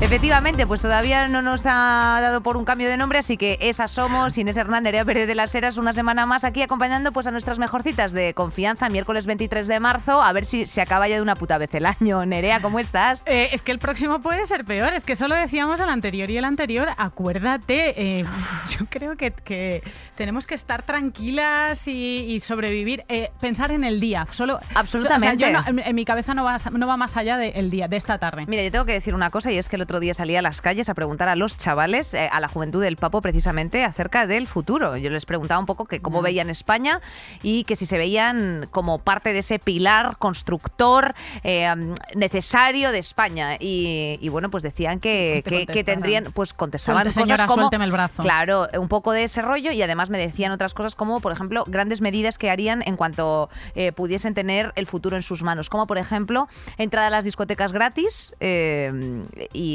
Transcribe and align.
Efectivamente, 0.00 0.66
pues 0.66 0.82
todavía 0.82 1.28
no 1.28 1.40
nos 1.40 1.64
ha 1.66 2.18
dado 2.20 2.42
por 2.42 2.56
un 2.56 2.64
cambio 2.64 2.88
de 2.88 2.96
nombre, 2.96 3.20
así 3.20 3.36
que 3.36 3.56
esas 3.60 3.92
somos 3.92 4.36
Inés 4.36 4.56
Hernán, 4.56 4.82
Nerea 4.82 5.04
Pérez 5.04 5.26
de 5.26 5.34
las 5.34 5.54
Heras, 5.54 5.76
una 5.76 5.92
semana 5.92 6.26
más 6.26 6.44
aquí 6.44 6.62
acompañando 6.62 7.12
pues 7.12 7.26
a 7.26 7.30
nuestras 7.30 7.58
mejorcitas 7.58 8.12
de 8.12 8.34
confianza, 8.34 8.88
miércoles 8.88 9.24
23 9.24 9.66
de 9.66 9.80
marzo, 9.80 10.20
a 10.20 10.32
ver 10.32 10.46
si 10.46 10.66
se 10.66 10.82
acaba 10.82 11.08
ya 11.08 11.14
de 11.14 11.22
una 11.22 11.36
puta 11.36 11.58
vez 11.58 11.72
el 11.74 11.86
año. 11.86 12.26
Nerea, 12.26 12.60
¿cómo 12.60 12.80
estás? 12.80 13.22
Eh, 13.26 13.50
es 13.52 13.62
que 13.62 13.72
el 13.72 13.78
próximo 13.78 14.20
puede 14.20 14.44
ser 14.46 14.64
peor, 14.64 14.92
es 14.94 15.04
que 15.04 15.16
solo 15.16 15.36
decíamos 15.36 15.80
el 15.80 15.88
anterior 15.88 16.28
y 16.28 16.36
el 16.36 16.44
anterior, 16.44 16.88
acuérdate, 16.96 18.18
eh, 18.18 18.24
yo 18.78 18.86
creo 18.90 19.16
que, 19.16 19.30
que, 19.30 19.82
tenemos 20.16 20.46
que 20.46 20.54
estar 20.54 20.82
tranquilas 20.82 21.86
y, 21.86 22.34
y 22.34 22.40
sobrevivir, 22.40 23.04
eh, 23.08 23.30
pensar 23.40 23.70
en 23.70 23.84
el 23.84 24.00
día, 24.00 24.26
solo... 24.32 24.58
Absolutamente. 24.74 25.36
O 25.36 25.38
sea, 25.38 25.64
yo 25.64 25.72
no, 25.72 25.82
en 25.82 25.94
mi 25.94 26.04
cabeza 26.04 26.34
no 26.34 26.44
va, 26.44 26.56
no 26.72 26.86
va 26.86 26.96
más 26.96 27.16
allá 27.16 27.38
del 27.38 27.70
día, 27.70 27.88
de 27.88 27.96
esta 27.96 28.18
tarde. 28.18 28.44
Mira, 28.48 28.62
yo 28.62 28.72
tengo 28.72 28.84
que 28.84 28.92
decir 28.92 29.14
una 29.14 29.30
cosa 29.30 29.52
y 29.52 29.58
es 29.58 29.68
que 29.68 29.76
el 29.76 29.83
otro 29.84 30.00
día 30.00 30.12
salí 30.14 30.34
a 30.36 30.42
las 30.42 30.60
calles 30.60 30.88
a 30.88 30.94
preguntar 30.94 31.28
a 31.28 31.36
los 31.36 31.56
chavales, 31.56 32.12
eh, 32.14 32.28
a 32.30 32.40
la 32.40 32.48
juventud 32.48 32.82
del 32.82 32.96
Papo 32.96 33.20
precisamente, 33.20 33.84
acerca 33.84 34.26
del 34.26 34.46
futuro. 34.46 34.96
Yo 34.96 35.10
les 35.10 35.24
preguntaba 35.26 35.60
un 35.60 35.66
poco 35.66 35.84
que 35.86 36.00
cómo 36.00 36.20
Mm. 36.20 36.24
veían 36.24 36.50
España 36.50 37.00
y 37.42 37.64
que 37.64 37.76
si 37.76 37.86
se 37.86 37.96
veían 37.98 38.66
como 38.70 38.98
parte 38.98 39.32
de 39.32 39.38
ese 39.40 39.58
pilar 39.58 40.16
constructor 40.18 41.14
eh, 41.44 41.72
necesario 42.14 42.90
de 42.90 42.98
España. 42.98 43.56
Y, 43.60 44.18
y 44.20 44.28
bueno, 44.28 44.50
pues 44.50 44.62
decían 44.62 45.00
que, 45.00 45.42
¿Qué 45.44 45.66
te 45.66 45.72
que- 45.72 45.84
tendrían, 45.84 46.24
pues 46.34 46.52
contestaban 46.52 47.02
Suelte, 47.04 47.14
cosas 47.20 47.24
señora, 47.28 47.46
como... 47.46 47.62
suélteme 47.62 47.84
el 47.84 47.92
brazo. 47.92 48.22
Claro, 48.22 48.68
un 48.78 48.88
poco 48.88 49.12
de 49.12 49.24
ese 49.24 49.42
rollo 49.42 49.70
y 49.72 49.80
además 49.82 50.10
me 50.10 50.18
decían 50.18 50.50
otras 50.52 50.74
cosas 50.74 50.94
como, 50.94 51.20
por 51.20 51.32
ejemplo, 51.32 51.64
grandes 51.66 52.00
medidas 52.00 52.38
que 52.38 52.50
harían 52.50 52.82
en 52.86 52.96
cuanto 52.96 53.50
eh, 53.74 53.92
pudiesen 53.92 54.34
tener 54.34 54.72
el 54.76 54.86
futuro 54.86 55.16
en 55.16 55.22
sus 55.22 55.42
manos, 55.42 55.68
como 55.68 55.86
por 55.86 55.98
ejemplo, 55.98 56.48
entrada 56.78 57.08
a 57.08 57.10
las 57.10 57.24
discotecas 57.24 57.72
gratis 57.72 58.32
eh, 58.40 59.24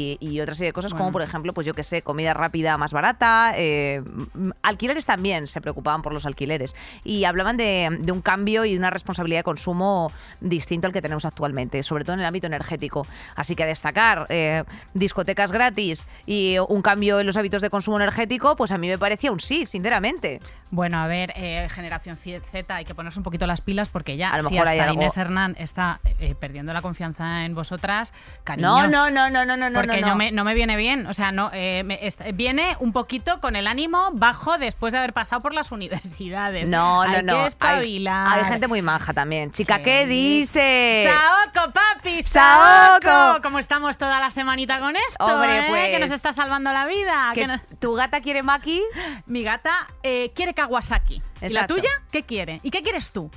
y, 0.00 0.18
y 0.20 0.40
otra 0.40 0.54
serie 0.54 0.68
de 0.68 0.72
cosas 0.72 0.92
como, 0.94 1.12
por 1.12 1.22
ejemplo, 1.22 1.52
pues 1.52 1.66
yo 1.66 1.74
que 1.74 1.82
sé, 1.82 2.02
comida 2.02 2.32
rápida 2.34 2.76
más 2.78 2.92
barata, 2.92 3.52
eh, 3.56 4.02
alquileres 4.62 5.06
también, 5.06 5.46
se 5.48 5.60
preocupaban 5.60 6.02
por 6.02 6.12
los 6.12 6.26
alquileres 6.26 6.74
y 7.04 7.24
hablaban 7.24 7.56
de, 7.56 7.88
de 8.00 8.12
un 8.12 8.22
cambio 8.22 8.64
y 8.64 8.72
de 8.72 8.78
una 8.78 8.90
responsabilidad 8.90 9.40
de 9.40 9.44
consumo 9.44 10.10
distinto 10.40 10.86
al 10.86 10.92
que 10.92 11.02
tenemos 11.02 11.24
actualmente, 11.24 11.82
sobre 11.82 12.04
todo 12.04 12.14
en 12.14 12.20
el 12.20 12.26
ámbito 12.26 12.46
energético. 12.46 13.06
Así 13.34 13.54
que 13.54 13.64
a 13.64 13.66
destacar, 13.66 14.26
eh, 14.28 14.64
discotecas 14.94 15.52
gratis 15.52 16.06
y 16.26 16.56
un 16.68 16.82
cambio 16.82 17.20
en 17.20 17.26
los 17.26 17.36
hábitos 17.36 17.62
de 17.62 17.70
consumo 17.70 17.96
energético, 17.98 18.56
pues 18.56 18.72
a 18.72 18.78
mí 18.78 18.88
me 18.88 18.98
parecía 18.98 19.32
un 19.32 19.40
sí, 19.40 19.66
sinceramente. 19.66 20.40
Bueno, 20.72 20.98
a 20.98 21.06
ver, 21.08 21.32
eh, 21.34 21.68
generación 21.70 22.16
Z, 22.16 22.74
hay 22.74 22.84
que 22.84 22.94
ponerse 22.94 23.18
un 23.18 23.24
poquito 23.24 23.44
las 23.46 23.60
pilas 23.60 23.88
porque 23.88 24.16
ya 24.16 24.30
A 24.30 24.36
lo 24.36 24.44
si 24.44 24.50
mejor 24.54 24.68
hasta 24.68 24.84
algo- 24.84 24.94
Inés 25.02 25.16
Hernán 25.16 25.56
está 25.58 25.98
eh, 26.20 26.36
perdiendo 26.38 26.72
la 26.72 26.80
confianza 26.80 27.44
en 27.44 27.54
vosotras, 27.56 28.12
No, 28.12 28.44
cariños. 28.44 28.88
no, 28.90 29.10
no, 29.10 29.30
no, 29.30 29.44
no, 29.44 29.56
no, 29.56 29.68
no, 29.70 29.74
Porque 29.80 29.89
no. 30.00 30.08
no, 30.08 30.16
me, 30.16 30.32
no 30.32 30.44
me 30.44 30.54
viene 30.54 30.76
bien, 30.76 31.06
o 31.06 31.14
sea, 31.14 31.32
no 31.32 31.50
eh, 31.52 31.82
me- 31.84 32.00
viene 32.34 32.76
un 32.80 32.92
poquito 32.92 33.40
con 33.40 33.56
el 33.56 33.66
ánimo 33.66 34.10
bajo 34.12 34.58
después 34.58 34.92
de 34.92 34.98
haber 34.98 35.12
pasado 35.12 35.40
por 35.42 35.54
las 35.54 35.72
universidades. 35.72 36.68
No, 36.68 37.04
no, 37.06 37.16
Hay 37.16 37.22
no. 37.22 37.32
que 37.48 37.56
Hay, 37.60 38.44
gente 38.44 38.68
muy 38.68 38.82
maja 38.82 39.12
también. 39.12 39.50
Chica, 39.52 39.78
Sí. 39.78 39.82
¿qué 39.84 40.06
dice? 40.06 41.08
¡Saoco, 41.10 41.72
papi! 41.72 42.22
¡Saoco! 42.24 43.42
¿Cómo 43.42 43.58
estamos 43.58 43.96
toda 43.98 44.20
la 44.20 44.30
semanita 44.30 44.78
con 44.80 44.96
esto? 44.96 45.24
Hombre, 45.24 45.58
eh? 45.58 45.64
pues- 45.68 45.90
Que 45.90 45.98
nos 45.98 46.10
está 46.10 46.32
salvando 46.32 46.72
la 46.72 46.86
vida. 46.86 47.30
¿Que 47.34 47.60
¿Tu 47.78 47.92
gata 47.94 48.20
quiere 48.20 48.42
maki? 48.42 48.82
Mi 49.26 49.42
gata 49.42 49.86
eh, 50.02 50.32
quiere 50.34 50.54
Kawasaki. 50.54 51.14
¿Y 51.16 51.22
la 51.40 51.46
Exacto. 51.46 51.74
tuya? 51.76 51.90
¿Qué 52.10 52.22
quiere? 52.22 52.60
¿Y 52.62 52.70
qué 52.70 52.82
quieres 52.82 53.10
tú? 53.12 53.30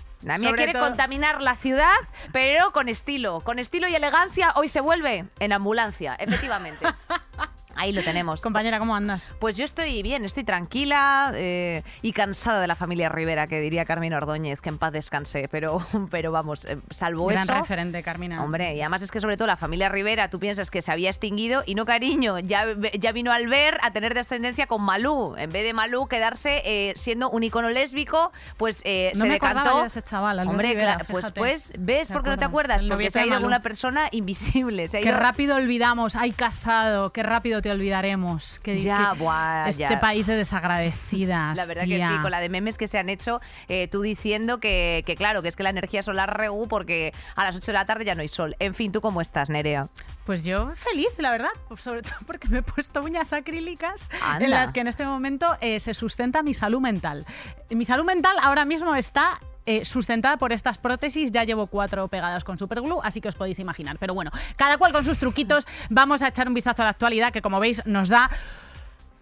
Sobre 0.47 0.57
quiere 0.57 0.73
todo- 0.73 0.83
contaminar 0.87 1.41
la 1.41 1.55
ciudad, 1.55 1.93
pero 2.31 2.71
con 2.71 2.89
estilo. 2.89 3.41
Con 3.41 3.59
estilo 3.59 3.87
y 3.87 3.95
elegancia, 3.95 4.53
hoy 4.55 4.69
se 4.69 4.81
vuelve 4.81 5.25
en 5.39 5.53
ambulancia, 5.53 6.15
efectivamente. 6.15 6.85
Ahí 7.75 7.91
lo 7.91 8.03
tenemos. 8.03 8.41
Compañera, 8.41 8.79
¿cómo 8.79 8.95
andas? 8.95 9.29
Pues 9.39 9.57
yo 9.57 9.65
estoy 9.65 10.01
bien, 10.03 10.25
estoy 10.25 10.43
tranquila 10.43 11.31
eh, 11.35 11.83
y 12.01 12.13
cansada 12.13 12.61
de 12.61 12.67
la 12.67 12.75
familia 12.75 13.09
Rivera, 13.09 13.47
que 13.47 13.59
diría 13.59 13.85
Carmen 13.85 14.13
Ordóñez, 14.13 14.61
que 14.61 14.69
en 14.69 14.77
paz 14.77 14.93
descanse. 14.93 15.47
Pero, 15.49 15.85
pero 16.11 16.31
vamos, 16.31 16.65
eh, 16.65 16.77
salvo 16.91 17.25
Gran 17.27 17.43
eso. 17.43 17.53
referente, 17.55 18.01
Carmina. 18.03 18.43
Hombre, 18.43 18.75
y 18.75 18.81
además 18.81 19.01
es 19.01 19.11
que 19.11 19.19
sobre 19.19 19.37
todo 19.37 19.47
la 19.47 19.57
familia 19.57 19.89
Rivera, 19.89 20.29
tú 20.29 20.39
piensas 20.39 20.69
que 20.71 20.81
se 20.81 20.91
había 20.91 21.09
extinguido 21.09 21.63
y 21.65 21.75
no, 21.75 21.85
cariño, 21.85 22.39
ya, 22.39 22.65
ya 22.99 23.11
vino 23.11 23.31
al 23.31 23.47
ver 23.47 23.77
a 23.81 23.91
tener 23.91 24.13
descendencia 24.13 24.67
con 24.67 24.81
Malú. 24.83 25.35
En 25.37 25.49
vez 25.51 25.63
de 25.63 25.73
Malú 25.73 26.07
quedarse 26.07 26.61
eh, 26.65 26.93
siendo 26.95 27.29
un 27.29 27.43
icono 27.43 27.69
lésbico, 27.69 28.31
pues 28.57 28.81
eh, 28.85 29.11
No 29.15 29.21
se 29.21 29.27
me 29.27 29.33
decantó. 29.33 29.81
de 29.81 29.87
ese 29.87 30.01
chaval, 30.03 30.39
Albert 30.39 30.49
Hombre, 30.51 30.67
Rivera, 30.69 30.93
claro, 30.95 31.05
pues, 31.09 31.31
pues, 31.35 31.73
¿ves 31.77 32.07
¿Te 32.07 32.13
por 32.13 32.23
qué 32.23 32.29
no 32.29 32.37
te 32.37 32.45
acuerdas? 32.45 32.83
Porque 32.83 33.09
se 33.09 33.19
ha 33.19 33.25
ido 33.25 33.35
Malú. 33.35 33.47
una 33.47 33.61
persona 33.61 34.07
invisible. 34.11 34.87
Se 34.87 34.97
ha 34.99 35.01
Qué 35.01 35.09
ido- 35.09 35.17
rápido 35.19 35.55
olvidamos, 35.55 36.15
ay 36.15 36.31
casado, 36.31 37.11
qué 37.11 37.23
rápido 37.23 37.61
te 37.63 37.71
olvidaremos. 37.71 38.59
Qué, 38.61 38.79
Ya, 38.81 39.13
buah, 39.13 39.69
este 39.69 39.81
ya. 39.81 39.99
país 39.99 40.27
de 40.27 40.35
desagradecidas. 40.35 41.57
La 41.57 41.65
verdad 41.65 41.85
que 41.85 41.97
sí, 41.97 42.13
con 42.21 42.29
la 42.29 42.39
de 42.39 42.49
memes 42.49 42.77
que 42.77 42.87
se 42.87 42.99
han 42.99 43.09
hecho, 43.09 43.41
eh, 43.69 43.87
tú 43.87 44.01
diciendo 44.01 44.59
que, 44.59 45.01
que 45.05 45.15
claro, 45.15 45.41
que 45.41 45.47
es 45.47 45.55
que 45.55 45.63
la 45.63 45.69
energía 45.71 46.03
solar 46.03 46.37
regu 46.37 46.67
porque 46.67 47.13
a 47.35 47.43
las 47.45 47.55
8 47.55 47.65
de 47.67 47.73
la 47.73 47.85
tarde 47.85 48.05
ya 48.05 48.13
no 48.13 48.21
hay 48.21 48.27
sol. 48.27 48.55
En 48.59 48.75
fin, 48.75 48.91
¿tú 48.91 49.01
cómo 49.01 49.21
estás, 49.21 49.49
Nerea? 49.49 49.87
Pues 50.25 50.43
yo 50.43 50.71
feliz, 50.75 51.07
la 51.17 51.31
verdad, 51.31 51.49
sobre 51.77 52.01
todo 52.01 52.15
porque 52.27 52.47
me 52.49 52.59
he 52.59 52.61
puesto 52.63 53.01
uñas 53.01 53.33
acrílicas 53.33 54.09
Anda. 54.21 54.45
en 54.45 54.51
las 54.51 54.71
que 54.71 54.81
en 54.81 54.87
este 54.87 55.05
momento 55.05 55.57
eh, 55.61 55.79
se 55.79 55.93
sustenta 55.93 56.43
mi 56.43 56.53
salud 56.53 56.81
mental. 56.81 57.25
Mi 57.69 57.85
salud 57.85 58.05
mental 58.05 58.35
ahora 58.41 58.65
mismo 58.65 58.93
está 58.95 59.39
eh, 59.65 59.85
sustentada 59.85 60.37
por 60.37 60.51
estas 60.51 60.77
prótesis. 60.77 61.31
Ya 61.31 61.43
llevo 61.43 61.67
cuatro 61.67 62.07
pegadas 62.07 62.43
con 62.43 62.57
superglue, 62.57 62.99
así 63.03 63.21
que 63.21 63.29
os 63.29 63.35
podéis 63.35 63.59
imaginar. 63.59 63.97
Pero 63.99 64.13
bueno, 64.13 64.31
cada 64.57 64.77
cual 64.77 64.91
con 64.91 65.05
sus 65.05 65.17
truquitos. 65.19 65.65
Vamos 65.89 66.21
a 66.21 66.27
echar 66.27 66.47
un 66.47 66.53
vistazo 66.53 66.81
a 66.81 66.85
la 66.85 66.91
actualidad 66.91 67.31
que, 67.31 67.41
como 67.41 67.59
veis, 67.59 67.81
nos 67.85 68.09
da 68.09 68.29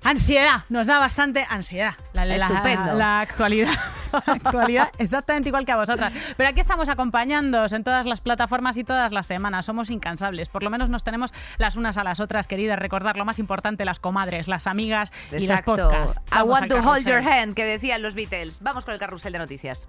Ansiedad, 0.03 0.63
nos 0.69 0.87
da 0.87 0.97
bastante 0.99 1.45
ansiedad. 1.47 1.93
La, 2.13 2.25
la- 2.25 2.35
Estupendo. 2.37 2.93
la 2.95 3.19
actualidad. 3.21 3.71
La 4.11 4.33
actualidad 4.33 4.89
exactamente 4.97 5.47
igual 5.47 5.63
que 5.65 5.71
a 5.71 5.77
vosotras. 5.77 6.11
Pero 6.35 6.49
aquí 6.49 6.59
estamos 6.59 6.89
acompañándoos 6.89 7.71
en 7.71 7.85
todas 7.85 8.05
las 8.05 8.19
plataformas 8.19 8.75
y 8.75 8.83
todas 8.83 9.13
las 9.13 9.25
semanas. 9.25 9.63
Somos 9.63 9.89
incansables. 9.89 10.49
Por 10.49 10.63
lo 10.63 10.69
menos 10.69 10.89
nos 10.89 11.05
tenemos 11.05 11.33
las 11.57 11.77
unas 11.77 11.97
a 11.97 12.03
las 12.03 12.19
otras, 12.19 12.45
queridas. 12.45 12.77
Recordar 12.77 13.15
lo 13.15 13.23
más 13.23 13.39
importante, 13.39 13.85
las 13.85 13.99
comadres, 14.01 14.49
las 14.49 14.67
amigas 14.67 15.13
y 15.31 15.35
los 15.35 15.43
Exacto. 15.43 15.75
podcasts. 15.77 16.19
I 16.29 16.41
want 16.41 16.67
to 16.67 16.79
hold 16.79 17.05
your 17.07 17.25
hand, 17.25 17.53
que 17.53 17.63
decían 17.63 18.01
los 18.01 18.13
Beatles. 18.13 18.59
Vamos 18.61 18.83
con 18.83 18.93
el 18.95 18.99
carrusel 18.99 19.31
de 19.31 19.39
noticias. 19.39 19.87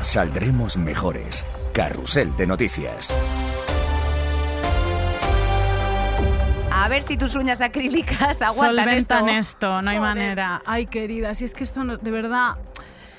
Saldremos 0.00 0.78
mejores. 0.78 1.44
Carrusel 1.74 2.34
de 2.38 2.46
noticias. 2.46 3.12
A 6.82 6.88
ver 6.88 7.02
si 7.02 7.18
tus 7.18 7.34
uñas 7.34 7.60
acrílicas 7.60 8.40
aguantan 8.42 8.84
Solventan 8.86 9.28
esto. 9.28 9.66
esto, 9.66 9.82
no 9.82 9.90
hay 9.90 9.98
Joder. 9.98 10.14
manera. 10.14 10.62
Ay, 10.64 10.86
querida, 10.86 11.34
si 11.34 11.44
es 11.44 11.52
que 11.52 11.62
esto 11.62 11.84
no, 11.84 11.98
de 11.98 12.10
verdad. 12.10 12.56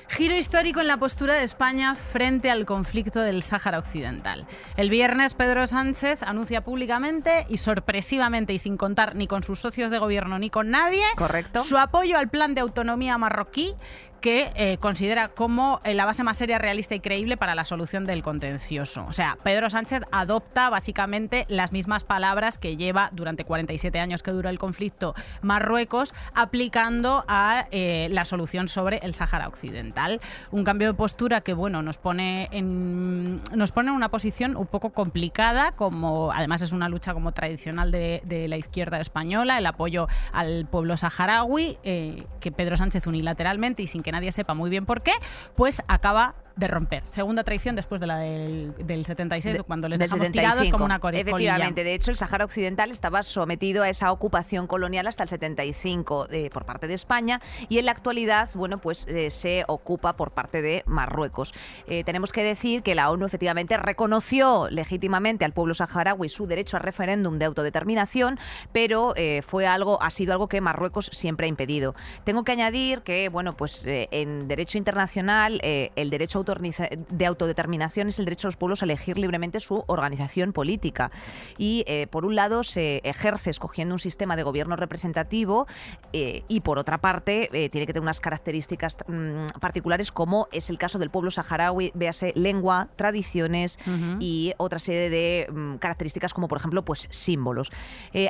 Giro 0.08 0.34
histórico 0.36 0.80
en 0.80 0.88
la 0.88 0.96
postura 0.96 1.34
de 1.34 1.44
España 1.44 1.94
frente 1.94 2.50
al 2.50 2.66
conflicto 2.66 3.20
del 3.20 3.44
Sáhara 3.44 3.78
Occidental. 3.78 4.46
El 4.76 4.90
viernes 4.90 5.34
Pedro 5.34 5.66
Sánchez 5.68 6.24
anuncia 6.24 6.62
públicamente 6.62 7.46
y 7.48 7.58
sorpresivamente 7.58 8.52
y 8.52 8.58
sin 8.58 8.76
contar 8.76 9.14
ni 9.14 9.28
con 9.28 9.44
sus 9.44 9.60
socios 9.60 9.92
de 9.92 9.98
gobierno 9.98 10.40
ni 10.40 10.50
con 10.50 10.70
nadie 10.70 11.04
Correcto. 11.16 11.62
su 11.62 11.78
apoyo 11.78 12.18
al 12.18 12.28
plan 12.28 12.54
de 12.54 12.60
autonomía 12.62 13.16
marroquí 13.16 13.74
que 14.22 14.52
eh, 14.54 14.78
considera 14.78 15.28
como 15.28 15.80
eh, 15.84 15.92
la 15.94 16.06
base 16.06 16.22
más 16.22 16.38
seria, 16.38 16.56
realista 16.58 16.94
y 16.94 17.00
creíble 17.00 17.36
para 17.36 17.54
la 17.54 17.66
solución 17.66 18.04
del 18.06 18.22
contencioso. 18.22 19.04
O 19.08 19.12
sea, 19.12 19.36
Pedro 19.42 19.68
Sánchez 19.68 20.02
adopta 20.12 20.70
básicamente 20.70 21.44
las 21.48 21.72
mismas 21.72 22.04
palabras 22.04 22.56
que 22.56 22.76
lleva 22.76 23.10
durante 23.12 23.44
47 23.44 23.98
años 23.98 24.22
que 24.22 24.30
dura 24.30 24.48
el 24.48 24.58
conflicto 24.58 25.14
Marruecos, 25.42 26.14
aplicando 26.34 27.24
a 27.26 27.66
eh, 27.72 28.08
la 28.10 28.24
solución 28.24 28.68
sobre 28.68 28.98
el 28.98 29.14
Sáhara 29.14 29.48
Occidental. 29.48 30.20
Un 30.52 30.62
cambio 30.62 30.88
de 30.88 30.94
postura 30.94 31.40
que, 31.40 31.52
bueno, 31.52 31.82
nos 31.82 31.98
pone 31.98 32.48
en, 32.52 33.42
nos 33.54 33.72
pone 33.72 33.90
en 33.90 33.96
una 33.96 34.08
posición 34.08 34.56
un 34.56 34.68
poco 34.68 34.90
complicada, 34.90 35.72
como 35.72 36.30
además 36.32 36.62
es 36.62 36.70
una 36.70 36.88
lucha 36.88 37.12
como 37.12 37.32
tradicional 37.32 37.90
de, 37.90 38.22
de 38.24 38.46
la 38.46 38.56
izquierda 38.56 39.00
española, 39.00 39.58
el 39.58 39.66
apoyo 39.66 40.06
al 40.32 40.66
pueblo 40.66 40.96
saharaui, 40.96 41.76
que 41.82 42.52
Pedro 42.52 42.76
Sánchez 42.76 43.08
unilateralmente 43.08 43.82
y 43.82 43.88
sin 43.88 44.04
que 44.04 44.11
nadie 44.12 44.30
sepa 44.30 44.54
muy 44.54 44.70
bien 44.70 44.86
por 44.86 45.02
qué, 45.02 45.12
pues 45.56 45.82
acaba 45.88 46.36
de 46.56 46.68
romper. 46.68 47.06
Segunda 47.06 47.44
traición 47.44 47.76
después 47.76 48.00
de 48.00 48.06
la 48.06 48.18
del, 48.18 48.74
del 48.84 49.04
76, 49.06 49.58
De- 49.58 49.62
cuando 49.62 49.88
les 49.88 49.98
dejamos 49.98 50.26
75. 50.26 50.52
tirados 50.52 50.72
como 50.72 50.84
una 50.84 50.98
colilla. 50.98 51.22
Efectivamente, 51.22 51.84
de 51.84 51.94
hecho 51.94 52.10
el 52.10 52.16
Sahara 52.16 52.44
Occidental 52.44 52.90
estaba 52.90 53.22
sometido 53.22 53.82
a 53.82 53.88
esa 53.88 54.12
ocupación 54.12 54.66
colonial 54.66 55.06
hasta 55.06 55.22
el 55.22 55.28
75 55.28 56.28
eh, 56.30 56.50
por 56.52 56.64
parte 56.64 56.86
de 56.86 56.94
España 56.94 57.40
y 57.68 57.78
en 57.78 57.86
la 57.86 57.92
actualidad, 57.92 58.48
bueno, 58.54 58.78
pues 58.78 59.06
eh, 59.08 59.30
se 59.30 59.64
ocupa 59.68 60.14
por 60.16 60.32
parte 60.32 60.62
de 60.62 60.82
Marruecos. 60.86 61.54
Eh, 61.86 62.04
tenemos 62.04 62.32
que 62.32 62.42
decir 62.42 62.82
que 62.82 62.94
la 62.94 63.10
ONU 63.10 63.24
efectivamente 63.26 63.76
reconoció 63.76 64.68
legítimamente 64.70 65.44
al 65.44 65.52
pueblo 65.52 65.74
saharaui 65.74 66.28
su 66.28 66.46
derecho 66.46 66.76
a 66.76 66.80
referéndum 66.80 67.38
de 67.38 67.44
autodeterminación, 67.46 68.38
pero 68.72 69.14
eh, 69.16 69.42
fue 69.46 69.66
algo, 69.66 70.02
ha 70.02 70.10
sido 70.10 70.32
algo 70.32 70.48
que 70.48 70.60
Marruecos 70.60 71.06
siempre 71.12 71.46
ha 71.46 71.48
impedido. 71.48 71.94
Tengo 72.24 72.44
que 72.44 72.52
añadir 72.52 73.02
que, 73.02 73.28
bueno, 73.28 73.56
pues 73.56 73.84
en 73.86 74.48
derecho 74.48 74.78
internacional 74.78 75.60
el 75.62 76.10
derecho 76.10 76.41
de 76.44 77.26
autodeterminación 77.26 78.08
es 78.08 78.18
el 78.18 78.24
derecho 78.24 78.48
de 78.48 78.50
los 78.50 78.56
pueblos 78.56 78.82
a 78.82 78.84
elegir 78.84 79.18
libremente 79.18 79.60
su 79.60 79.84
organización 79.86 80.52
política. 80.52 81.10
Y 81.58 81.84
eh, 81.86 82.06
por 82.08 82.24
un 82.24 82.34
lado 82.34 82.62
se 82.62 83.00
ejerce 83.04 83.50
escogiendo 83.50 83.94
un 83.94 83.98
sistema 83.98 84.36
de 84.36 84.42
gobierno 84.42 84.76
representativo 84.76 85.66
eh, 86.12 86.42
y 86.48 86.60
por 86.60 86.78
otra 86.78 86.98
parte 86.98 87.48
eh, 87.52 87.68
tiene 87.70 87.86
que 87.86 87.92
tener 87.92 88.02
unas 88.02 88.20
características 88.20 88.96
mm, 89.06 89.46
particulares 89.60 90.12
como 90.12 90.48
es 90.52 90.70
el 90.70 90.78
caso 90.78 90.98
del 90.98 91.10
pueblo 91.10 91.30
saharaui, 91.30 91.92
véase 91.94 92.32
lengua, 92.34 92.88
tradiciones 92.96 93.78
y 94.20 94.52
otra 94.56 94.78
serie 94.78 95.10
de 95.10 95.48
mm, 95.50 95.76
características 95.76 96.34
como 96.34 96.48
por 96.48 96.58
ejemplo 96.58 96.84
pues 96.84 97.08
símbolos. 97.10 97.70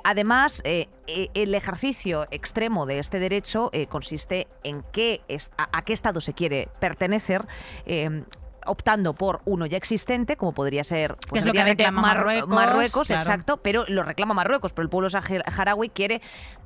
Además, 0.04 0.60
eh, 0.64 0.88
el 1.06 1.54
ejercicio 1.54 2.26
extremo 2.30 2.86
de 2.86 2.98
este 2.98 3.18
derecho 3.18 3.70
consiste 3.88 4.48
en 4.62 4.84
qué 4.92 5.22
a, 5.56 5.78
a 5.78 5.82
qué 5.82 5.92
estado 5.92 6.20
se 6.20 6.32
quiere 6.32 6.68
pertenecer. 6.80 7.46
eh, 7.86 8.01
eh, 8.02 8.24
optando 8.66 9.14
por 9.14 9.40
uno 9.44 9.66
ya 9.66 9.76
existente, 9.76 10.36
como 10.36 10.52
podría 10.52 10.84
ser 10.84 11.16
pues, 11.16 11.30
Que 11.32 11.38
es 11.40 11.44
lo 11.46 11.52
que 11.52 11.64
reclama 11.64 12.00
Marruecos, 12.02 12.48
Marruecos, 12.48 13.06
claro. 13.08 13.22
exacto, 13.22 13.56
pero 13.58 13.84
lo 13.88 14.02
reclama 14.02 14.34
Marruecos, 14.34 14.72
pero 14.72 14.84
el 14.84 14.90
pueblo 14.90 15.10
saharaui 15.10 15.88
quiere 15.90 16.20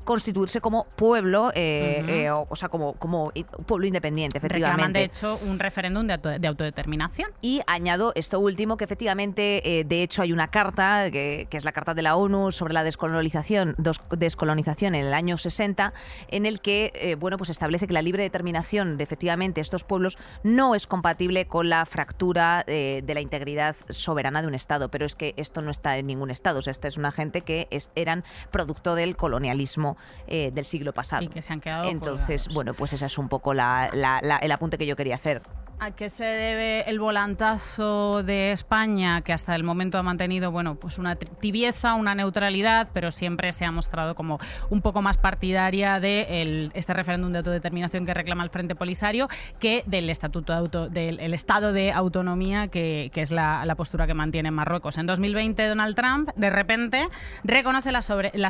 constituirse 0.05 0.61
como 0.61 0.85
pueblo, 0.97 1.51
eh, 1.55 2.05
eh, 2.07 2.31
o, 2.31 2.47
o 2.49 2.57
sea, 2.57 2.69
como, 2.69 2.93
como 2.95 3.33
pueblo 3.67 3.87
independiente, 3.87 4.39
efectivamente. 4.39 4.77
Reclaman, 4.77 4.93
de 4.93 5.05
hecho, 5.05 5.39
un 5.45 5.59
referéndum 5.59 6.07
de, 6.07 6.13
auto- 6.15 6.39
de 6.39 6.47
autodeterminación. 6.47 7.31
Y 7.43 7.61
añado 7.67 8.13
esto 8.15 8.39
último, 8.39 8.77
que 8.77 8.85
efectivamente, 8.85 9.81
eh, 9.81 9.85
de 9.85 10.03
hecho, 10.05 10.23
hay 10.23 10.33
una 10.33 10.49
carta, 10.49 11.11
que, 11.11 11.49
que 11.51 11.57
es 11.57 11.65
la 11.65 11.73
Carta 11.73 11.93
de 11.95 12.03
la 12.03 12.17
ONU 12.17 12.53
sobre 12.53 12.73
la 12.75 12.85
descolonización, 12.85 13.75
dos- 13.79 14.01
descolonización 14.11 14.95
en 14.95 15.07
el 15.07 15.15
año 15.15 15.37
60, 15.39 15.93
en 16.29 16.47
el 16.47 16.61
que 16.61 16.93
eh, 16.95 17.15
bueno, 17.17 17.37
pues 17.37 17.51
establece 17.51 17.87
que 17.87 17.93
la 17.93 18.03
libre 18.03 18.23
determinación 18.23 18.97
de 18.97 19.05
efectivamente 19.05 19.61
estos 19.61 19.85
pueblos 19.85 20.19
no 20.43 20.75
es 20.75 20.87
compatible 20.87 21.47
con 21.47 21.69
la 21.69 21.85
fractura 21.87 22.65
eh, 22.67 23.03
de 23.05 23.15
la 23.15 23.21
integridad 23.21 23.77
soberana 23.89 24.43
de 24.43 24.49
un 24.49 24.55
Estado. 24.55 24.91
Pero 24.91 25.07
es 25.07 25.15
que 25.15 25.35
esto 25.37 25.63
no 25.63 25.71
está 25.71 25.97
en 25.99 26.07
ningún 26.07 26.31
Estado. 26.31 26.59
O 26.59 26.63
sea, 26.63 26.71
esta 26.73 26.89
es 26.89 26.97
una 26.97 27.13
gente 27.13 27.41
que 27.43 27.69
es- 27.71 27.91
eran 27.95 28.25
producto 28.51 28.95
del 28.95 29.17
colonialismo 29.17 29.97
eh, 30.27 30.51
del 30.53 30.65
siglo 30.65 30.93
pasado. 30.93 31.23
Y 31.23 31.29
que 31.29 31.43
se 31.43 31.53
han 31.53 31.61
quedado 31.61 31.89
Entonces, 31.89 32.43
colgados. 32.45 32.55
bueno, 32.55 32.75
pues 32.75 32.93
ese 32.93 33.07
es 33.07 33.19
un 33.19 33.29
poco 33.29 33.55
la- 33.55 33.91
la- 33.93 34.21
la- 34.23 34.39
el 34.39 34.53
apunte 34.53 34.77
que 34.79 34.87
yo 34.87 34.97
quería 34.97 35.15
hacer. 35.15 35.43
¿A 35.79 35.91
qué 35.91 36.09
se 36.09 36.25
debe 36.25 36.89
el 36.89 36.99
volantazo 36.99 38.23
de 38.23 38.51
España, 38.53 39.21
que 39.21 39.35
hasta 39.35 39.55
el 39.55 39.63
momento 39.63 39.99
ha 39.99 40.03
mantenido 40.03 40.51
bueno, 40.51 40.77
pues 40.77 40.97
una 40.97 41.17
tibieza, 41.17 41.93
una 41.95 42.15
neutralidad, 42.15 42.89
pero 42.95 43.11
siempre 43.11 43.53
se 43.53 43.67
ha 43.67 43.71
mostrado 43.71 44.15
como 44.15 44.39
un 44.71 44.81
poco 44.81 45.03
más 45.03 45.19
partidaria 45.19 46.01
de 46.01 46.41
el- 46.41 46.71
este 46.73 46.95
referéndum 46.95 47.31
de 47.31 47.39
autodeterminación 47.39 48.07
que 48.07 48.15
reclama 48.15 48.43
el 48.43 48.49
Frente 48.49 48.75
Polisario 48.75 49.29
que 49.61 49.85
del 49.87 50.09
estatuto 50.09 50.55
de 50.55 50.59
auto- 50.59 50.89
del 50.89 51.21
el 51.21 51.35
estado 51.35 51.75
de 51.75 51.93
autonomía 51.93 52.69
que, 52.69 53.11
es 53.15 53.31
la, 53.31 53.63
postura 53.77 54.07
que 54.07 54.15
mantiene 54.15 54.51
Marruecos. 54.51 54.97
En 54.97 55.05
2020 55.05 55.67
Donald 55.69 55.95
Trump 55.95 56.31
de 56.37 56.49
repente 56.49 57.07
reconoce 57.45 57.93
la, 57.93 58.01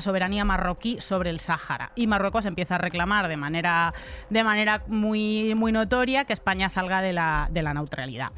soberanía 0.00 0.44
marroquí 0.44 1.00
sobre 1.00 1.30
el 1.30 1.40
Sáhara 1.40 1.90
y 1.96 2.06
Marruecos 2.06 2.44
empieza 2.46 2.76
a 2.76 2.78
reclamar 2.78 3.26
de 3.26 3.36
manera, 3.36 3.92
de 4.30 4.44
manera 4.44 4.82
muy, 4.86 5.56
muy 5.56 5.72
notoria 5.72 6.24
que 6.24 6.32
España 6.32 6.68
salga 6.68 7.02
de 7.02 7.15
la, 7.16 7.48
de 7.50 7.62
la 7.62 7.74
neutralidad. 7.74 8.28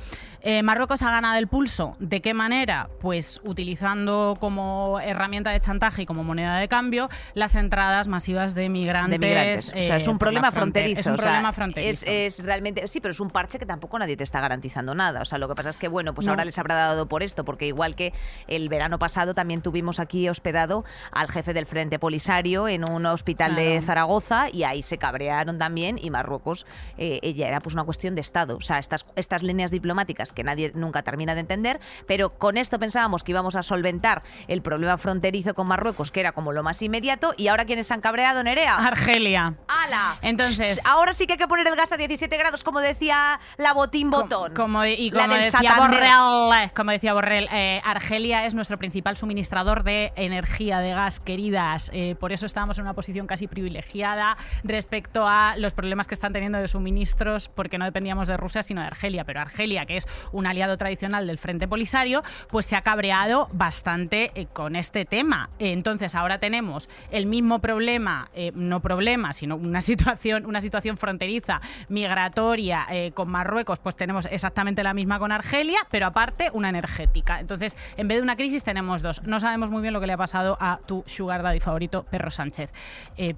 Eh, 0.41 0.63
Marruecos 0.63 1.03
ha 1.03 1.11
ganado 1.11 1.37
el 1.37 1.49
pulso. 1.49 1.97
¿De 1.99 2.23
qué 2.23 2.33
manera? 2.33 2.89
Pues 3.01 3.41
utilizando 3.45 4.37
como 4.41 4.99
herramienta 5.01 5.51
de 5.51 5.61
chantaje 5.61 6.03
y 6.03 6.07
como 6.07 6.25
moneda 6.25 6.57
de 6.59 6.69
cambio 6.69 7.11
las 7.35 7.55
entradas 7.57 8.09
masivas 8.09 8.55
de 8.55 8.69
migrantes. 8.71 9.21
de 9.21 9.27
migrantes. 9.27 9.69
o 9.69 9.83
sea, 9.83 9.97
eh, 9.97 10.01
es 10.01 10.09
un 10.09 10.19
problema 10.19 10.51
fronte- 10.53 10.81
fronterizo. 10.81 11.01
Es 11.01 11.07
un 11.09 11.13
o 11.15 11.17
sea, 11.17 11.25
problema 11.25 11.53
fronterizo. 11.53 12.07
Es, 12.07 12.39
es 12.39 12.45
realmente, 12.47 12.87
sí, 12.89 13.01
pero 13.01 13.11
es 13.13 13.21
un 13.21 13.31
parche 13.31 13.59
que 13.59 13.67
tampoco 13.67 13.99
nadie 13.99 14.17
te 14.17 14.25
está 14.25 14.41
garantizando 14.41 14.95
nada. 14.95 15.21
O 15.21 15.25
sea, 15.25 15.39
lo 15.39 15.49
que 15.49 15.55
pasa 15.55 15.71
es 15.71 15.77
que, 15.79 15.89
bueno, 15.89 16.15
pues 16.15 16.27
No. 16.27 16.33
ahora 16.33 16.45
les 16.45 16.59
habrá 16.59 16.77
dado 16.77 17.07
por 17.09 17.23
esto, 17.23 17.45
porque 17.45 17.67
igual 17.67 17.95
que 17.97 18.13
el 18.47 18.69
verano 18.69 18.99
pasado 18.99 19.35
también 19.35 19.61
tuvimos 19.61 19.99
aquí 20.01 20.29
hospedado 20.29 20.85
al 21.11 21.29
jefe 21.29 21.53
del 21.53 21.67
Frente 21.67 21.99
Polisario 21.99 22.69
en 22.69 22.89
un 22.89 23.05
hospital 23.07 23.55
de. 23.57 23.83
Zaragoza 23.89 24.49
y 24.53 24.63
ahí 24.65 24.83
se 24.83 24.99
cabrearon 24.99 25.59
también 25.59 25.99
y 26.01 26.11
Marruecos, 26.11 26.67
eh, 26.97 27.19
ella 27.23 27.49
era 27.49 27.61
pues 27.61 27.75
una 27.75 27.85
cuestión 27.85 28.15
de 28.15 28.21
Estado. 28.21 28.61
Sea, 28.69 28.79
estas, 28.79 29.07
estas 29.17 29.43
líneas 29.43 29.71
diplomáticas 29.71 30.35
que 30.35 30.45
nadie 30.45 30.73
nunca 30.75 31.03
termina 31.03 31.35
de 31.35 31.41
entender, 31.41 31.81
pero 32.07 32.31
con 32.39 32.59
esto 32.59 32.79
pensábamos 32.79 33.25
que 33.25 33.33
íbamos 33.33 33.57
a 33.57 33.63
solventar 33.63 34.23
el 34.47 34.61
problema 34.61 34.99
fronterizo 34.99 35.55
con 35.55 35.67
Marruecos, 35.67 36.11
que 36.11 36.21
era 36.21 36.33
como 36.33 36.53
lo 36.53 36.63
más 36.63 36.83
inmediato, 36.83 37.33
y 37.39 37.49
ahora 37.49 37.65
quienes 37.65 37.87
se 37.87 37.95
han 37.95 38.03
cabreado, 38.03 38.43
Nerea. 38.43 38.77
Argelia. 38.77 39.55
¡Hala! 39.69 40.19
Entonces- 40.21 40.83
ahora 40.87 41.15
sí 41.15 41.27
que 41.27 41.33
hay 41.33 41.39
que 41.39 41.49
poner 41.49 41.67
el 41.67 41.77
gas 41.77 41.93
a 41.93 41.97
17 41.97 42.37
grados, 42.37 42.63
como 42.63 42.81
decía 42.81 43.41
la 43.57 43.73
botín 43.73 44.11
botón. 44.11 44.53
Como, 44.55 44.85
y 44.85 45.11
La 45.13 45.23
como 45.23 45.35
del 45.35 45.45
decía. 45.45 45.75
Borrell, 45.79 46.71
como 46.77 46.91
decía 46.91 47.15
Borrell, 47.15 47.49
eh, 47.51 47.81
Argelia 47.85 48.45
es 48.45 48.55
nuestro 48.55 48.77
principal 48.77 49.17
suministrador 49.17 49.83
de 49.83 50.13
energía, 50.17 50.81
de 50.81 50.91
gas, 50.91 51.21
queridas. 51.21 51.91
Eh, 51.95 52.17
por 52.21 52.33
eso 52.33 52.45
estábamos 52.45 52.77
en 52.77 52.85
una 52.85 52.93
posición 52.93 53.27
casi 53.27 53.47
privilegiada 53.47 54.37
respecto 54.63 55.27
a 55.27 55.57
los 55.57 55.73
problemas 55.73 56.07
que 56.07 56.15
están 56.15 56.35
teniendo 56.35 56.59
de 56.59 56.69
suministros, 56.69 57.49
porque 57.49 57.79
no 57.79 57.87
dependíamos 57.87 58.29
de 58.29 58.37
Rusia, 58.37 58.58
sino 58.63 58.81
de 58.81 58.89
Argelia. 58.89 59.25
Pero 59.25 59.41
Argelia, 59.41 59.87
que 59.87 59.97
es 59.97 60.07
un 60.33 60.47
aliado 60.47 60.77
tradicional 60.77 61.27
del 61.27 61.39
Frente 61.39 61.69
Polisario, 61.69 62.23
pues 62.49 62.67
se 62.67 62.77
ha 62.77 62.83
cabreado 62.83 63.49
bastante 63.53 64.31
eh, 64.35 64.47
con 64.53 64.77
este 64.77 65.05
tema. 65.05 65.51
Entonces 65.59 66.15
ahora 66.15 66.39
tenemos 66.39 66.89
el 67.11 67.27
mismo 67.27 67.61
problema, 67.61 68.31
eh, 68.35 68.53
no 68.55 68.81
problema, 68.81 69.33
sino 69.33 69.57
una 69.57 69.81
situación, 69.89 70.47
una 70.47 70.61
situación 70.61 70.97
fronteriza, 70.97 71.61
migratoria 71.89 72.87
eh, 72.91 73.13
con 73.13 73.31
Marruecos, 73.31 73.79
pues 73.79 73.97
tenemos 73.97 74.27
exactamente 74.31 74.83
la 74.83 74.95
misma 74.95 75.19
con 75.19 75.33
Argelia, 75.33 75.81
pero 75.91 76.07
aparte 76.07 76.51
una 76.53 76.69
energética. 76.69 77.41
Entonces, 77.41 77.77
en 77.97 78.09
vez 78.09 78.19
de 78.19 78.23
una 78.23 78.37
crisis 78.37 78.63
tenemos 78.63 79.03
dos. 79.03 79.23
No 79.23 79.41
sabemos 79.41 79.71
muy 79.71 79.83
bien 79.83 79.95
lo 79.95 80.01
que 80.01 80.07
le 80.07 80.13
ha 80.13 80.19
pasado 80.19 80.57
a 80.61 80.81
tu 80.87 81.05
sugar 81.07 81.43
daddy 81.43 81.61
favorito, 81.61 82.05
Perro 82.05 82.31
Sánchez, 82.31 82.71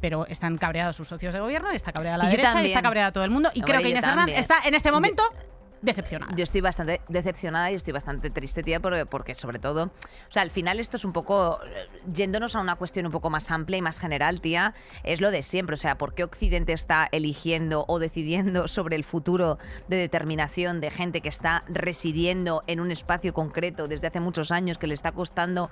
pero 0.00 0.26
están 0.26 0.58
cabreados 0.58 0.96
sus 0.96 1.08
socios 1.08 1.34
de 1.34 1.40
gobierno, 1.40 1.72
y 1.72 1.76
está 1.76 1.92
cabreada 1.92 2.18
la 2.18 2.26
Y 2.26 2.30
derecha, 2.30 2.62
y 2.62 2.66
está 2.66 2.82
cabreada 2.82 3.12
todo 3.12 3.24
el 3.24 3.30
mundo, 3.30 3.50
y 3.54 3.60
Hombre, 3.60 3.72
creo 3.72 3.82
que 3.82 3.90
Inés 3.90 4.04
Hernán 4.04 4.16
también. 4.18 4.38
está 4.38 4.60
en 4.64 4.74
este 4.74 4.90
momento 4.92 5.09
momento 5.10 5.22
decepcionada. 5.82 6.34
Yo 6.36 6.44
estoy 6.44 6.60
bastante 6.60 7.00
decepcionada 7.08 7.70
y 7.70 7.74
estoy 7.74 7.92
bastante 7.92 8.30
triste, 8.30 8.62
tía, 8.62 8.80
porque, 8.80 9.06
porque 9.06 9.34
sobre 9.34 9.58
todo, 9.58 9.84
o 9.84 10.32
sea, 10.32 10.42
al 10.42 10.50
final 10.50 10.78
esto 10.80 10.96
es 10.96 11.04
un 11.04 11.12
poco, 11.12 11.58
eh, 11.64 11.88
yéndonos 12.12 12.54
a 12.56 12.60
una 12.60 12.76
cuestión 12.76 13.06
un 13.06 13.12
poco 13.12 13.30
más 13.30 13.50
amplia 13.50 13.78
y 13.78 13.82
más 13.82 13.98
general, 13.98 14.40
tía, 14.40 14.74
es 15.04 15.20
lo 15.20 15.30
de 15.30 15.42
siempre. 15.42 15.74
O 15.74 15.78
sea, 15.78 15.96
¿por 15.96 16.14
qué 16.14 16.24
Occidente 16.24 16.72
está 16.72 17.08
eligiendo 17.12 17.84
o 17.88 17.98
decidiendo 17.98 18.68
sobre 18.68 18.96
el 18.96 19.04
futuro 19.04 19.58
de 19.88 19.96
determinación 19.96 20.80
de 20.80 20.90
gente 20.90 21.20
que 21.20 21.28
está 21.28 21.64
residiendo 21.68 22.62
en 22.66 22.80
un 22.80 22.90
espacio 22.90 23.32
concreto 23.34 23.88
desde 23.88 24.06
hace 24.06 24.20
muchos 24.20 24.50
años, 24.52 24.78
que 24.78 24.86
le 24.86 24.94
está 24.94 25.12
costando 25.12 25.70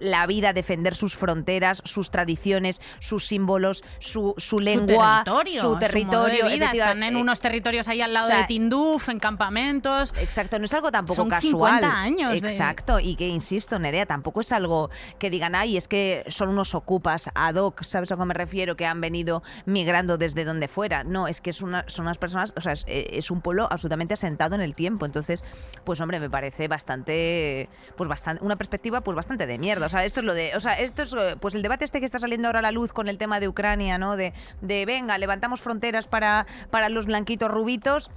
la 0.00 0.26
vida 0.26 0.52
defender 0.54 0.94
sus 0.94 1.14
fronteras, 1.16 1.82
sus 1.84 2.10
tradiciones, 2.10 2.80
sus 2.98 3.26
símbolos, 3.26 3.84
su, 3.98 4.34
su 4.38 4.58
lengua, 4.58 5.22
su 5.24 5.24
territorio, 5.24 5.60
su 5.60 5.66
modo 5.66 5.76
de 5.78 5.86
territorio? 5.86 6.46
vida. 6.46 6.54
efectiva- 6.66 6.84
Están 6.86 7.02
en 7.02 7.16
eh, 7.16 7.20
unos 7.20 7.40
territorios 7.40 7.88
ahí 7.88 8.00
al 8.00 8.12
lado 8.14 8.24
o 8.26 8.28
sea, 8.28 8.38
de 8.38 8.44
Tinduf, 8.46 9.08
en 9.10 9.18
campamentos. 9.42 10.14
Exacto, 10.18 10.58
no 10.58 10.64
es 10.64 10.74
algo 10.74 10.90
tampoco 10.90 11.16
Son 11.16 11.28
casual. 11.28 11.80
50 11.80 11.92
años 12.00 12.40
de- 12.40 12.48
Exacto, 12.48 13.00
y 13.00 13.16
que 13.16 13.26
insisto, 13.28 13.78
Nerea, 13.78 14.06
tampoco 14.06 14.40
es 14.40 14.52
algo 14.52 14.90
que 15.18 15.30
digan, 15.30 15.54
ay, 15.54 15.76
es 15.76 15.88
que 15.88 16.24
son 16.28 16.48
unos 16.48 16.74
ocupas 16.74 17.30
ad 17.34 17.56
hoc, 17.56 17.82
¿sabes 17.82 18.12
a 18.12 18.16
qué 18.16 18.24
me 18.24 18.34
refiero? 18.34 18.76
Que 18.76 18.86
han 18.86 19.00
venido 19.00 19.42
migrando 19.66 20.18
desde 20.18 20.44
donde 20.44 20.68
fuera. 20.68 21.04
No, 21.04 21.28
es 21.28 21.40
que 21.40 21.50
es 21.50 21.62
una, 21.62 21.84
son 21.88 22.04
unas 22.06 22.18
personas, 22.18 22.52
o 22.56 22.60
sea, 22.60 22.72
es, 22.72 22.84
eh, 22.86 23.10
es 23.12 23.30
un 23.30 23.40
pueblo 23.40 23.66
absolutamente 23.70 24.14
asentado 24.14 24.54
en 24.54 24.60
el 24.60 24.74
tiempo. 24.74 25.06
Entonces, 25.06 25.44
pues 25.84 26.00
hombre, 26.00 26.20
me 26.20 26.30
parece 26.30 26.68
bastante, 26.68 27.68
pues 27.96 28.08
bastante, 28.08 28.44
una 28.44 28.56
perspectiva 28.56 29.00
pues 29.00 29.16
bastante 29.16 29.46
de 29.46 29.58
mierda. 29.58 29.86
O 29.86 29.88
sea, 29.88 30.04
esto 30.04 30.20
es 30.20 30.26
lo 30.26 30.34
de, 30.34 30.54
o 30.56 30.60
sea, 30.60 30.74
esto 30.74 31.02
es, 31.02 31.14
pues 31.40 31.54
el 31.54 31.62
debate 31.62 31.84
este 31.84 32.00
que 32.00 32.06
está 32.06 32.18
saliendo 32.18 32.48
ahora 32.48 32.60
a 32.60 32.62
la 32.62 32.72
luz 32.72 32.92
con 32.92 33.08
el 33.08 33.18
tema 33.18 33.40
de 33.40 33.48
Ucrania, 33.48 33.98
¿no? 33.98 34.16
De, 34.16 34.32
de 34.60 34.86
venga, 34.86 35.18
levantamos 35.18 35.60
fronteras 35.60 36.06
para, 36.06 36.46
para 36.70 36.88
los 36.88 37.06
blanquitos 37.06 37.50
rubitos 37.50 38.10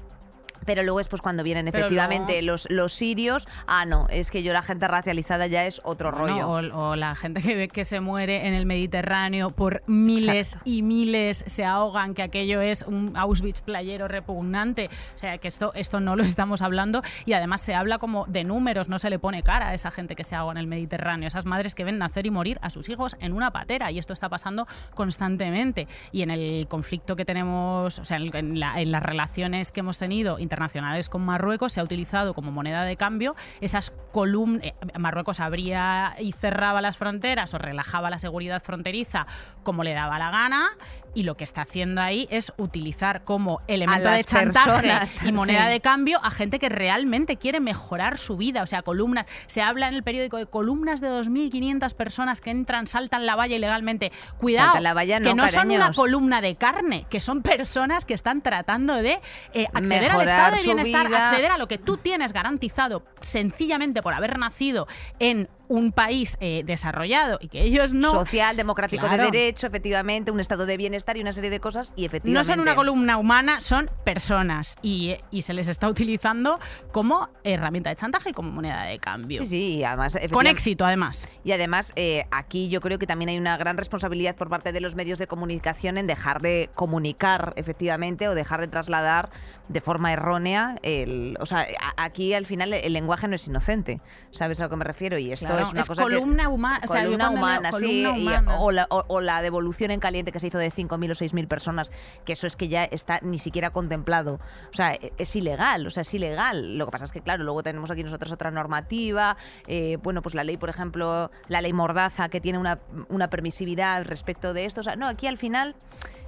Pero 0.66 0.84
luego 0.84 1.00
es 1.00 1.08
pues 1.08 1.22
cuando 1.22 1.44
vienen 1.44 1.66
Pero 1.66 1.78
efectivamente 1.86 2.42
luego- 2.42 2.46
los, 2.54 2.68
los 2.70 2.94
sirios, 2.94 3.48
ah 3.68 3.86
no, 3.86 4.08
es 4.10 4.32
que 4.32 4.44
yo 4.44 4.52
la 4.54 4.62
gente 4.62 4.88
racializada 4.88 5.48
ya 5.48 5.66
es 5.66 5.82
otro 5.84 6.12
rollo. 6.12 6.48
Bueno, 6.48 6.76
O, 6.76 6.90
o 6.92 6.96
la 6.96 7.16
gente 7.16 7.42
que, 7.42 7.56
ve 7.56 7.68
que 7.68 7.86
se 7.86 8.00
muere 8.00 8.48
en 8.48 8.54
el 8.54 8.66
Mediterráneo 8.66 9.52
por 9.52 9.84
miles 9.88 10.50
Exacto. 10.54 10.70
y 10.70 10.82
miles 10.82 11.44
se 11.48 11.66
ahogan, 11.66 12.14
que 12.14 12.24
aquello 12.24 12.62
es 12.62 12.84
un 12.84 13.14
Auschwitz 13.16 13.62
playero 13.62 14.08
repugnante. 14.08 14.90
O 15.16 15.18
sea, 15.18 15.38
que 15.38 15.48
esto, 15.48 15.72
esto 15.76 16.00
no 16.00 16.16
lo 16.16 16.24
estamos 16.24 16.62
hablando 16.62 17.02
y 17.26 17.34
además 17.34 17.62
se 17.62 17.74
habla 17.76 17.98
como 17.98 18.26
de 18.26 18.44
números, 18.44 18.90
no 18.90 19.00
se 19.00 19.10
le 19.10 19.20
pone 19.20 19.44
cara 19.44 19.70
a 19.70 19.74
esa 19.74 19.92
gente 19.92 20.16
que 20.16 20.24
se 20.24 20.36
ahoga 20.36 20.54
en 20.54 20.58
el 20.58 20.68
Mediterráneo, 20.68 21.28
esas 21.28 21.46
madres 21.46 21.76
que 21.76 21.84
ven 21.84 21.98
nacer 21.98 22.26
y 22.26 22.32
morir 22.32 22.58
a 22.62 22.70
sus 22.70 22.90
hijos 22.90 23.16
en 23.20 23.34
una 23.34 23.52
patera 23.52 23.92
y 23.92 24.00
esto 24.00 24.14
está 24.14 24.30
pasando 24.30 24.68
constantemente. 25.16 25.88
Y 26.12 26.22
en 26.24 26.32
el 26.32 26.68
conflicto 26.68 27.16
que 27.16 27.26
tenemos, 27.26 28.00
o 28.00 28.06
sea, 28.06 28.18
en, 28.18 28.60
la- 28.60 28.82
en 28.82 28.92
las 28.92 29.04
relaciones 29.04 29.72
que 29.72 29.80
hemos 29.82 29.98
tenido 29.98 30.40
internacionales 30.56 31.10
con 31.10 31.26
Marruecos, 31.26 31.74
se 31.74 31.82
ha 31.82 31.84
utilizado 31.84 32.34
como 32.34 32.52
moneda 32.52 32.84
de 32.84 32.96
cambio 32.96 33.36
esas 33.60 33.92
columnas. 34.14 34.74
Marruecos 34.98 35.42
abría 35.42 36.16
y 36.18 36.32
cerraba 36.32 36.82
las 36.82 36.98
fronteras 36.98 37.54
o 37.54 37.58
relajaba 37.58 38.10
la 38.10 38.20
seguridad 38.20 38.64
fronteriza 38.64 39.28
como 39.64 39.84
le 39.84 39.94
daba 39.94 40.18
la 40.18 40.32
gana. 40.32 40.70
Y 41.16 41.24
lo 41.24 41.36
que 41.36 41.44
está 41.44 41.62
haciendo 41.62 42.02
ahí 42.02 42.28
es 42.30 42.54
utilizar 42.58 43.24
como 43.24 43.62
elemento 43.68 44.10
de 44.10 44.24
chantaje 44.24 44.70
personas, 44.70 45.24
y 45.24 45.32
moneda 45.32 45.66
sí. 45.66 45.72
de 45.72 45.80
cambio 45.80 46.20
a 46.24 46.30
gente 46.30 46.60
que 46.60 46.70
realmente 46.70 47.38
quiere 47.38 47.60
mejorar 47.60 48.18
su 48.18 48.38
vida. 48.38 48.62
O 48.62 48.68
sea, 48.68 48.82
columnas. 48.82 49.26
Se 49.48 49.62
habla 49.62 49.88
en 49.88 49.94
el 49.96 50.04
periódico 50.04 50.38
de 50.38 50.46
columnas 50.46 51.02
de 51.02 51.10
2.500 51.10 51.94
personas 51.96 52.42
que 52.42 52.52
entran, 52.52 52.88
saltan 52.88 53.26
la 53.26 53.36
valla 53.36 53.56
ilegalmente. 53.56 54.12
Cuidado, 54.38 54.80
la 54.82 54.94
valla, 54.94 55.20
que 55.22 55.34
no, 55.34 55.44
no 55.44 55.48
son 55.48 55.72
una 55.72 55.94
columna 55.94 56.42
de 56.42 56.56
carne, 56.56 57.08
que 57.10 57.22
son 57.22 57.42
personas 57.42 58.06
que 58.06 58.14
están 58.14 58.42
tratando 58.42 58.96
de 58.96 59.22
eh, 59.54 59.68
acceder 59.74 60.12
al 60.12 60.22
estado 60.22 60.56
de 60.58 60.64
bienestar, 60.64 61.08
vida. 61.08 61.30
acceder 61.30 61.52
a 61.52 61.58
lo 61.58 61.68
que 61.68 61.78
tú 61.78 61.98
tienes 61.98 62.34
garantizado 62.34 63.06
sencillamente 63.22 64.02
por 64.02 64.14
haber 64.14 64.38
nacido 64.38 64.88
en 65.20 65.48
un 65.68 65.92
país 65.92 66.38
eh, 66.42 66.62
desarrollado 66.66 67.40
y 67.42 67.48
que 67.48 67.64
ellos 67.64 67.94
no. 67.94 68.12
Social, 68.12 68.56
democrático 68.56 69.08
Claro. 69.08 69.26
de 69.26 69.32
derecho, 69.32 69.66
efectivamente, 69.68 70.30
un 70.30 70.40
estado 70.40 70.66
de 70.66 70.78
bienestar 70.78 71.05
y 71.18 71.22
una 71.22 71.34
serie 71.34 71.50
de 71.50 71.60
cosas 71.60 71.94
y 71.96 72.02
No 72.02 72.06
efectivamente... 72.08 72.48
son 72.52 72.60
una 72.60 72.76
columna 72.76 73.18
humana, 73.18 73.60
son 73.62 73.90
personas 74.04 74.76
y, 74.82 75.16
y 75.32 75.42
se 75.44 75.54
les 75.54 75.68
está 75.68 75.88
utilizando 75.88 76.60
como 76.92 77.30
herramienta 77.44 77.90
de 77.90 77.96
chantaje 77.96 78.30
y 78.30 78.34
como 78.34 78.52
moneda 78.52 78.84
de 78.84 78.98
cambio. 79.00 79.44
Sí, 79.44 79.50
sí, 79.50 79.76
y 79.78 79.84
además... 79.84 80.18
Con 80.32 80.48
éxito, 80.48 80.86
además. 80.86 81.28
Y 81.44 81.52
además, 81.52 81.94
eh, 81.96 82.26
aquí 82.32 82.70
yo 82.70 82.82
creo 82.82 82.98
que 83.00 83.08
también 83.08 83.30
hay 83.30 83.38
una 83.38 83.58
gran 83.58 83.78
responsabilidad 83.78 84.36
por 84.36 84.50
parte 84.50 84.72
de 84.72 84.82
los 84.82 84.96
medios 84.96 85.20
de 85.20 85.28
comunicación 85.28 85.98
en 85.98 86.08
dejar 86.08 86.42
de 86.42 86.70
comunicar 86.76 87.54
efectivamente 87.56 88.28
o 88.28 88.36
dejar 88.36 88.62
de 88.62 88.68
trasladar 88.68 89.30
de 89.68 89.82
forma 89.82 90.14
errónea 90.14 90.78
el. 90.84 91.38
O 91.40 91.46
sea, 91.46 91.66
aquí 91.98 92.34
al 92.34 92.46
final 92.46 92.74
el 92.74 92.94
lenguaje 92.94 93.28
no 93.28 93.36
es 93.36 93.48
inocente. 93.48 94.00
¿Sabes 94.32 94.60
a 94.60 94.64
lo 94.64 94.70
que 94.70 94.76
me 94.76 94.84
refiero? 94.86 95.18
Y 95.18 95.32
esto 95.32 95.48
Claro, 95.48 95.64
es 95.64 95.72
una 95.72 95.82
es 95.82 95.88
cosa. 95.88 96.04
que- 96.06 96.14
columna 96.14 96.50
humana. 96.50 96.82
o 96.84 96.88
sea, 96.92 97.02
yo 97.04 97.06
columna 97.18 97.30
leo 97.30 97.38
humana, 97.38 97.72
sí. 97.74 98.04
columna 98.06 98.60
o, 98.60 98.72
la, 98.72 98.88
o- 98.90 99.06
o 99.08 99.22
la 99.22 99.42
devolución 99.42 99.92
en 99.92 100.00
caliente 100.00 100.32
que 100.32 100.40
se 100.40 100.48
hizo 100.48 100.58
de 100.58 100.70
5.000 100.98 101.12
o 101.12 101.16
6.000 101.16 101.48
personas, 101.48 101.92
que 102.26 102.34
eso 102.34 102.48
es 102.48 102.56
que 102.56 102.68
ya 102.68 102.84
está 102.86 103.20
ni 103.22 103.40
siquiera 103.40 103.70
contemplado. 103.72 104.40
O 104.72 104.74
sea, 104.74 104.94
e- 104.94 105.14
es 105.18 105.36
ilegal, 105.36 105.86
o 105.88 105.90
sea, 105.90 106.02
es 106.02 106.14
ilegal. 106.14 106.78
Lo 106.78 106.86
que 106.86 106.92
pasa 106.92 107.06
es 107.06 107.12
que, 107.12 107.22
claro, 107.22 107.44
luego 107.44 107.64
tenemos 107.64 107.92
aquí 107.92 108.04
nosotros 108.04 108.32
otra 108.32 108.52
normativa. 108.52 109.38
eh, 109.68 109.98
bueno, 110.02 110.22
pues 110.22 110.36
la 110.36 110.44
ley, 110.44 110.58
por 110.58 110.70
ejemplo, 110.70 111.32
la 111.48 111.62
ley 111.62 111.74
Mordaza, 111.74 112.30
que 112.30 112.42
tiene 112.42 112.58
una, 112.60 112.80
una 113.10 113.30
permisividad 113.30 114.04
respecto 114.06 114.54
de 114.54 114.66
esto. 114.66 114.82
O 114.82 114.84
sea, 114.84 114.96
no, 114.96 115.08
aquí 115.08 115.28
al 115.28 115.38
final, 115.38 115.76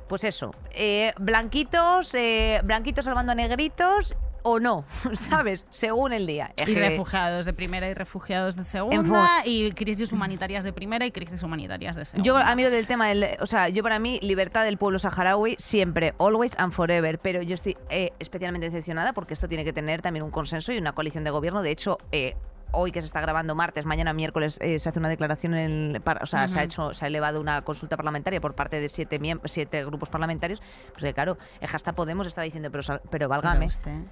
pues 0.08 0.24
eso, 0.24 0.52
eh, 0.72 1.14
blanquitos, 1.20 2.14
eh, 2.16 2.62
blanquitos 2.64 3.06
salvando 3.06 3.32
a 3.32 3.36
negritos 3.36 4.16
o 4.48 4.60
no, 4.60 4.86
¿sabes? 5.14 5.66
Según 5.70 6.14
el 6.14 6.26
día. 6.26 6.54
Y 6.66 6.74
refugiados 6.74 7.46
de 7.46 7.54
primera 7.54 7.90
y 7.90 7.94
refugiados 7.94 8.56
de 8.56 8.64
segunda, 8.64 9.46
y 9.46 9.72
crisis 9.72 10.12
humanitarias 10.12 10.64
de 10.64 10.74
primera 10.74 11.06
y 11.06 11.12
crisis 11.12 11.44
humanitarias 11.44 11.96
de 11.96 12.06
segunda. 12.06 12.26
Yo 12.26 12.38
a 12.38 12.56
mí 12.56 12.64
lo 12.64 12.72
del 12.72 12.88
tema 12.88 13.08
del, 13.08 13.38
o 13.40 13.46
sea, 13.46 13.70
yo 13.70 13.84
para 13.84 14.00
mí 14.00 14.20
libertad 14.22 14.64
del 14.64 14.78
pueblo 14.78 15.00
saharaui 15.00 15.56
siempre, 15.60 16.14
always 16.20 16.58
and 16.58 16.72
forever, 16.72 17.20
pero 17.20 17.42
yo 17.42 17.56
estoy 17.56 17.78
eh, 17.90 18.12
especialmente 18.20 18.70
decepcionada 18.70 19.14
porque 19.14 19.34
esto 19.34 19.48
tiene 19.48 19.66
que 19.66 19.74
tener 19.74 20.02
también 20.02 20.24
un 20.24 20.32
consenso 20.32 20.72
y 20.72 20.78
una 20.78 20.94
coalición 20.94 21.24
de 21.24 21.32
gobierno. 21.32 21.62
De 21.62 21.72
hecho, 21.72 21.98
eh, 22.12 22.36
hoy 22.72 22.92
que 22.92 23.02
se 23.02 23.08
está 23.08 23.22
grabando 23.22 23.56
martes, 23.56 23.86
mañana 23.86 24.14
miércoles 24.14 24.58
eh, 24.62 24.80
se 24.80 24.90
hace 24.90 25.00
una 25.00 25.10
declaración, 25.10 25.54
en 25.56 26.04
o 26.22 26.26
sea, 26.26 26.48
se 26.48 26.60
ha 26.60 26.62
Ujú. 26.62 26.66
hecho, 26.66 26.94
se 26.94 27.06
ha 27.06 27.08
elevado 27.08 27.40
una 27.42 27.62
consulta 27.64 27.98
parlamentaria 27.98 28.42
por 28.42 28.56
parte 28.56 28.80
de 28.80 28.90
siete 28.90 29.20
siete 29.46 29.86
grupos 29.86 30.10
parlamentarios. 30.10 30.62
Pues 30.92 31.04
que 31.04 31.14
claro, 31.14 31.38
hasta 31.74 31.94
Podemos 31.94 32.28
está 32.28 32.42
diciendo, 32.42 32.70
pero, 32.72 33.02
pero 33.10 33.28
válgame, 33.28 33.70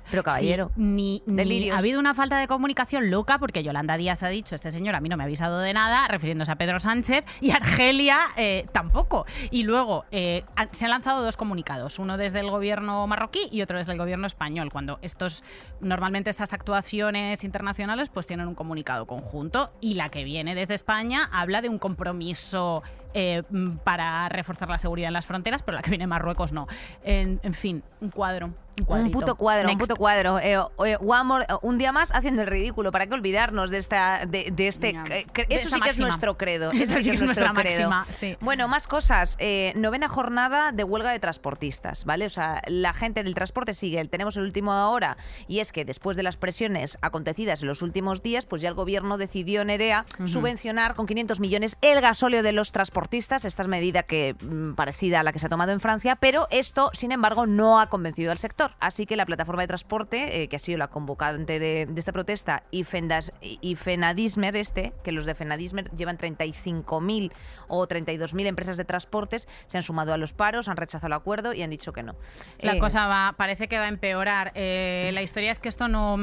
pero 0.10 0.24
caballero. 0.24 0.72
Sí, 0.76 0.82
ni, 0.82 1.70
ha 1.70 1.78
habido 1.78 2.00
una 2.00 2.14
falta 2.14 2.40
de 2.40 2.48
comunicación 2.48 3.12
loca 3.12 3.38
porque 3.38 3.64
Yolanda 3.64 3.98
Díaz 3.98 4.24
ha 4.24 4.30
dicho, 4.30 4.56
este 4.56 4.72
señor 4.72 4.96
a 4.96 5.02
mí 5.02 5.10
no 5.10 5.18
me 5.18 5.24
ha 5.24 5.26
avisado 5.26 5.60
de 5.60 5.74
nada, 5.74 6.08
refiriéndose 6.08 6.52
a 6.52 6.56
Pedro 6.56 6.80
Sánchez, 6.80 7.24
y 7.42 7.52
Argelia 7.52 8.28
eh, 8.38 8.66
tampoco. 8.72 9.26
Y 9.52 9.64
luego 9.64 10.06
eh, 10.12 10.44
se 10.72 10.86
han 10.86 10.92
lanzado 10.92 11.24
dos 11.24 11.38
comunicados, 11.38 12.00
uno 12.00 12.18
desde 12.18 12.40
el 12.40 12.50
gobierno 12.50 13.06
marroquí 13.08 13.48
y 13.52 13.62
otro 13.62 13.78
desde 13.78 13.92
el 13.92 13.98
gobierno 13.98 14.28
español, 14.28 14.72
cuando 14.72 15.00
estos 15.02 15.44
normalmente 15.80 16.30
estas 16.30 16.54
actuaciones 16.54 17.44
internacionales 17.44 18.10
pues 18.10 18.26
tienen 18.28 18.45
un 18.48 18.56
comunicado 18.56 19.06
conjunto 19.06 19.72
y 19.82 19.96
la 19.96 20.10
que 20.10 20.24
viene 20.24 20.56
desde 20.56 20.74
España 20.74 21.30
habla 21.32 21.62
de 21.62 21.70
un 21.70 21.80
compromiso 21.80 22.84
eh, 23.14 23.44
mm, 23.50 23.78
para 23.78 24.28
reforzar 24.30 24.70
la 24.70 24.78
seguridad 24.78 25.08
en 25.08 25.14
las 25.14 25.26
fronteras, 25.26 25.64
pero 25.64 25.76
la 25.76 25.82
que 25.82 25.90
viene 25.90 26.04
de 26.04 26.08
Marruecos 26.08 26.52
no. 26.52 26.68
En, 27.04 27.40
en 27.44 27.54
fin, 27.54 27.84
un 28.02 28.10
cuadro. 28.10 28.54
Un, 28.88 29.12
puto 29.12 29.36
cuadro, 29.36 29.70
un 29.72 29.78
puto 29.78 29.96
cuadro. 29.96 30.40
Eh, 30.40 30.54
eh, 30.86 30.98
one 31.00 31.24
more- 31.24 31.46
eh, 31.48 31.54
un 31.62 31.78
día 31.78 31.92
más 31.92 32.12
haciendo 32.14 32.42
el 32.42 32.48
ridículo. 32.48 32.92
¿Para 32.92 33.08
qué 33.08 33.14
olvidarnos 33.14 33.70
de 33.72 33.78
esta, 33.78 34.26
de, 34.26 34.52
de 34.52 34.68
este? 34.68 34.90
Eh, 34.90 35.26
De 35.48 35.56
eso 35.56 35.70
sí 35.70 35.80
que 35.82 35.90
es 35.90 36.00
nuestro 36.00 36.38
credo. 36.38 36.72
Eso 36.72 36.84
Eso 36.96 37.02
sí 37.02 37.10
que 37.10 37.16
es 37.16 37.22
nuestra 37.22 37.52
credo. 37.54 37.90
máxima, 37.90 38.06
sí. 38.10 38.38
Bueno, 38.42 38.68
más 38.68 38.88
cosas. 38.88 39.38
Eh, 39.40 39.74
novena 39.76 40.08
jornada 40.10 40.72
de 40.72 40.84
huelga 40.84 41.12
de 41.12 41.20
transportistas, 41.20 42.06
¿vale? 42.06 42.26
O 42.26 42.30
sea, 42.30 42.62
la 42.68 42.94
gente 42.94 43.24
del 43.24 43.34
transporte 43.36 43.74
sigue. 43.74 44.04
Tenemos 44.06 44.36
el 44.38 44.44
último 44.44 44.74
ahora 44.74 45.18
y 45.48 45.60
es 45.60 45.72
que 45.72 45.86
después 45.86 46.18
de 46.18 46.24
las 46.24 46.38
presiones 46.38 46.98
acontecidas 47.02 47.62
en 47.62 47.68
los 47.68 47.82
últimos 47.82 48.22
días, 48.24 48.46
pues 48.46 48.62
ya 48.62 48.70
el 48.70 48.76
gobierno 48.76 49.18
decidió 49.18 49.64
Nerea 49.66 50.06
Ujú. 50.20 50.28
subvencionar 50.28 50.96
con 50.96 51.06
500 51.08 51.40
millones 51.40 51.78
el 51.82 52.02
gasóleo 52.02 52.44
de 52.44 52.52
los 52.52 52.72
transportistas. 52.72 53.46
Esta 53.46 53.62
es 53.62 53.68
medida 53.68 54.04
que 54.04 54.36
mm, 54.42 54.74
parecida 54.74 55.22
a 55.22 55.24
la 55.24 55.32
que 55.32 55.40
se 55.40 55.46
ha 55.46 55.50
tomado 55.50 55.72
en 55.72 55.80
Francia, 55.80 56.16
pero 56.18 56.48
esto, 56.52 56.90
sin 56.94 57.12
embargo, 57.12 57.46
no 57.46 57.80
ha 57.80 57.88
convencido 57.88 58.32
al 58.32 58.38
sector. 58.38 58.65
Así 58.80 59.06
que 59.06 59.16
la 59.16 59.26
plataforma 59.26 59.62
de 59.64 59.68
transporte, 59.68 60.44
eh, 60.44 60.48
que 60.48 60.56
ha 60.56 60.60
sido 60.60 60.78
la 60.78 60.88
convocante 60.88 61.60
de, 61.60 61.86
de 61.86 62.00
esta 62.00 62.12
protesta, 62.12 62.64
y, 62.72 62.84
Fendas, 62.84 63.32
y 63.42 63.76
Fenadismer, 63.76 64.56
este, 64.56 64.94
que 65.04 65.12
los 65.12 65.26
de 65.26 65.36
Fenadismer 65.36 65.90
llevan 65.92 66.18
35.000 66.18 67.32
o 67.68 67.88
32.000 67.88 68.46
empresas 68.46 68.78
de 68.78 68.86
transportes, 68.86 69.48
se 69.68 69.78
han 69.78 69.84
sumado 69.84 70.14
a 70.14 70.18
los 70.18 70.34
paros, 70.34 70.68
han 70.68 70.78
rechazado 70.78 71.08
el 71.08 71.14
acuerdo 71.14 71.54
y 71.54 71.62
han 71.62 71.70
dicho 71.70 71.94
que 71.94 72.04
no. 72.04 72.16
La 72.60 72.74
Eh, 72.76 72.80
cosa 72.80 73.08
va, 73.08 73.34
parece 73.38 73.68
que 73.68 73.78
va 73.78 73.86
a 73.86 73.90
empeorar. 73.90 74.52
Eh, 74.56 75.12
la 75.14 75.22
historia 75.22 75.52
es 75.52 75.60
que 75.60 75.70
esto 75.70 75.88
no, 75.88 76.18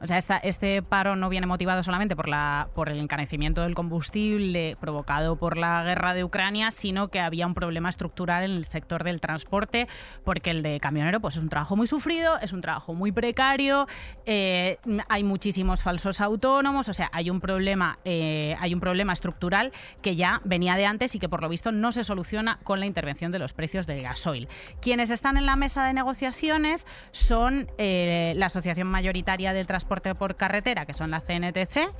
o 0.00 0.06
sea, 0.06 0.18
esta- 0.18 0.38
este 0.38 0.82
paro 0.82 1.16
no 1.16 1.28
viene 1.28 1.46
motivado 1.46 1.82
solamente 1.82 2.14
por 2.14 2.28
la, 2.28 2.68
por 2.74 2.88
el 2.88 2.98
encarecimiento 3.00 3.62
del 3.62 3.74
combustible 3.74 4.76
provocado 4.80 5.36
por 5.36 5.56
la 5.56 5.82
guerra 5.82 6.14
de 6.14 6.22
Ucrania, 6.24 6.70
sino 6.70 7.08
que 7.08 7.18
había 7.20 7.46
un 7.46 7.54
problema 7.54 7.88
estructural 7.88 8.44
en 8.44 8.50
el 8.52 8.64
sector 8.66 9.02
del 9.04 9.20
transporte, 9.20 9.88
porque 10.24 10.50
el 10.50 10.62
de 10.62 10.78
camionero, 10.78 11.20
pues 11.20 11.36
es 11.36 11.42
un 11.42 11.48
trabajo 11.48 11.74
muy 11.74 11.86
sufrido, 11.86 12.38
es 12.40 12.52
un 12.52 12.60
trabajo 12.60 12.94
muy 12.94 13.10
precario, 13.10 13.86
eh, 14.26 14.78
hay 15.08 15.24
muchísimos 15.24 15.82
falsos 15.82 16.20
autónomos, 16.20 16.88
o 16.88 16.92
sea, 16.92 17.10
hay 17.12 17.30
un 17.30 17.40
problema, 17.40 17.98
eh, 18.04 18.56
hay 18.60 18.74
un 18.74 18.80
problema 18.80 19.12
estructural 19.12 19.72
que 20.02 20.14
ya 20.14 20.40
venía 20.44 20.76
de 20.76 20.86
antes 20.86 21.14
y 21.14 21.18
que 21.18 21.28
por 21.28 21.42
lo 21.42 21.48
visto 21.48 21.72
no 21.72 21.90
se 21.90 22.04
soluciona 22.04 22.58
con 22.62 22.78
la 22.78 22.86
intervención 22.86 23.32
de 23.32 23.38
los 23.38 23.52
precios 23.52 23.86
del 23.86 24.02
gasoil. 24.02 24.48
Quienes 24.80 25.10
están 25.10 25.36
en 25.36 25.46
la 25.46 25.56
mesa 25.56 25.84
de 25.84 25.92
negociaciones 25.92 26.86
son 27.10 27.68
eh, 27.78 28.34
la 28.36 28.46
Asociación 28.46 28.86
Mayoritaria 28.86 29.52
del 29.52 29.66
Transporte 29.66 29.87
por 29.88 30.36
Carretera, 30.36 30.86
que 30.86 30.92
son 30.92 31.10
la 31.10 31.20
CNTC, 31.20 31.90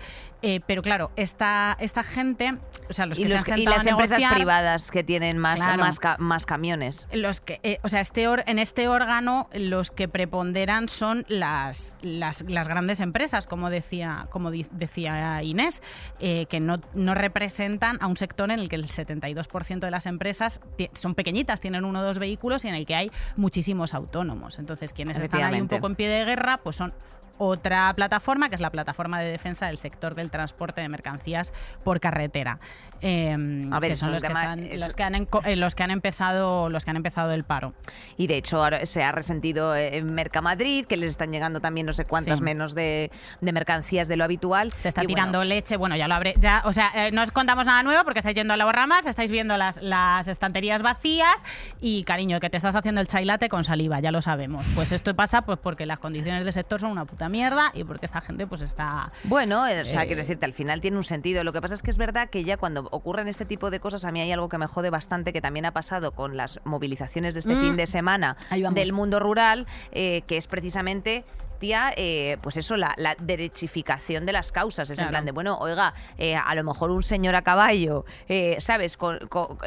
eh, 0.42 0.60
pero 0.66 0.82
claro, 0.82 1.10
esta, 1.16 1.76
esta 1.80 2.02
gente, 2.04 2.54
o 2.88 2.92
sea, 2.92 3.06
los 3.06 3.18
y, 3.18 3.24
que 3.24 3.28
los 3.30 3.40
se 3.40 3.44
que- 3.46 3.52
han 3.54 3.58
y 3.60 3.64
las 3.64 3.86
a 3.86 3.90
empresas 3.90 4.22
privadas 4.32 4.90
que 4.90 5.02
tienen 5.02 5.38
más, 5.38 5.56
Claro. 5.60 5.82
más, 5.82 5.98
ca- 5.98 6.16
más 6.18 6.46
camiones. 6.46 7.08
los 7.12 7.40
que, 7.40 7.58
eh, 7.62 7.78
o 7.82 7.88
sea, 7.88 8.00
este 8.00 8.28
or- 8.28 8.44
en 8.46 8.58
este 8.58 8.86
órgano 8.88 9.48
los 9.52 9.90
que 9.90 10.06
preponderan 10.08 10.88
son 10.88 11.24
las, 11.28 11.96
las, 12.02 12.44
las 12.48 12.68
grandes 12.68 13.00
empresas, 13.00 13.46
como 13.46 13.70
decía, 13.70 14.26
como 14.30 14.50
decía 14.50 15.42
Inés, 15.42 15.82
eh, 16.20 16.46
que 16.48 16.60
no, 16.60 16.80
no 16.94 17.14
representan 17.14 17.98
a 18.00 18.06
un 18.06 18.16
sector 18.16 18.50
en 18.50 18.60
el 18.60 18.68
que 18.68 18.76
el 18.76 18.86
72% 18.88 19.80
de 19.80 19.90
las 19.90 20.06
empresas 20.06 20.60
son 20.94 21.14
pequeñitas, 21.14 21.60
tienen 21.60 21.84
uno 21.84 22.00
o 22.00 22.02
dos 22.02 22.18
vehículos 22.18 22.64
y 22.64 22.68
en 22.68 22.74
el 22.74 22.86
que 22.86 22.94
hay 22.94 23.10
muchísimos 23.36 23.94
autónomos. 23.94 24.58
Entonces, 24.58 24.92
quienes 24.92 25.18
están 25.18 25.42
ahí 25.54 25.60
un 25.60 25.68
poco 25.68 25.86
en 25.86 25.94
pie 25.96 26.08
de 26.08 26.24
guerra, 26.24 26.58
pues 26.62 26.76
son 26.76 26.92
otra 27.38 27.92
plataforma, 27.94 28.48
que 28.48 28.54
es 28.56 28.60
la 28.60 28.70
plataforma 28.70 29.20
de 29.20 29.30
defensa 29.30 29.66
del 29.66 29.78
sector 29.78 30.14
del 30.14 30.30
transporte 30.30 30.80
de 30.80 30.88
mercancías 30.88 31.52
por 31.84 32.00
carretera. 32.00 32.58
Em, 33.00 33.72
A 33.72 33.78
ver, 33.78 33.92
que 33.92 33.96
son 33.96 34.10
los 34.10 34.20
que, 34.22 34.26
están- 34.26 34.58
eso- 34.58 34.84
los 34.84 34.96
que 34.96 35.02
han 35.04 35.14
eh, 35.14 35.54
los 35.56 35.74
que 35.76 35.82
han 35.84 35.92
empezado 35.92 36.68
los 36.68 36.84
que 36.84 36.90
han 36.90 36.96
empezado 36.96 37.30
el 37.32 37.44
paro. 37.44 37.74
Y 38.16 38.26
de 38.26 38.36
hecho 38.36 38.62
ahora 38.62 38.84
se 38.86 39.04
ha 39.04 39.12
resentido 39.12 39.76
eh, 39.76 39.98
en 39.98 40.12
Mercamadrid, 40.14 40.84
que 40.86 40.96
les 40.96 41.10
están 41.10 41.30
llegando 41.30 41.60
también 41.60 41.86
no 41.86 41.92
sé 41.92 42.04
cuántas 42.04 42.38
Sí. 42.38 42.44
menos 42.44 42.74
de, 42.74 43.12
de 43.40 43.52
mercancías 43.52 44.08
de 44.08 44.16
lo 44.16 44.24
habitual. 44.24 44.72
Se 44.78 44.88
está 44.88 45.02
Y 45.02 45.06
bueno, 45.06 45.14
tirando 45.16 45.44
leche, 45.44 45.76
bueno, 45.76 45.94
ya 45.96 46.08
lo 46.08 46.14
habré, 46.14 46.34
ya, 46.38 46.62
o 46.64 46.72
sea, 46.72 46.90
eh, 46.94 47.12
no 47.12 47.22
os 47.22 47.30
contamos 47.30 47.66
nada 47.66 47.82
nuevo 47.84 48.02
porque 48.04 48.18
estáis 48.18 48.34
yendo 48.34 48.54
a 48.54 48.56
la 48.56 48.70
ramas, 48.72 49.06
estáis 49.06 49.30
viendo 49.30 49.56
las, 49.56 49.80
las 49.80 50.26
estanterías 50.28 50.82
vacías 50.82 51.44
y 51.80 52.02
cariño, 52.02 52.40
que 52.40 52.50
te 52.50 52.56
estás 52.56 52.74
haciendo 52.74 53.00
el 53.00 53.06
chai 53.06 53.24
latte 53.24 53.48
con 53.48 53.64
saliva, 53.64 54.00
ya 54.00 54.10
lo 54.10 54.20
sabemos. 54.22 54.66
Pues 54.74 54.90
esto 54.92 55.14
pasa 55.14 55.42
pues 55.42 55.58
porque 55.62 55.86
las 55.86 55.98
condiciones 56.00 56.42
del 56.44 56.52
sector 56.52 56.80
son 56.80 56.90
una 56.90 57.04
puta 57.04 57.27
mierda 57.28 57.70
y 57.74 57.84
porque 57.84 58.06
esta 58.06 58.20
gente 58.20 58.46
pues 58.46 58.62
está 58.62 59.12
Bueno, 59.24 59.62
o 59.64 59.84
sea, 59.84 60.02
Eh, 60.02 60.06
quiero 60.06 60.22
decirte, 60.22 60.44
al 60.46 60.52
final 60.54 60.80
tiene 60.80 60.96
un 60.96 61.04
sentido. 61.04 61.44
Lo 61.44 61.52
que 61.52 61.60
pasa 61.60 61.74
es 61.74 61.82
que 61.82 61.90
es 61.90 61.96
verdad 61.96 62.30
que 62.30 62.44
ya 62.44 62.56
cuando 62.56 62.88
ocurren 62.90 63.28
este 63.28 63.44
tipo 63.44 63.70
de 63.70 63.80
cosas, 63.80 64.04
a 64.04 64.12
mí 64.12 64.20
hay 64.20 64.32
algo 64.32 64.48
que 64.48 64.58
me 64.58 64.66
jode 64.66 64.90
bastante, 64.90 65.32
que 65.32 65.40
también 65.40 65.66
ha 65.66 65.72
pasado 65.72 66.12
con 66.12 66.36
las 66.36 66.60
movilizaciones 66.64 67.34
de 67.34 67.40
este 67.40 67.54
Mm. 67.54 67.60
fin 67.60 67.76
de 67.76 67.86
semana 67.86 68.36
del 68.72 68.92
mundo 68.92 69.18
rural, 69.20 69.66
eh, 69.92 70.22
que 70.26 70.36
es 70.36 70.46
precisamente 70.46 71.24
tía, 71.58 71.92
eh, 71.96 72.36
pues 72.40 72.56
eso, 72.56 72.76
la, 72.76 72.94
la 72.98 73.16
derechificación 73.18 74.26
de 74.26 74.32
las 74.32 74.52
causas. 74.52 74.90
Es 74.90 74.98
en 74.98 75.02
Claro. 75.04 75.10
plan 75.10 75.24
de, 75.24 75.32
bueno, 75.32 75.58
oiga, 75.58 75.92
eh, 76.16 76.36
a 76.36 76.54
lo 76.54 76.62
mejor 76.62 76.90
un 76.92 77.02
señor 77.02 77.34
a 77.34 77.42
caballo, 77.42 78.04
eh, 78.28 78.56
¿sabes? 78.60 78.96
Con, 78.96 79.18
con- 79.28 79.58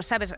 ¿Sabes? 0.00 0.34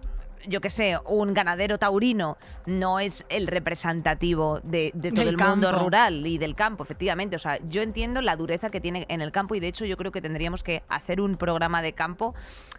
Yo 0.46 0.60
qué 0.60 0.70
sé, 0.70 0.98
un 1.06 1.34
ganadero 1.34 1.78
taurino 1.78 2.36
no 2.66 3.00
es 3.00 3.24
el 3.28 3.46
representativo 3.46 4.60
de, 4.62 4.90
de 4.94 5.10
todo 5.10 5.24
Del 5.24 5.28
el 5.28 5.36
mundo 5.38 5.72
rural 5.72 6.26
y 6.26 6.38
del 6.38 6.54
campo, 6.54 6.84
efectivamente. 6.84 7.36
O 7.36 7.38
sea, 7.38 7.58
yo 7.68 7.82
entiendo 7.82 8.20
la 8.20 8.36
dureza 8.36 8.70
que 8.70 8.80
tiene 8.80 9.06
en 9.08 9.20
el 9.20 9.32
campo 9.32 9.54
y 9.54 9.60
de 9.60 9.68
hecho 9.68 9.84
yo 9.84 9.96
creo 9.96 10.12
que 10.12 10.20
tendríamos 10.20 10.62
que 10.62 10.82
hacer 10.88 11.20
un 11.20 11.36
programa 11.36 11.82
de 11.82 11.92
campo 11.92 12.34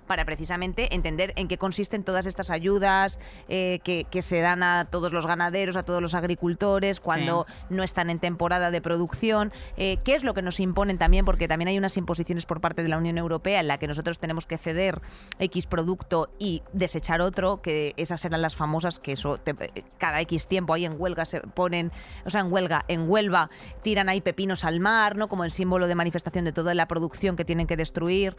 para 0.10 0.26
precisamente 0.26 0.96
entender 0.96 1.34
en 1.36 1.48
qué 1.48 1.60
consisten 1.60 2.04
todas 2.04 2.26
estas 2.26 2.50
ayudas 2.50 3.20
eh, 3.48 3.80
que, 3.84 4.06
que 4.10 4.24
se 4.24 4.42
dan 4.42 4.64
a 4.64 4.86
todos 4.90 5.14
los 5.14 5.28
ganaderos, 5.28 5.76
a 5.76 5.84
todos 5.84 6.02
los 6.02 6.16
agricultores 6.16 7.00
cuando 7.00 7.46
no 7.70 7.84
están 7.84 8.10
en 8.10 8.18
temporada 8.18 8.72
de 8.72 8.82
producción, 8.82 9.54
eh, 9.78 9.98
qué 10.04 10.16
es 10.16 10.24
lo 10.24 10.34
que 10.34 10.42
nos 10.42 10.60
imponen 10.60 10.98
también, 10.98 11.26
porque 11.26 11.48
también 11.48 11.68
hay 11.68 11.78
unas 11.78 11.96
imposiciones 11.96 12.48
por 12.48 12.60
parte 12.60 12.82
de 12.82 12.90
la 12.90 12.98
Unión 12.98 13.20
Europea 13.20 13.60
en 13.60 13.68
la 13.68 13.78
que 13.78 13.86
nosotros 13.88 14.18
tenemos 14.18 14.48
que 14.48 14.58
ceder 14.58 15.00
X 15.38 15.68
producto 15.68 16.32
y 16.40 16.64
desechar 16.74 17.22
otro, 17.22 17.62
que 17.62 17.94
esas 17.96 18.26
eran 18.26 18.42
las 18.42 18.56
famosas 18.56 18.98
que 18.98 19.12
eso 19.12 19.38
te- 19.38 19.56
cada 20.00 20.22
X 20.22 20.48
tiempo 20.48 20.74
ahí 20.74 20.86
en 20.86 21.00
huelga 21.00 21.26
se 21.28 21.42
ponen, 21.42 21.92
o 22.26 22.32
sea, 22.32 22.42
en 22.42 22.52
huelga, 22.52 22.84
en 22.88 23.08
Huelva 23.08 23.52
tiran 23.84 24.10
ahí 24.10 24.22
pepinos 24.22 24.64
al 24.64 24.80
mar, 24.80 25.16
¿no? 25.16 25.28
Como 25.28 25.44
el 25.44 25.52
símbolo 25.52 25.86
de 25.86 25.94
manifestación 25.94 26.46
de 26.46 26.52
toda 26.52 26.74
la 26.74 26.88
producción 26.88 27.36
que 27.36 27.46
tienen 27.46 27.68
que 27.68 27.78
destruir. 27.78 28.36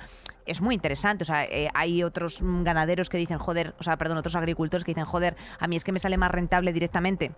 Es 0.50 0.60
muy 0.60 0.74
interesante, 0.74 1.22
o 1.22 1.26
sea, 1.26 1.44
eh, 1.44 1.68
hay 1.74 2.02
otros 2.02 2.40
ganaderos 2.42 3.08
que 3.08 3.16
dicen, 3.18 3.38
joder, 3.38 3.72
o 3.78 3.84
sea, 3.84 3.96
perdón, 3.96 4.18
otros 4.18 4.34
agricultores 4.34 4.84
que 4.84 4.90
dicen, 4.90 5.04
joder, 5.04 5.36
a 5.60 5.68
mí 5.68 5.76
es 5.76 5.84
que 5.84 5.92
me 5.92 6.00
sale 6.00 6.16
más 6.16 6.32
rentable 6.32 6.72
directamente 6.72 7.30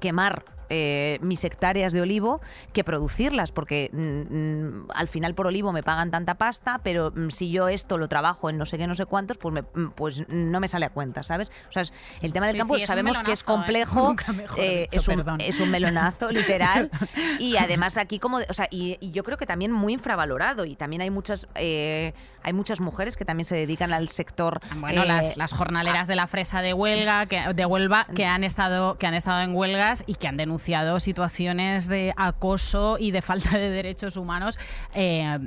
quemar 0.00 0.44
eh, 0.70 1.18
mis 1.22 1.44
hectáreas 1.44 1.92
de 1.92 2.00
olivo 2.02 2.40
que 2.72 2.84
producirlas, 2.84 3.52
porque 3.52 3.90
mm, 3.92 4.34
mm, 4.34 4.88
al 4.94 5.08
final 5.08 5.34
por 5.34 5.46
olivo 5.46 5.72
me 5.72 5.82
pagan 5.82 6.10
tanta 6.10 6.34
pasta, 6.34 6.80
pero 6.82 7.10
mm, 7.14 7.30
si 7.30 7.50
yo 7.50 7.68
esto 7.68 7.98
lo 7.98 8.08
trabajo 8.08 8.50
en 8.50 8.58
no 8.58 8.66
sé 8.66 8.78
qué, 8.78 8.86
no 8.86 8.94
sé 8.94 9.06
cuántos, 9.06 9.36
pues, 9.38 9.52
me- 9.54 9.62
pues 9.62 10.24
no 10.28 10.60
me 10.60 10.68
sale 10.68 10.86
a 10.86 10.90
cuenta, 10.90 11.22
¿sabes? 11.22 11.50
O 11.68 11.72
sea, 11.72 11.82
es- 11.82 11.92
el 12.22 12.32
tema 12.32 12.46
del 12.46 12.54
Sí, 12.56 12.58
campo 12.60 12.76
sí, 12.78 12.86
sabemos 12.86 13.22
que 13.22 13.32
es 13.32 13.40
¿eh? 13.40 13.44
complejo, 13.44 14.14
eh, 14.56 14.88
dicho, 14.90 15.00
es, 15.00 15.08
un, 15.08 15.16
perdón. 15.16 15.40
es 15.40 15.60
un 15.60 15.70
melonazo, 15.70 16.30
literal, 16.30 16.90
y 17.38 17.56
además 17.56 17.96
aquí 17.96 18.18
como, 18.18 18.38
o 18.48 18.54
sea, 18.54 18.68
y, 18.70 18.96
y 19.00 19.10
yo 19.10 19.22
creo 19.24 19.36
que 19.38 19.46
también 19.46 19.72
muy 19.72 19.92
infravalorado, 19.92 20.64
y 20.64 20.76
también 20.76 21.02
hay 21.02 21.10
muchas, 21.10 21.46
eh, 21.54 22.12
hay 22.42 22.52
muchas 22.52 22.80
mujeres 22.80 23.16
que 23.16 23.24
también 23.24 23.44
se 23.46 23.54
dedican 23.56 23.92
al 23.92 24.08
sector. 24.10 24.60
Bueno, 24.76 25.02
eh, 25.02 25.06
las, 25.06 25.36
las 25.36 25.52
jornaleras 25.52 26.06
de 26.08 26.14
la 26.16 26.26
fresa 26.26 26.60
de 26.62 26.74
huelga, 26.74 27.26
que, 27.26 27.40
de 27.54 27.66
Huelva, 27.66 28.06
que 28.14 28.26
han 28.26 28.44
estado, 28.44 28.98
que 28.98 29.06
han 29.06 29.14
estado 29.14 29.40
en 29.42 29.54
huelgas 29.54 30.04
y 30.06 30.14
que 30.14 30.28
han 30.28 30.36
denunciado 30.36 30.53
situaciones 31.00 31.88
de 31.88 32.12
acoso 32.16 32.96
y 32.98 33.10
de 33.10 33.22
falta 33.22 33.58
de 33.58 33.70
derechos 33.70 34.16
humanos. 34.16 34.58
eh, 34.94 35.38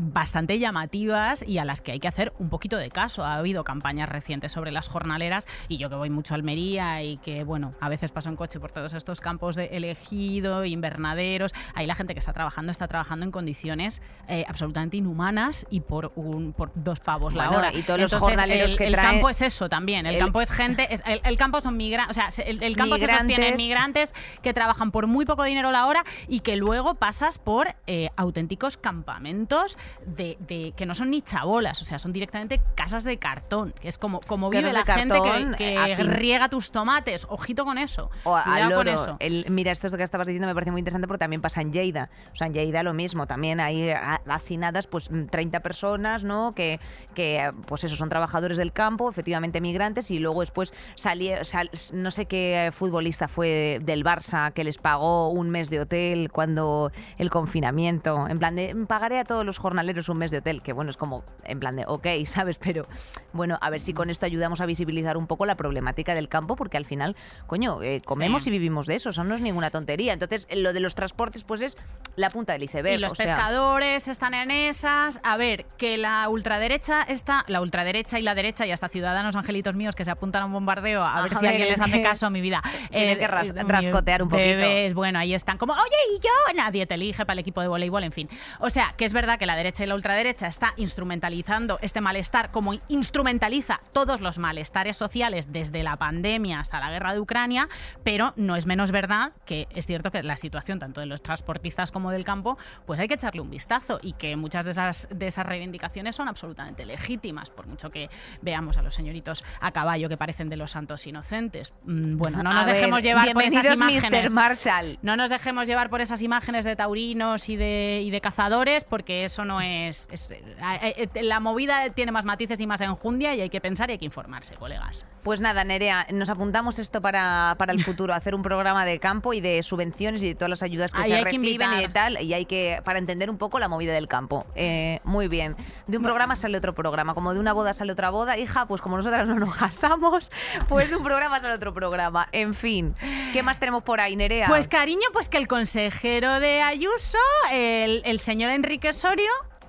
bastante 0.00 0.58
llamativas 0.58 1.44
y 1.46 1.58
a 1.58 1.64
las 1.64 1.80
que 1.80 1.92
hay 1.92 2.00
que 2.00 2.08
hacer 2.08 2.32
un 2.38 2.48
poquito 2.48 2.76
de 2.76 2.90
caso. 2.90 3.24
Ha 3.24 3.36
habido 3.36 3.64
campañas 3.64 4.08
recientes 4.08 4.52
sobre 4.52 4.72
las 4.72 4.88
jornaleras 4.88 5.46
y 5.68 5.78
yo 5.78 5.88
que 5.88 5.96
voy 5.96 6.10
mucho 6.10 6.34
a 6.34 6.36
Almería 6.36 7.02
y 7.02 7.16
que, 7.18 7.44
bueno, 7.44 7.74
a 7.80 7.88
veces 7.88 8.10
paso 8.12 8.28
en 8.28 8.36
coche 8.36 8.60
por 8.60 8.72
todos 8.72 8.92
estos 8.94 9.20
campos 9.20 9.56
de 9.56 9.66
elegido, 9.72 10.64
invernaderos, 10.64 11.52
ahí 11.74 11.86
la 11.86 11.94
gente 11.94 12.14
que 12.14 12.20
está 12.20 12.32
trabajando 12.32 12.72
está 12.72 12.88
trabajando 12.88 13.24
en 13.24 13.30
condiciones 13.32 14.00
eh, 14.28 14.44
absolutamente 14.48 14.96
inhumanas 14.96 15.66
y 15.70 15.80
por, 15.80 16.12
un, 16.16 16.52
por 16.52 16.70
dos 16.74 17.00
pavos 17.00 17.34
la 17.34 17.50
hora. 17.50 17.72
y 17.74 17.82
todos 17.82 18.00
los 18.00 18.14
jornaleros 18.14 18.72
el, 18.72 18.78
que 18.78 18.86
el 18.86 18.94
trae- 18.94 19.02
campo 19.02 19.28
es 19.30 19.42
eso 19.42 19.68
también. 19.68 20.06
El, 20.06 20.14
El- 20.16 20.20
campo 20.20 20.40
es 20.40 20.50
gente. 20.50 20.92
es- 20.92 21.02
el, 21.06 21.20
el 21.24 21.36
campo 21.36 21.60
son 21.60 21.76
migrantes. 21.76 22.16
O 22.16 22.20
sea, 22.20 22.30
se- 22.30 22.48
el, 22.48 22.62
el 22.62 22.76
campo 22.76 22.96
se 22.96 23.06
sostiene 23.08 23.48
en 23.48 23.56
Migrantes. 23.56 24.12
migrantes 24.12 24.14
que 24.42 24.52
trabajan 24.54 24.90
por 24.90 25.06
muy 25.06 25.24
poco 25.24 25.44
dinero 25.44 25.70
la 25.72 25.86
hora 25.86 26.04
y 26.28 26.40
que 26.40 26.56
luego 26.56 26.94
pasas 26.94 27.38
por 27.38 27.68
eh, 27.86 28.08
auténticos 28.16 28.76
campamentos 28.76 29.71
de, 30.06 30.36
de- 30.40 30.72
que 30.76 30.86
no 30.86 30.94
son 30.94 31.10
ni 31.10 31.22
chabolas, 31.22 31.80
o 31.82 31.84
sea, 31.84 31.98
son 31.98 32.12
directamente 32.12 32.60
casas 32.74 33.04
de 33.04 33.18
cartón. 33.18 33.74
Que 33.80 33.88
es 33.88 33.98
como, 33.98 34.20
como 34.20 34.50
vive 34.50 34.72
la 34.72 34.82
de 34.84 34.92
gente 34.92 35.18
cartón, 35.18 35.54
que, 35.56 35.74
eh, 35.74 35.96
que 35.96 36.02
riega 36.04 36.48
tus 36.48 36.70
tomates. 36.70 37.26
Ojito 37.28 37.64
con 37.64 37.78
eso. 37.78 38.10
O 38.24 38.34
al 38.36 38.72
con 38.72 38.88
eso. 38.88 39.16
El- 39.20 39.46
mira, 39.50 39.72
esto 39.72 39.90
que 39.96 40.02
estabas 40.02 40.26
diciendo 40.26 40.46
me 40.48 40.54
parece 40.54 40.70
muy 40.70 40.80
interesante 40.80 41.06
porque 41.08 41.18
también 41.20 41.40
pasa 41.42 41.60
en 41.60 41.72
Lleida. 41.72 42.10
O 42.32 42.36
sea, 42.36 42.46
en 42.46 42.54
Lleida 42.54 42.82
lo 42.82 42.94
mismo. 42.94 43.26
También 43.26 43.60
hay 43.60 43.90
hacinadas, 44.26 44.86
pues 44.86 45.10
mm, 45.10 45.26
30 45.26 45.60
personas, 45.60 46.24
¿no? 46.24 46.54
Que, 46.54 46.80
que, 47.14 47.52
pues 47.66 47.84
eso, 47.84 47.96
son 47.96 48.08
trabajadores 48.08 48.58
del 48.58 48.72
campo, 48.72 49.08
efectivamente 49.10 49.60
migrantes, 49.60 50.10
y 50.10 50.18
luego 50.18 50.40
después 50.40 50.72
salía, 50.94 51.44
sal- 51.44 51.70
no 51.92 52.10
sé 52.10 52.26
qué 52.26 52.70
futbolista 52.74 53.28
fue 53.28 53.78
del 53.82 54.04
Barça 54.04 54.52
que 54.52 54.64
les 54.64 54.78
pagó 54.78 55.30
un 55.30 55.50
mes 55.50 55.70
de 55.70 55.80
hotel 55.80 56.30
cuando 56.30 56.90
el 57.18 57.30
confinamiento. 57.30 58.26
En 58.28 58.38
plan 58.38 58.56
de, 58.56 58.74
"Mm, 58.74 58.86
pagaré 58.86 59.18
a 59.18 59.24
todos 59.24 59.44
los 59.44 59.51
jornaleros 59.58 60.08
un 60.08 60.18
mes 60.18 60.30
de 60.30 60.38
hotel, 60.38 60.62
que 60.62 60.72
bueno, 60.72 60.90
es 60.90 60.96
como, 60.96 61.24
en 61.44 61.60
plan 61.60 61.76
de, 61.76 61.84
ok, 61.86 62.06
¿sabes? 62.26 62.58
Pero 62.58 62.86
bueno, 63.32 63.58
a 63.60 63.70
ver 63.70 63.80
si 63.80 63.92
con 63.94 64.10
esto 64.10 64.26
ayudamos 64.26 64.60
a 64.60 64.66
visibilizar 64.66 65.16
un 65.16 65.26
poco 65.26 65.46
la 65.46 65.54
problemática 65.56 66.14
del 66.14 66.28
campo, 66.28 66.56
porque 66.56 66.76
al 66.76 66.84
final, 66.84 67.16
coño, 67.46 67.82
eh, 67.82 68.00
comemos 68.04 68.44
Sí. 68.44 68.50
y 68.50 68.52
vivimos 68.52 68.86
de 68.86 68.96
eso, 68.96 69.10
eso 69.10 69.24
no 69.24 69.34
es 69.34 69.40
ninguna 69.40 69.70
tontería. 69.70 70.12
Entonces, 70.12 70.46
lo 70.54 70.72
de 70.72 70.80
los 70.80 70.94
transportes, 70.94 71.44
pues 71.44 71.60
es 71.62 71.76
la 72.16 72.30
punta 72.30 72.52
del 72.52 72.62
iceberg. 72.64 72.96
Y 72.96 72.98
los 73.00 73.12
o 73.12 73.14
sea, 73.14 73.26
pescadores 73.26 74.08
están 74.08 74.34
en 74.34 74.50
esas. 74.50 75.20
A 75.22 75.36
ver, 75.36 75.64
que 75.78 75.96
la 75.98 76.28
ultraderecha 76.28 77.02
está, 77.02 77.44
la 77.48 77.60
ultraderecha 77.60 78.18
y 78.18 78.22
la 78.22 78.34
derecha, 78.34 78.66
y 78.66 78.70
hasta 78.72 78.88
ciudadanos 78.88 79.36
angelitos 79.36 79.74
míos 79.74 79.94
que 79.94 80.04
se 80.04 80.10
apuntan 80.10 80.42
a 80.42 80.46
un 80.46 80.52
bombardeo, 80.52 81.02
a, 81.02 81.16
A 81.18 81.22
ver 81.22 81.34
si 81.36 81.46
alguien 81.46 81.68
es 81.68 81.78
les 81.78 81.80
hace 81.80 81.92
que 81.92 82.02
caso, 82.02 82.30
mi 82.30 82.40
vida. 82.40 82.62
tienen 82.90 83.18
que 83.18 83.26
ras- 83.26 83.52
mi- 83.54 83.62
rascotear 83.62 84.22
un 84.22 84.28
poquito. 84.28 84.48
bebés, 84.48 84.94
bueno, 84.94 85.18
ahí 85.18 85.34
están 85.34 85.58
como, 85.58 85.72
oye, 85.72 85.96
y 86.16 86.20
yo, 86.20 86.30
nadie 86.56 86.86
te 86.86 86.94
elige 86.94 87.24
para 87.24 87.34
el 87.34 87.38
equipo 87.38 87.60
de 87.60 87.68
voleibol, 87.68 88.02
en 88.04 88.12
fin. 88.12 88.28
O 88.60 88.70
sea, 88.70 88.92
que 88.96 89.04
es 89.04 89.12
verdad 89.12 89.38
que 89.38 89.41
la 89.46 89.56
derecha 89.56 89.84
y 89.84 89.86
la 89.86 89.94
ultraderecha 89.94 90.46
está 90.46 90.74
instrumentalizando 90.76 91.78
este 91.82 92.00
malestar 92.00 92.50
como 92.50 92.74
instrumentaliza 92.88 93.80
todos 93.92 94.20
los 94.20 94.38
malestares 94.38 94.96
sociales 94.96 95.52
desde 95.52 95.82
la 95.82 95.96
pandemia 95.96 96.60
hasta 96.60 96.80
la 96.80 96.90
guerra 96.90 97.12
de 97.12 97.20
Ucrania, 97.20 97.68
pero 98.02 98.32
no 98.36 98.56
es 98.56 98.66
menos 98.66 98.90
verdad 98.90 99.32
que 99.46 99.68
es 99.74 99.86
cierto 99.86 100.10
que 100.10 100.22
la 100.22 100.36
situación 100.36 100.78
tanto 100.78 101.00
de 101.00 101.06
los 101.06 101.22
transportistas 101.22 101.92
como 101.92 102.10
del 102.10 102.24
campo, 102.24 102.58
pues 102.86 103.00
hay 103.00 103.08
que 103.08 103.14
echarle 103.14 103.40
un 103.40 103.50
vistazo 103.50 103.98
y 104.02 104.14
que 104.14 104.36
muchas 104.36 104.64
de 104.64 104.72
esas, 104.72 105.08
de 105.10 105.26
esas 105.26 105.46
reivindicaciones 105.46 106.16
son 106.16 106.28
absolutamente 106.28 106.84
legítimas, 106.84 107.50
por 107.50 107.66
mucho 107.66 107.90
que 107.90 108.08
veamos 108.40 108.76
a 108.76 108.82
los 108.82 108.94
señoritos 108.94 109.44
a 109.60 109.72
caballo 109.72 110.08
que 110.08 110.16
parecen 110.16 110.48
de 110.48 110.56
los 110.56 110.70
santos 110.70 111.06
inocentes. 111.06 111.72
Mm, 111.84 112.16
Bueno, 112.16 112.42
no 112.42 112.52
nos 112.52 112.64
a 112.64 112.66
ver, 112.66 112.76
dejemos 112.76 113.02
llevar 113.02 113.32
por 113.32 113.42
esas 113.42 113.74
imágenes. 113.74 114.30
Marshall. 114.30 114.98
No 115.02 115.16
nos 115.16 115.30
dejemos 115.30 115.66
llevar 115.66 115.90
por 115.90 116.00
esas 116.00 116.22
imágenes 116.22 116.64
de 116.64 116.76
taurinos 116.76 117.48
y 117.48 117.56
de, 117.56 118.00
y 118.04 118.10
de 118.10 118.20
cazadores, 118.20 118.84
porque 118.84 119.24
eso 119.32 119.44
no 119.44 119.60
es, 119.60 120.08
es- 120.10 120.30
eh, 120.30 121.08
eh, 121.14 121.22
La 121.22 121.40
movida 121.40 121.88
tiene 121.90 122.12
más 122.12 122.24
matices 122.24 122.60
y 122.60 122.66
más 122.66 122.80
enjundia 122.80 123.34
y 123.34 123.40
hay 123.40 123.50
que 123.50 123.60
pensar 123.60 123.88
y 123.90 123.92
hay 123.94 123.98
que 123.98 124.04
informarse, 124.04 124.54
colegas. 124.54 125.04
Pues 125.22 125.40
nada, 125.40 125.62
Nerea, 125.64 126.06
nos 126.12 126.28
apuntamos 126.28 126.78
esto 126.78 127.00
para, 127.00 127.54
para 127.58 127.72
el 127.72 127.82
futuro, 127.84 128.12
hacer 128.12 128.34
un 128.34 128.42
programa 128.42 128.84
de 128.84 128.98
campo 128.98 129.32
y 129.32 129.40
de 129.40 129.62
subvenciones 129.62 130.22
y 130.22 130.28
de 130.28 130.34
todas 130.34 130.50
las 130.50 130.62
ayudas 130.62 130.92
que 130.92 130.98
Ahí 131.00 131.10
se 131.10 131.18
que 131.18 131.24
reciben 131.24 131.72
y 131.80 131.88
tal, 131.88 132.20
y 132.20 132.34
hay 132.34 132.44
que, 132.44 132.80
para 132.84 132.98
entender 132.98 133.30
un 133.30 133.38
poco 133.38 133.58
la 133.58 133.68
movida 133.68 133.92
del 133.92 134.08
campo. 134.08 134.46
Eh, 134.54 135.00
muy 135.04 135.28
bien. 135.28 135.56
De 135.86 135.96
un 135.96 136.02
programa 136.02 136.36
sale 136.36 136.58
otro 136.58 136.74
programa, 136.74 137.14
como 137.14 137.32
de 137.32 137.40
una 137.40 137.52
boda 137.52 137.72
sale 137.72 137.92
otra 137.92 138.10
boda, 138.10 138.36
hija, 138.38 138.66
pues 138.66 138.80
como 138.82 138.96
nosotras 138.96 139.26
no 139.26 139.34
nos 139.36 139.56
casamos, 139.56 140.30
pues 140.68 140.90
de 140.90 140.96
un 140.96 141.04
programa 141.04 141.40
sale 141.40 141.54
otro 141.54 141.72
programa. 141.72 142.28
En 142.32 142.54
fin, 142.54 142.94
¿qué 143.32 143.42
más 143.42 143.58
tenemos 143.58 143.82
por 143.82 144.00
ahí, 144.00 144.16
Nerea? 144.16 144.46
Pues 144.48 144.68
cariño, 144.68 145.06
pues 145.12 145.28
que 145.28 145.38
el 145.38 145.46
consejero 145.48 146.40
de 146.40 146.62
Ayuso, 146.62 147.18
el, 147.52 148.02
el 148.04 148.20
señor 148.20 148.50
Enrique 148.50 148.92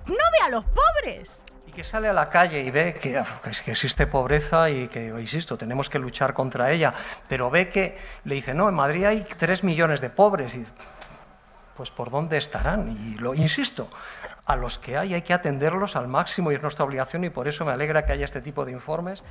No 0.06 0.14
ve 0.32 0.38
a 0.44 0.48
los 0.50 0.64
pobres. 0.64 1.40
Y 1.66 1.72
que 1.72 1.82
sale 1.82 2.08
a 2.08 2.12
la 2.12 2.28
calle 2.28 2.60
y 2.60 2.70
ve 2.70 2.94
que, 2.94 3.22
es- 3.50 3.62
que 3.62 3.70
existe 3.70 4.06
pobreza 4.06 4.68
y 4.70 4.88
que, 4.88 5.06
insisto, 5.06 5.56
tenemos 5.56 5.88
que 5.88 5.98
luchar 5.98 6.34
contra 6.34 6.70
ella, 6.70 6.92
pero 7.28 7.50
ve 7.50 7.68
que 7.68 7.96
le 8.24 8.34
dice, 8.34 8.52
no, 8.54 8.68
en 8.68 8.74
Madrid 8.74 9.04
hay 9.04 9.26
tres 9.38 9.64
millones 9.64 10.00
de 10.00 10.10
pobres. 10.10 10.54
Y, 10.54 10.64
pues 11.76 11.90
por 11.90 12.10
dónde 12.10 12.36
estarán. 12.36 12.90
Y 12.90 13.14
lo 13.18 13.34
insisto, 13.34 13.88
a 14.46 14.54
los 14.56 14.78
que 14.78 14.96
hay 14.96 15.14
hay 15.14 15.22
que 15.22 15.32
atenderlos 15.34 15.96
al 15.96 16.06
máximo 16.06 16.52
y 16.52 16.54
es 16.54 16.62
nuestra 16.62 16.84
obligación 16.84 17.24
y 17.24 17.30
por 17.30 17.48
eso 17.48 17.64
me 17.64 17.72
alegra 17.72 18.04
que 18.04 18.12
haya 18.12 18.24
este 18.26 18.40
tipo 18.42 18.64
de 18.64 18.72
informes. 18.72 19.24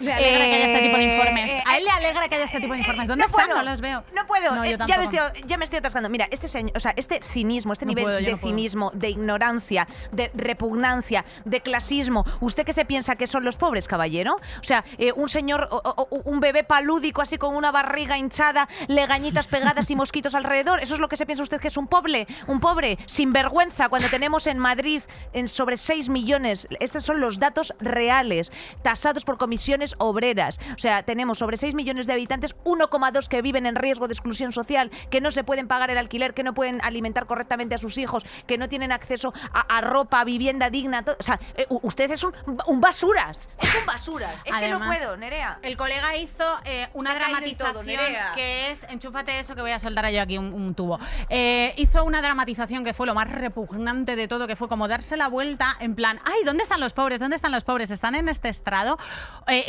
Le 0.00 0.12
alegra 0.12 0.44
que 0.46 0.54
haya 0.54 0.64
este 0.66 0.80
tipo 0.82 0.96
de 0.96 1.02
Eh, 1.04 1.14
informes. 1.14 1.50
eh, 1.50 1.62
A 1.66 1.76
él 1.78 1.84
le 1.84 1.90
alegra 1.90 2.28
que 2.28 2.34
haya 2.34 2.44
este 2.44 2.60
tipo 2.60 2.72
de 2.72 2.78
informes. 2.80 3.08
¿Dónde 3.08 3.22
no 3.22 3.26
están? 3.26 3.46
puedo, 3.46 3.62
No 3.62 3.70
los 3.70 3.80
veo. 3.80 4.04
No 4.14 4.26
puedo. 4.26 4.54
No, 4.54 4.64
yo 4.64 4.72
eh, 4.72 4.78
ya, 4.86 4.98
me 4.98 5.04
estoy, 5.04 5.18
ya 5.46 5.56
me 5.58 5.64
estoy 5.64 5.78
atascando. 5.78 6.08
Mira, 6.10 6.28
este 6.30 6.48
señor, 6.48 6.72
o 6.76 6.80
sea, 6.80 6.92
este, 6.96 7.20
cinismo, 7.22 7.72
este 7.72 7.84
No 7.84 7.90
nivel 7.90 8.04
puedo, 8.04 8.16
de 8.18 8.24
puedo. 8.24 8.36
cinismo, 8.38 8.90
de 8.94 9.10
ignorancia, 9.10 9.86
de 10.10 10.30
repugnancia, 10.34 11.24
de 11.44 11.60
clasismo. 11.60 12.24
¿Usted 12.40 12.64
qué 12.64 12.72
se 12.72 12.84
piensa 12.84 13.16
que 13.16 13.26
son 13.26 13.44
los 13.44 13.56
pobres, 13.56 13.88
caballero? 13.88 14.34
O 14.60 14.64
sea, 14.64 14.84
eh, 14.98 15.12
un 15.14 15.28
señor, 15.28 15.68
o 15.70 16.08
un 16.24 16.40
bebé 16.40 16.64
palúdico 16.64 17.22
así 17.22 17.38
con 17.38 17.54
una 17.56 17.70
barriga 17.72 18.16
hinchada, 18.18 18.68
legañitas 18.88 19.48
pegadas 19.48 19.90
y 19.90 19.96
mosquitos 19.96 20.34
alrededor. 20.34 20.80
¿Eso 20.82 20.94
es 20.94 21.00
lo 21.00 21.08
que 21.08 21.16
se 21.16 21.26
piensa 21.26 21.42
usted 21.42 21.60
que 21.60 21.68
es 21.68 21.76
un 21.76 21.86
pobre? 21.88 22.26
Un 22.46 22.60
pobre, 22.60 22.98
sin 23.06 23.32
vergüenza, 23.32 23.88
cuando 23.88 24.08
tenemos 24.08 24.46
en 24.46 24.58
Madrid 24.58 25.02
en 25.32 25.48
sobre 25.48 25.76
6 25.76 26.08
millones. 26.08 26.66
Estos 26.80 27.04
son 27.04 27.20
los 27.20 27.38
datos 27.38 27.74
reales, 27.80 28.52
tasados 28.82 29.24
por 29.24 29.38
comisiones 29.38 29.81
obreras. 29.98 30.58
O 30.74 30.78
sea, 30.78 31.02
tenemos 31.02 31.38
sobre 31.38 31.56
6 31.56 31.74
millones 31.74 32.06
de 32.06 32.12
habitantes, 32.12 32.56
1,2 32.64 33.28
que 33.28 33.42
viven 33.42 33.66
en 33.66 33.74
riesgo 33.74 34.08
de 34.08 34.14
exclusión 34.14 34.52
social, 34.52 34.90
que 35.10 35.20
no 35.20 35.30
se 35.30 35.44
pueden 35.44 35.68
pagar 35.68 35.90
el 35.90 35.98
alquiler, 35.98 36.34
que 36.34 36.42
no 36.42 36.54
pueden 36.54 36.80
alimentar 36.82 37.26
correctamente 37.26 37.74
a 37.74 37.78
sus 37.78 37.98
hijos, 37.98 38.24
que 38.46 38.58
no 38.58 38.68
tienen 38.68 38.92
acceso 38.92 39.32
a, 39.52 39.60
a 39.60 39.80
ropa, 39.80 40.20
a 40.20 40.24
vivienda 40.24 40.70
digna. 40.70 41.04
O 41.18 41.22
sea, 41.22 41.38
eh, 41.56 41.66
usted 41.68 42.10
es 42.10 42.22
un, 42.24 42.34
un 42.66 42.80
basuras. 42.80 43.48
Es 43.58 43.74
un 43.74 43.86
basuras. 43.86 44.36
Es 44.44 44.54
que 44.54 44.68
no 44.68 44.80
puedo, 44.80 45.16
Nerea. 45.16 45.58
El 45.62 45.76
colega 45.76 46.16
hizo 46.16 46.44
eh, 46.64 46.88
una 46.94 47.12
Se 47.12 47.18
todo, 47.18 47.28
dramatización 47.28 48.00
que 48.34 48.70
es, 48.70 48.82
enchúfate 48.88 49.38
eso 49.38 49.54
que 49.54 49.62
voy 49.62 49.70
a 49.70 49.78
soltar 49.78 50.10
yo 50.10 50.22
aquí 50.22 50.38
un, 50.38 50.52
un 50.52 50.74
tubo. 50.74 50.98
Eh, 51.28 51.74
hizo 51.76 52.04
una 52.04 52.22
dramatización 52.22 52.84
que 52.84 52.94
fue 52.94 53.06
lo 53.06 53.14
más 53.14 53.30
repugnante 53.30 54.16
de 54.16 54.28
todo, 54.28 54.46
que 54.46 54.56
fue 54.56 54.68
como 54.68 54.88
darse 54.88 55.16
la 55.16 55.28
vuelta 55.28 55.76
en 55.80 55.94
plan, 55.94 56.20
ay, 56.24 56.44
¿dónde 56.44 56.62
están 56.62 56.80
los 56.80 56.92
pobres? 56.92 57.20
¿Dónde 57.20 57.36
están 57.36 57.52
los 57.52 57.64
pobres? 57.64 57.90
¿Están 57.90 58.14
en 58.14 58.28
este 58.28 58.48
estrado? 58.48 58.98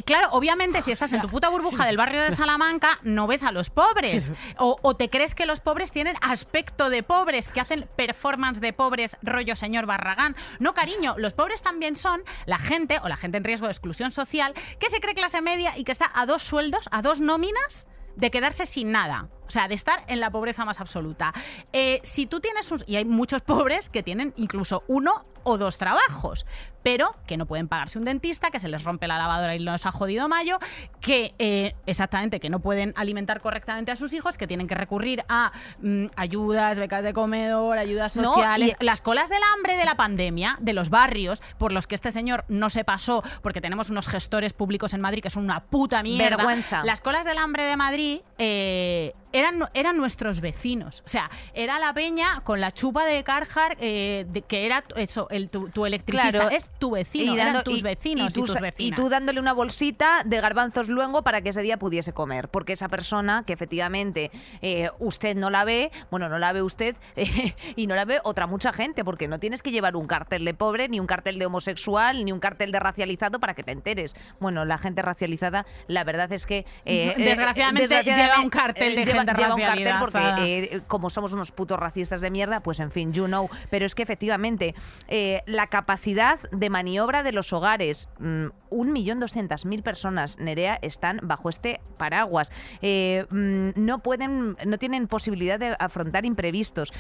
Claro, 0.06 0.28
obviamente 0.32 0.82
si 0.82 0.92
estás 0.92 1.14
en 1.14 1.22
tu 1.22 1.30
puta 1.30 1.50
burbuja 1.50 1.86
del 1.86 1.98
barrio 1.98 2.22
de 2.22 2.32
Salamanca, 2.36 3.00
no 3.04 3.28
ves 3.28 3.44
a 3.44 3.52
los 3.52 3.70
pobres. 3.70 4.32
O, 4.58 4.78
o 4.82 4.96
te 4.96 5.10
crees 5.10 5.36
que 5.36 5.46
los 5.46 5.62
pobres 5.62 5.92
tienen 5.92 6.16
aspecto 6.22 6.90
de 6.90 7.02
pobres, 7.02 7.48
que 7.48 7.60
hacen 7.60 7.90
performance 7.96 8.60
de 8.62 8.72
pobres, 8.72 9.18
rollo 9.22 9.56
señor 9.56 9.86
Barragán. 9.86 10.36
No, 10.60 10.74
cariño, 10.74 11.16
los 11.18 11.34
pobres 11.34 11.62
también 11.62 11.96
son 11.96 12.24
la 12.46 12.58
gente, 12.58 13.00
o 13.04 13.08
la 13.08 13.18
gente 13.18 13.38
en 13.38 13.44
riesgo 13.44 13.68
de 13.68 13.72
exclusión 13.72 14.12
social, 14.12 14.54
que 14.80 14.90
se 14.90 15.00
cree 15.00 15.16
clase 15.16 15.42
media 15.42 15.78
y 15.78 15.84
que 15.84 15.92
está 15.92 16.12
a 16.14 16.26
dos 16.26 16.44
sueldos, 16.44 16.88
a 16.92 17.02
dos 17.02 17.20
nóminas 17.20 17.88
de 18.16 18.32
quedarse 18.32 18.66
sin 18.66 18.92
nada. 18.92 19.30
O 19.48 19.50
sea, 19.50 19.68
de 19.68 19.76
estar 19.76 20.04
en 20.08 20.20
la 20.20 20.30
pobreza 20.32 20.66
más 20.66 20.80
absoluta. 20.80 21.34
Eh, 21.72 22.00
si 22.04 22.26
tú 22.26 22.40
tienes 22.40 22.72
un... 22.72 22.80
Y 22.88 22.96
hay 22.96 23.06
muchos 23.06 23.42
pobres 23.44 23.90
que 23.90 24.04
tienen 24.04 24.34
incluso 24.38 24.84
uno 24.88 25.26
o 25.46 25.58
dos 25.58 25.78
trabajos, 25.78 26.46
pero 26.84 27.18
que 27.28 27.36
no 27.36 27.46
pueden 27.46 27.68
pagarse 27.68 28.00
un 28.00 28.06
dentista, 28.06 28.50
que 28.50 28.62
se 28.62 28.70
les 28.70 28.86
rompe 28.86 29.10
la 29.10 29.18
lavadora 29.18 29.54
y 29.54 29.60
los 29.60 29.86
ha 29.86 29.92
jodido 29.92 30.30
mayo, 30.30 30.58
que 31.02 31.36
eh, 31.38 31.76
exactamente, 31.86 32.40
que 32.40 32.50
no 32.50 32.60
pueden 32.62 32.94
alimentar 32.96 33.42
correctamente 33.42 33.92
a 33.92 33.98
sus 33.98 34.14
hijos, 34.14 34.38
que 34.38 34.48
tienen 34.48 34.68
que 34.70 34.76
recurrir 34.76 35.26
a 35.28 35.52
mm, 35.82 36.06
ayudas, 36.16 36.80
becas 36.80 37.04
de 37.04 37.12
comedor, 37.12 37.78
ayudas 37.78 38.16
No, 38.16 38.34
sociales, 38.36 38.74
y- 38.80 38.86
las 38.86 39.02
colas 39.02 39.30
del 39.30 39.42
hambre 39.54 39.76
de 39.76 39.84
la 39.84 39.96
pandemia, 39.96 40.56
de 40.62 40.72
los 40.72 40.90
barrios, 40.90 41.44
por 41.58 41.74
los 41.74 41.88
que 41.88 41.96
este 41.96 42.14
señor 42.14 42.46
no 42.48 42.70
se 42.70 42.86
pasó, 42.86 43.22
porque 43.42 43.60
tenemos 43.60 43.90
unos 43.90 44.08
gestores 44.08 44.54
públicos 44.54 44.94
en 44.94 45.02
Madrid 45.02 45.22
que 45.22 45.30
son 45.30 45.44
una 45.44 45.60
puta 45.60 46.02
mierda. 46.04 46.38
Vergüenza. 46.38 46.86
Las 46.86 47.02
colas 47.02 47.26
del 47.26 47.38
hambre 47.38 47.64
de 47.64 47.76
Madrid 47.76 48.22
eh, 48.38 49.14
eran, 49.34 49.68
eran 49.74 49.98
nuestros 49.98 50.40
vecinos. 50.40 51.04
O 51.06 51.10
sea, 51.10 51.30
era 51.54 51.80
la 51.80 51.94
peña 51.94 52.42
con 52.46 52.62
la 52.62 52.72
chupa 52.72 53.04
de 53.06 53.24
Carhartt, 53.24 53.78
eh, 53.82 54.26
de- 54.30 54.42
que 54.44 54.66
era 54.66 54.84
eso, 54.96 55.28
el, 55.30 55.50
tu, 55.50 55.70
tu 55.70 55.86
electricista. 55.86 56.30
Claro. 56.32 56.50
Es 56.56 56.70
tu 56.80 56.92
vecino, 56.92 57.36
Y 57.36 57.40
eran 57.40 57.64
tus 57.64 57.80
y- 57.80 57.84
vecinos 57.84 58.32
y, 58.32 58.36
tú 58.40 58.46
tus 58.46 58.62
vecinas. 58.62 58.76
y 58.78 58.92
tú 59.02 59.10
dándole 59.10 59.40
una 59.40 59.54
bolsita 59.54 60.22
de 60.24 60.40
garbanzos 60.40 60.88
luego 60.88 61.22
para 61.24 61.42
que 61.42 61.50
ese 61.50 61.62
día 61.62 61.78
pudiese 61.78 62.14
comer. 62.14 62.48
Porque 62.50 62.74
esa 62.74 62.88
persona 62.90 63.44
que 63.46 63.54
efectivamente 63.54 64.32
eh, 64.62 64.90
usted 65.00 65.36
no 65.36 65.50
la 65.50 65.66
ve, 65.66 65.92
bueno, 66.12 66.30
no 66.30 66.38
la 66.40 66.54
ve 66.54 66.62
usted 66.62 66.96
eh, 67.16 67.56
y 67.76 67.88
no 67.88 67.96
la 67.96 68.06
ve 68.06 68.20
otra 68.24 68.48
mucha 68.48 68.72
gente, 68.72 69.04
porque 69.04 69.28
no 69.28 69.40
tienes 69.40 69.62
que 69.64 69.72
llevar 69.72 69.96
un 69.96 70.08
cartel 70.08 70.46
de 70.46 70.54
pobre, 70.54 70.88
ni 70.90 71.00
un 71.00 71.08
cartel 71.08 71.40
de 71.40 71.46
homosexual, 71.46 72.24
ni 72.24 72.32
un 72.32 72.40
cartel 72.40 72.72
de 72.72 72.80
racializado 72.80 73.40
para 73.40 73.54
que 73.56 73.64
te 73.64 73.72
enteres. 73.72 74.16
Bueno, 74.40 74.64
la 74.66 74.78
gente 74.78 75.02
racializada, 75.02 75.66
la 75.88 76.04
verdad 76.04 76.32
es 76.32 76.46
que... 76.46 76.60
eh, 76.86 77.14
eh, 77.18 77.24
Desgraciadamente 77.24 78.04
lleva 78.04 78.40
un 78.40 78.50
cartel 78.50 78.96
de 78.96 79.06
gente 79.06 79.23
lleva 79.24 79.56
un 79.56 79.62
cartel 79.62 79.96
porque 80.00 80.64
eh, 80.64 80.82
como 80.88 81.10
somos 81.10 81.34
unos 81.34 81.52
putos 81.52 81.80
racistas 81.80 82.22
de 82.22 82.30
mierda, 82.32 82.62
pues 82.62 82.80
en 82.80 82.92
fin, 82.92 83.14
you 83.14 83.26
know. 83.26 83.50
Pero 83.70 83.86
es 83.86 83.96
que 83.96 84.04
efectivamente, 84.04 84.76
eh, 85.08 85.42
la 85.46 85.68
capacidad 85.68 86.40
de 86.52 86.70
maniobra 86.70 87.24
de 87.24 87.32
los 87.32 87.54
hogares, 87.54 88.10
mm, 88.20 88.48
un 88.70 88.92
millón 88.92 89.20
doscientas 89.20 89.66
mil 89.66 89.84
personas, 89.84 90.40
Nerea, 90.40 90.80
están 90.82 91.20
bajo 91.24 91.50
este 91.50 91.80
paraguas. 91.98 92.52
Eh, 92.82 93.26
mm, 93.30 93.70
no 93.76 94.00
pueden, 94.00 94.58
no 94.66 94.78
tienen 94.78 95.08
posibilidad 95.08 95.60
de 95.60 95.76
afrontar 95.80 96.26
imprevistos. 96.26 96.92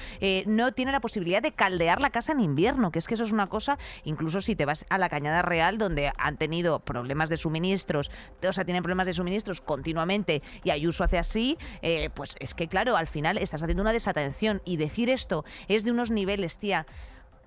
No 0.45 0.71
tienen 0.71 0.93
la 0.93 0.99
posibilidad 0.99 1.41
de 1.41 1.51
caldear 1.51 1.99
la 2.01 2.09
casa 2.09 2.31
en 2.31 2.39
invierno, 2.39 2.91
que 2.91 2.99
es 2.99 3.07
que 3.07 3.15
eso 3.15 3.23
es 3.23 3.31
una 3.31 3.47
cosa, 3.47 3.77
incluso 4.03 4.41
si 4.41 4.55
te 4.55 4.65
vas 4.65 4.85
a 4.89 4.97
la 4.97 5.09
Cañada 5.09 5.41
Real, 5.41 5.77
donde 5.77 6.11
han 6.17 6.37
tenido 6.37 6.79
problemas 6.79 7.29
de 7.29 7.37
suministros, 7.37 8.11
o 8.47 8.53
sea, 8.53 8.65
tienen 8.65 8.83
problemas 8.83 9.07
de 9.07 9.13
suministros 9.13 9.61
continuamente 9.61 10.41
y 10.63 10.69
Ayuso 10.69 11.03
hace 11.03 11.17
así, 11.17 11.57
eh, 11.81 12.09
pues 12.15 12.35
es 12.39 12.53
que 12.53 12.67
claro, 12.67 12.95
al 12.97 13.07
final 13.07 13.37
estás 13.37 13.61
haciendo 13.63 13.81
una 13.81 13.93
desatención 13.93 14.61
y 14.65 14.77
decir 14.77 15.09
esto 15.09 15.45
es 15.67 15.83
de 15.83 15.91
unos 15.91 16.11
niveles, 16.11 16.57
tía. 16.57 16.85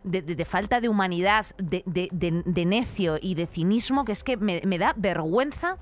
De, 0.04 0.22
de- 0.22 0.36
de 0.36 0.44
falta 0.44 0.80
de 0.80 0.88
humanidad, 0.88 1.46
de, 1.58 1.82
de- 1.84 2.64
necio 2.64 3.18
y 3.20 3.34
de 3.34 3.46
cinismo, 3.48 4.04
que 4.04 4.12
es 4.12 4.22
que 4.22 4.36
me 4.36 4.78
da 4.78 4.94
vergüenza 4.96 5.78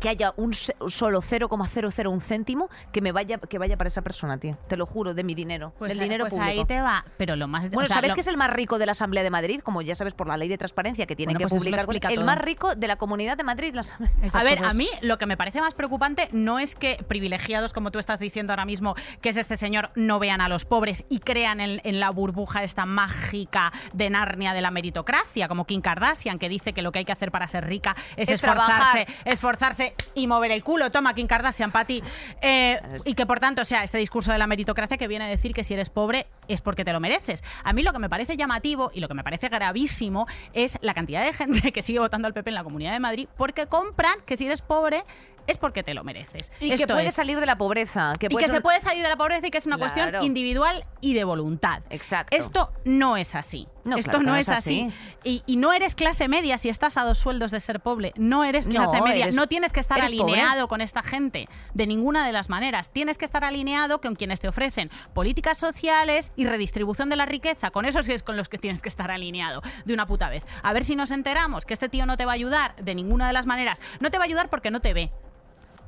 que 0.00 0.08
haya 0.08 0.32
un 0.36 0.52
solo 0.54 1.20
0,001 1.22 2.20
céntimo 2.20 2.68
que 2.92 3.00
me 3.00 3.12
vaya 3.12 3.38
que 3.38 3.58
vaya 3.58 3.76
para 3.76 3.88
esa 3.88 4.02
persona, 4.02 4.38
tío. 4.38 4.56
Te 4.68 4.76
lo 4.76 4.86
juro, 4.86 5.14
de 5.14 5.24
mi 5.24 5.34
dinero, 5.34 5.72
Pues, 5.78 5.90
del 5.90 5.98
ahí- 6.00 6.04
dinero 6.04 6.24
pues 6.24 6.34
público. 6.34 6.60
ahí 6.60 6.64
te 6.66 6.80
va. 6.80 7.04
Pero 7.16 7.36
lo 7.36 7.48
más. 7.48 7.68
Bueno, 7.70 7.84
o 7.84 7.86
sea, 7.86 7.96
¿sabes 7.96 8.10
lo- 8.10 8.14
que 8.14 8.20
es 8.22 8.26
el 8.26 8.36
más 8.36 8.50
rico 8.50 8.78
de 8.78 8.86
la 8.86 8.92
Asamblea 8.92 9.22
de 9.22 9.30
Madrid? 9.30 9.60
Como 9.60 9.82
ya 9.82 9.94
sabes 9.94 10.14
por 10.14 10.26
la 10.26 10.36
ley 10.36 10.48
de 10.48 10.58
transparencia 10.58 11.06
que 11.06 11.16
tienen 11.16 11.34
Bueno, 11.34 11.46
que 11.48 11.50
pues 11.50 11.62
publicar. 11.62 12.10
el 12.12 12.16
todo. 12.16 12.26
más 12.26 12.38
rico 12.38 12.74
de 12.74 12.86
la 12.88 12.96
Comunidad 12.96 13.36
de 13.36 13.44
Madrid. 13.44 13.74
la 13.74 13.80
Asamblea. 13.82 14.12
A 14.32 14.42
ver, 14.42 14.58
cosas. 14.58 14.70
a 14.74 14.76
mí 14.76 14.88
lo 15.02 15.18
que 15.18 15.26
me 15.26 15.36
parece 15.36 15.60
más 15.60 15.74
preocupante 15.74 16.28
no 16.32 16.58
es 16.58 16.74
que 16.74 17.04
privilegiados, 17.08 17.72
como 17.72 17.90
tú 17.90 17.98
estás 17.98 18.18
diciendo 18.18 18.52
ahora 18.52 18.64
mismo, 18.64 18.94
que 19.20 19.28
es 19.30 19.36
este 19.36 19.56
señor, 19.56 19.90
no 19.94 20.18
vean 20.18 20.40
a 20.40 20.48
los 20.48 20.64
pobres 20.64 21.04
y 21.08 21.20
crean 21.20 21.60
en, 21.60 21.80
en 21.84 22.00
la 22.00 22.10
burbuja 22.10 22.62
esta 22.62 22.86
mágica 22.86 23.72
de 23.92 24.10
Narnia 24.10 24.52
de 24.54 24.60
la 24.60 24.70
meritocracia, 24.70 25.48
como 25.48 25.64
Kim 25.66 25.80
Kardashian, 25.80 26.38
que 26.38 26.48
dice 26.48 26.72
que 26.72 26.82
lo 26.82 26.92
que 26.92 27.00
hay 27.00 27.04
que 27.04 27.12
hacer 27.12 27.30
para 27.30 27.48
ser 27.48 27.66
rica 27.66 27.94
es, 28.16 28.28
Es 28.28 28.40
esforzarse, 28.42 29.04
trabajar. 29.04 29.06
esforzarse 29.24 29.83
y 30.14 30.26
mover 30.26 30.50
el 30.50 30.64
culo. 30.64 30.90
Toma, 30.90 31.14
Kim 31.14 31.26
Kardashian, 31.26 31.70
para 31.70 31.84
ti. 31.84 32.02
Eh, 32.40 32.80
y 33.04 33.14
que 33.14 33.26
por 33.26 33.40
tanto, 33.40 33.62
o 33.62 33.64
sea, 33.64 33.84
este 33.84 33.98
discurso 33.98 34.32
de 34.32 34.38
la 34.38 34.46
meritocracia 34.46 34.96
que 34.96 35.08
viene 35.08 35.26
a 35.26 35.28
decir 35.28 35.52
que 35.52 35.64
si 35.64 35.74
eres 35.74 35.90
pobre 35.90 36.26
es 36.48 36.60
porque 36.60 36.84
te 36.84 36.92
lo 36.92 37.00
mereces. 37.00 37.42
A 37.62 37.72
mí 37.72 37.82
lo 37.82 37.92
que 37.92 37.98
me 37.98 38.08
parece 38.08 38.36
llamativo 38.36 38.90
y 38.94 39.00
lo 39.00 39.08
que 39.08 39.14
me 39.14 39.24
parece 39.24 39.48
gravísimo 39.48 40.26
es 40.52 40.78
la 40.80 40.94
cantidad 40.94 41.24
de 41.24 41.32
gente 41.32 41.72
que 41.72 41.82
sigue 41.82 41.98
votando 41.98 42.26
al 42.26 42.34
PP 42.34 42.50
en 42.50 42.54
la 42.54 42.64
Comunidad 42.64 42.92
de 42.92 43.00
Madrid 43.00 43.28
porque 43.36 43.66
compran 43.66 44.20
que 44.26 44.36
si 44.36 44.46
eres 44.46 44.62
pobre 44.62 45.04
es 45.46 45.58
porque 45.58 45.82
te 45.82 45.94
lo 45.94 46.04
mereces. 46.04 46.52
Y 46.60 46.68
que 46.68 46.74
Esto 46.74 46.86
puede 46.94 47.08
es. 47.08 47.14
salir 47.14 47.38
de 47.38 47.46
la 47.46 47.56
pobreza. 47.56 48.12
Que 48.18 48.28
y 48.30 48.36
que 48.36 48.48
se 48.48 48.60
puede 48.60 48.80
salir 48.80 49.02
de 49.02 49.08
la 49.08 49.16
pobreza 49.16 49.46
y 49.46 49.50
que 49.50 49.58
es 49.58 49.66
una 49.66 49.78
cuestión 49.78 50.10
individual 50.22 50.84
y 51.00 51.14
de 51.14 51.24
voluntad. 51.24 51.82
Exacto. 51.90 52.36
Esto 52.36 52.72
no 52.84 53.16
es 53.16 53.34
así. 53.34 53.68
No, 53.84 53.96
Esto 53.96 54.12
claro 54.12 54.26
no, 54.26 54.36
es 54.36 54.48
así. 54.48 54.88
así. 54.88 54.96
Y, 55.24 55.42
y 55.46 55.56
no 55.56 55.72
eres 55.72 55.94
clase 55.94 56.26
media 56.28 56.56
si 56.58 56.68
estás 56.70 56.96
a 56.96 57.02
dos 57.04 57.18
sueldos 57.18 57.50
de 57.50 57.60
ser 57.60 57.80
pobre. 57.80 58.12
No 58.16 58.42
eres 58.44 58.66
No, 58.66 58.72
clase 58.72 59.02
media. 59.02 59.24
eres- 59.24 59.36
no 59.36 59.46
tienes 59.46 59.72
que 59.72 59.80
estar 59.80 59.98
pobre. 60.00 60.06
alineado 60.22 60.68
con 60.68 60.80
esta 60.80 61.02
gente 61.02 61.48
de 61.74 61.86
ninguna 61.86 62.26
de 62.26 62.32
las 62.32 62.48
maneras. 62.48 62.90
Tienes 62.90 63.18
que 63.18 63.24
estar 63.26 63.44
alineado 63.44 64.00
con 64.00 64.14
quienes 64.14 64.40
te 64.40 64.48
ofrecen 64.48 64.90
políticas 65.12 65.58
sociales 65.58 66.30
y 66.36 66.46
redistribución 66.46 67.10
de 67.10 67.16
la 67.16 67.26
riqueza. 67.26 67.70
Con 67.70 67.84
esos 67.84 68.08
es 68.08 68.22
con 68.22 68.36
los 68.36 68.48
que 68.48 68.58
tienes 68.58 68.80
que 68.80 68.88
estar 68.88 69.10
alineado 69.10 69.62
de 69.84 69.92
una 69.94 70.06
puta 70.06 70.28
vez. 70.28 70.42
A 70.62 70.72
ver 70.72 70.84
si 70.84 70.96
nos 70.96 71.10
enteramos 71.10 71.64
que 71.66 71.74
este 71.74 71.88
tío 71.88 72.06
no 72.06 72.16
te 72.16 72.24
va 72.24 72.32
a 72.32 72.34
ayudar 72.34 72.74
de 72.76 72.94
ninguna 72.94 73.26
de 73.26 73.32
las 73.34 73.46
maneras. 73.46 73.80
No 74.00 74.10
te 74.10 74.18
va 74.18 74.24
a 74.24 74.26
ayudar 74.26 74.48
porque 74.48 74.70
no 74.70 74.80
te 74.80 74.94
ve. 74.94 75.10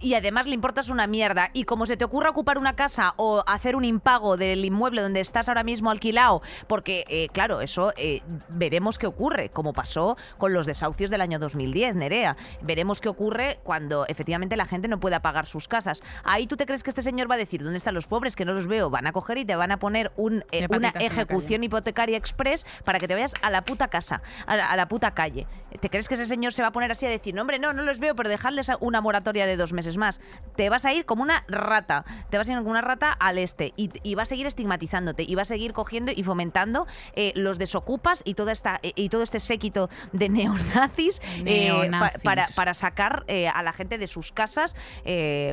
Y 0.00 0.14
además 0.14 0.46
le 0.46 0.54
importas 0.54 0.88
una 0.88 1.06
mierda. 1.06 1.50
Y 1.52 1.64
como 1.64 1.86
se 1.86 1.96
te 1.96 2.04
ocurra 2.04 2.30
ocupar 2.30 2.58
una 2.58 2.74
casa 2.74 3.14
o 3.16 3.42
hacer 3.46 3.76
un 3.76 3.84
impago 3.84 4.36
del 4.36 4.64
inmueble 4.64 5.02
donde 5.02 5.20
estás 5.20 5.48
ahora 5.48 5.64
mismo 5.64 5.90
alquilado, 5.90 6.42
porque, 6.66 7.04
eh, 7.08 7.28
claro, 7.32 7.60
eso 7.60 7.92
eh, 7.96 8.22
veremos 8.48 8.98
qué 8.98 9.06
ocurre, 9.06 9.50
como 9.50 9.72
pasó 9.72 10.16
con 10.38 10.52
los 10.52 10.66
desahucios 10.66 11.10
del 11.10 11.20
año 11.20 11.38
2010, 11.38 11.96
Nerea. 11.96 12.36
Veremos 12.62 13.00
qué 13.00 13.08
ocurre 13.08 13.58
cuando 13.62 14.06
efectivamente 14.06 14.56
la 14.56 14.66
gente 14.66 14.88
no 14.88 15.00
pueda 15.00 15.20
pagar 15.20 15.46
sus 15.46 15.68
casas. 15.68 16.02
Ahí 16.24 16.46
tú 16.46 16.56
te 16.56 16.66
crees 16.66 16.82
que 16.82 16.90
este 16.90 17.02
señor 17.02 17.30
va 17.30 17.36
a 17.36 17.38
decir, 17.38 17.62
¿dónde 17.62 17.78
están 17.78 17.94
los 17.94 18.06
pobres? 18.06 18.36
Que 18.36 18.44
no 18.44 18.52
los 18.52 18.66
veo. 18.66 18.90
Van 18.90 19.06
a 19.06 19.12
coger 19.12 19.38
y 19.38 19.44
te 19.44 19.56
van 19.56 19.72
a 19.72 19.78
poner 19.78 20.12
un, 20.16 20.44
eh, 20.52 20.66
una 20.70 20.90
ejecución 20.90 21.64
hipotecaria 21.64 22.16
express 22.16 22.66
para 22.84 22.98
que 22.98 23.08
te 23.08 23.14
vayas 23.14 23.34
a 23.42 23.50
la 23.50 23.62
puta 23.62 23.88
casa, 23.88 24.22
a 24.46 24.56
la, 24.56 24.70
a 24.70 24.76
la 24.76 24.88
puta 24.88 25.12
calle. 25.12 25.46
¿Te 25.80 25.90
crees 25.90 26.08
que 26.08 26.14
ese 26.14 26.26
señor 26.26 26.52
se 26.52 26.62
va 26.62 26.68
a 26.68 26.72
poner 26.72 26.92
así 26.92 27.06
a 27.06 27.10
decir, 27.10 27.34
no, 27.34 27.42
hombre, 27.42 27.58
no, 27.58 27.72
no 27.72 27.82
los 27.82 27.98
veo, 27.98 28.14
pero 28.14 28.28
dejadles 28.28 28.70
una 28.80 29.00
moratoria 29.00 29.46
de 29.46 29.56
dos 29.56 29.72
meses? 29.72 29.85
Es 29.86 29.96
más, 29.96 30.20
te 30.56 30.68
vas 30.70 30.84
a 30.84 30.92
ir 30.92 31.04
como 31.04 31.22
una 31.22 31.44
rata. 31.48 32.04
Te 32.30 32.38
vas 32.38 32.48
a 32.48 32.52
ir 32.52 32.58
como 32.58 32.70
una 32.70 32.80
rata 32.80 33.12
al 33.12 33.38
este 33.38 33.72
y, 33.76 33.90
y 34.02 34.14
va 34.14 34.22
a 34.24 34.26
seguir 34.26 34.46
estigmatizándote 34.46 35.22
y 35.22 35.34
va 35.34 35.42
a 35.42 35.46
seguir 35.46 35.72
cogiendo 35.72 36.12
y 36.14 36.22
fomentando 36.22 36.86
eh, 37.14 37.32
los 37.36 37.58
desocupas 37.58 38.22
y, 38.24 38.34
toda 38.34 38.52
esta, 38.52 38.78
eh, 38.82 38.92
y 38.96 39.08
todo 39.08 39.22
este 39.22 39.40
séquito 39.40 39.88
de 40.12 40.28
neonazis, 40.30 41.20
eh, 41.44 41.68
pa- 41.70 41.80
Neonazis. 41.80 42.22
para, 42.22 42.46
para 42.54 42.74
sacar 42.74 43.24
a 43.52 43.62
la 43.62 43.72
gente 43.72 43.98
de 43.98 44.06
sus 44.06 44.32
casas 44.32 44.74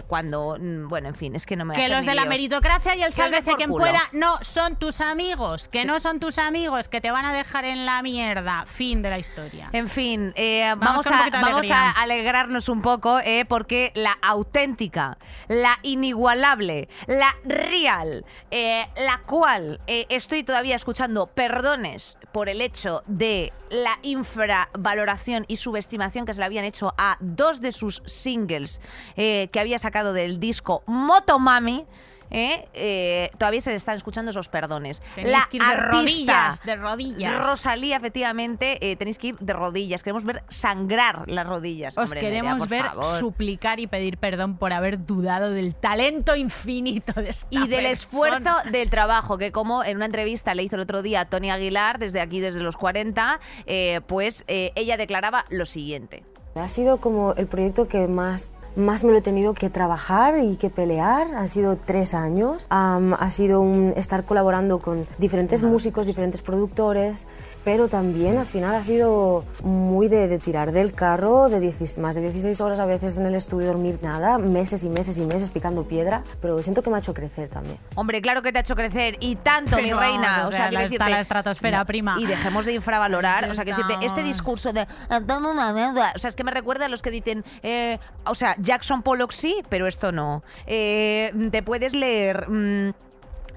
cuando, 0.08 0.58
mm, 0.60 0.88
bueno, 0.88 1.10
en 1.10 1.16
fin, 1.16 1.36
es 1.36 1.46
que 1.46 1.56
no 1.56 1.66
me 1.66 1.74
Que 1.74 1.90
los 1.90 2.06
de 2.06 2.16
la 2.16 2.26
meritocracia 2.26 2.96
y 2.96 3.04
el 3.04 3.14
sálvese 3.14 3.54
quien 3.56 3.70
pueda 3.70 4.02
no 4.12 4.38
son 4.42 4.76
tus 4.78 5.02
amigos, 5.02 5.68
que 5.68 5.86
no 5.86 6.00
son 6.00 6.20
tus 6.20 6.38
amigos, 6.38 6.90
que 6.90 7.02
te 7.02 7.12
van 7.12 7.26
a 7.26 7.34
dejar 7.34 7.66
en 7.66 7.86
la 7.86 8.02
mierda. 8.02 8.66
Fin 8.68 9.02
de 9.02 9.10
la 9.10 9.20
historia. 9.20 9.70
En 9.72 9.90
fin, 9.90 10.34
eh, 10.36 10.74
Vamos 10.78 11.06
a, 11.08 11.30
vamos 11.30 11.70
a 11.72 11.92
alegrarnos 11.92 12.70
un 12.70 12.82
poco 12.82 13.20
eh, 13.20 13.46
porque 13.48 13.92
la 13.96 14.18
auténtica, 14.24 15.18
la 15.48 15.78
inigualable, 15.84 16.88
la 17.08 17.36
real, 17.44 18.26
eh, 18.50 18.86
la 18.96 19.22
cual 19.26 19.82
eh, 19.86 20.06
estoy 20.10 20.44
todavía 20.44 20.76
escuchando 20.76 21.28
perdones 21.28 22.18
por 22.32 22.50
el 22.50 22.62
hecho 22.62 23.04
de 23.06 23.54
la 23.70 24.00
infravaloración 24.02 25.46
y 25.48 25.58
subestimación 25.58 26.26
que 26.26 26.34
se 26.34 26.40
le 26.40 26.46
habían 26.46 26.66
hecho 26.66 26.94
a 26.98 27.18
dos 27.20 27.60
de 27.60 27.72
sus 27.72 28.02
singles 28.06 28.82
eh, 29.18 29.50
que 29.52 29.60
había 29.60 29.78
sacado 29.78 30.14
del 30.14 30.40
disco 30.40 30.84
Motomami. 30.88 31.86
Eh, 32.34 32.68
eh, 32.74 33.32
todavía 33.38 33.62
se 33.62 33.70
le 33.70 33.78
están 33.78 33.96
escuchando 33.96 34.32
esos 34.32 34.50
perdones. 34.50 35.02
Tenéis 35.16 35.32
la 35.32 35.48
que 35.50 35.58
ir 35.58 35.64
de 35.64 35.70
artista 35.70 35.92
rodillas, 35.92 36.64
de 36.64 36.76
rodillas. 36.76 37.48
Rosalía, 37.48 37.98
efectivamente, 37.98 38.92
eh, 38.92 38.96
tenéis 38.96 39.20
que 39.20 39.28
ir 39.28 39.38
de 39.40 39.54
rodillas. 39.54 40.04
Queremos 40.04 40.26
ver 40.26 40.44
sangrar 40.50 41.30
las 41.30 41.46
rodillas. 41.48 41.98
Os 41.98 42.06
Hombre, 42.06 42.20
queremos 42.20 42.70
Nerea, 42.70 42.84
ver 42.84 42.92
favor. 42.92 43.20
suplicar 43.20 43.80
y 43.80 43.88
pedir 43.88 44.18
perdón 44.18 44.58
por 44.58 44.74
haber 44.74 45.06
dudado 45.06 45.52
del 45.52 45.76
talento 45.76 46.36
infinito 46.36 47.14
de 47.14 47.30
esta 47.30 47.48
y 47.52 47.68
del 47.68 47.86
esfuerzo 47.86 48.50
del 48.72 48.90
trabajo, 48.90 49.38
que 49.38 49.52
como 49.52 49.84
en 49.84 49.98
una 49.98 50.06
entrevista 50.06 50.56
le 50.56 50.64
hizo 50.64 50.76
el 50.76 50.82
otro 50.82 51.04
día 51.04 51.22
a 51.22 51.26
Tony 51.26 51.52
Aguilar, 51.52 52.00
desde 52.00 52.20
aquí, 52.20 52.40
desde 52.40 52.62
los 52.62 52.78
40, 52.78 53.40
eh, 53.66 54.02
pues 54.08 54.44
eh, 54.48 54.72
ella 54.76 54.98
declaraba 54.98 55.46
lo 55.50 55.66
siguiente. 55.66 56.24
Ha 56.56 56.70
sido 56.70 56.98
como 56.98 57.34
el 57.34 57.48
proyecto 57.48 57.88
que 57.88 58.08
más, 58.08 58.52
más 58.76 59.04
me 59.04 59.12
lo 59.12 59.18
he 59.18 59.22
tenido 59.22 59.54
que 59.54 59.70
trabajar 59.70 60.40
y 60.44 60.56
que 60.56 60.70
pelear. 60.70 61.34
Han 61.36 61.48
sido 61.48 61.76
tres 61.78 62.14
años. 62.14 62.66
Am, 62.70 63.14
ha 63.14 63.32
sido 63.32 63.62
un 63.62 63.94
estar 63.96 64.26
colaborando 64.26 64.80
con 64.80 65.06
diferentes 65.18 65.64
músicos, 65.64 66.06
diferentes 66.06 66.42
productores, 66.42 67.28
pero 67.64 67.88
también 67.88 68.38
al 68.38 68.46
final 68.46 68.76
ha 68.76 68.84
sido 68.84 69.46
muy 69.64 70.08
de, 70.08 70.28
de 70.28 70.40
tirar 70.40 70.72
del 70.72 70.94
carro, 70.94 71.50
de 71.50 71.60
10 71.60 71.98
más 72.00 72.16
de 72.16 72.22
16 72.22 72.60
horas 72.62 72.80
a 72.80 72.86
veces 72.86 73.18
en 73.18 73.26
el 73.26 73.36
estudio, 73.36 73.68
dormir 73.68 74.00
nada, 74.02 74.38
meses 74.38 74.84
y 74.84 74.90
meses 74.90 75.18
y 75.18 75.26
meses 75.26 75.50
picando 75.50 75.84
piedra, 75.84 76.24
pero 76.42 76.62
siento 76.62 76.82
que 76.84 76.90
me 76.90 76.98
ha 76.98 77.00
hecho 77.00 77.14
crecer 77.14 77.50
también. 77.50 77.78
Hombre, 77.96 78.22
claro 78.22 78.42
que 78.42 78.52
te 78.52 78.58
ha 78.60 78.62
hecho 78.62 78.76
crecer 78.76 79.18
y 79.20 79.36
tanto, 79.38 79.78
mi 79.78 79.94
reina. 79.94 80.30
vamos, 80.38 80.46
o 80.46 80.48
o 80.48 80.52
sea, 80.52 80.72
la- 80.72 80.84
está 80.84 80.96
decirte- 81.06 81.10
la 81.12 81.20
estratosfera, 81.20 81.86
prima. 81.86 82.18
Y 82.20 82.26
dejemos 82.26 82.66
de 82.66 82.74
infravalorar. 82.74 83.50
O 83.50 83.54
sea, 83.54 83.64
quiero 83.64 83.80
decirte, 83.84 84.06
este 84.06 84.24
discurso 84.24 84.74
de 84.74 84.88
dando 85.26 85.52
una 85.52 85.74
deuda. 85.74 86.14
O 86.16 86.20
sea, 86.20 86.30
es 86.30 86.36
que 86.36 86.44
me 86.44 86.52
recuerda 86.52 86.86
a 86.86 86.90
los 86.90 87.02
que 87.02 87.12
dicen, 87.12 87.44
eh, 87.62 88.00
o 88.26 88.36
sea, 88.36 88.56
Jackson 88.60 89.02
Pollock 89.04 89.32
sí, 89.32 89.62
pero 89.70 89.88
esto 89.88 90.12
no. 90.12 90.44
Eh, 90.68 91.32
te 91.52 91.64
puedes 91.64 91.94
leer. 91.94 92.50
mm, 92.50 92.92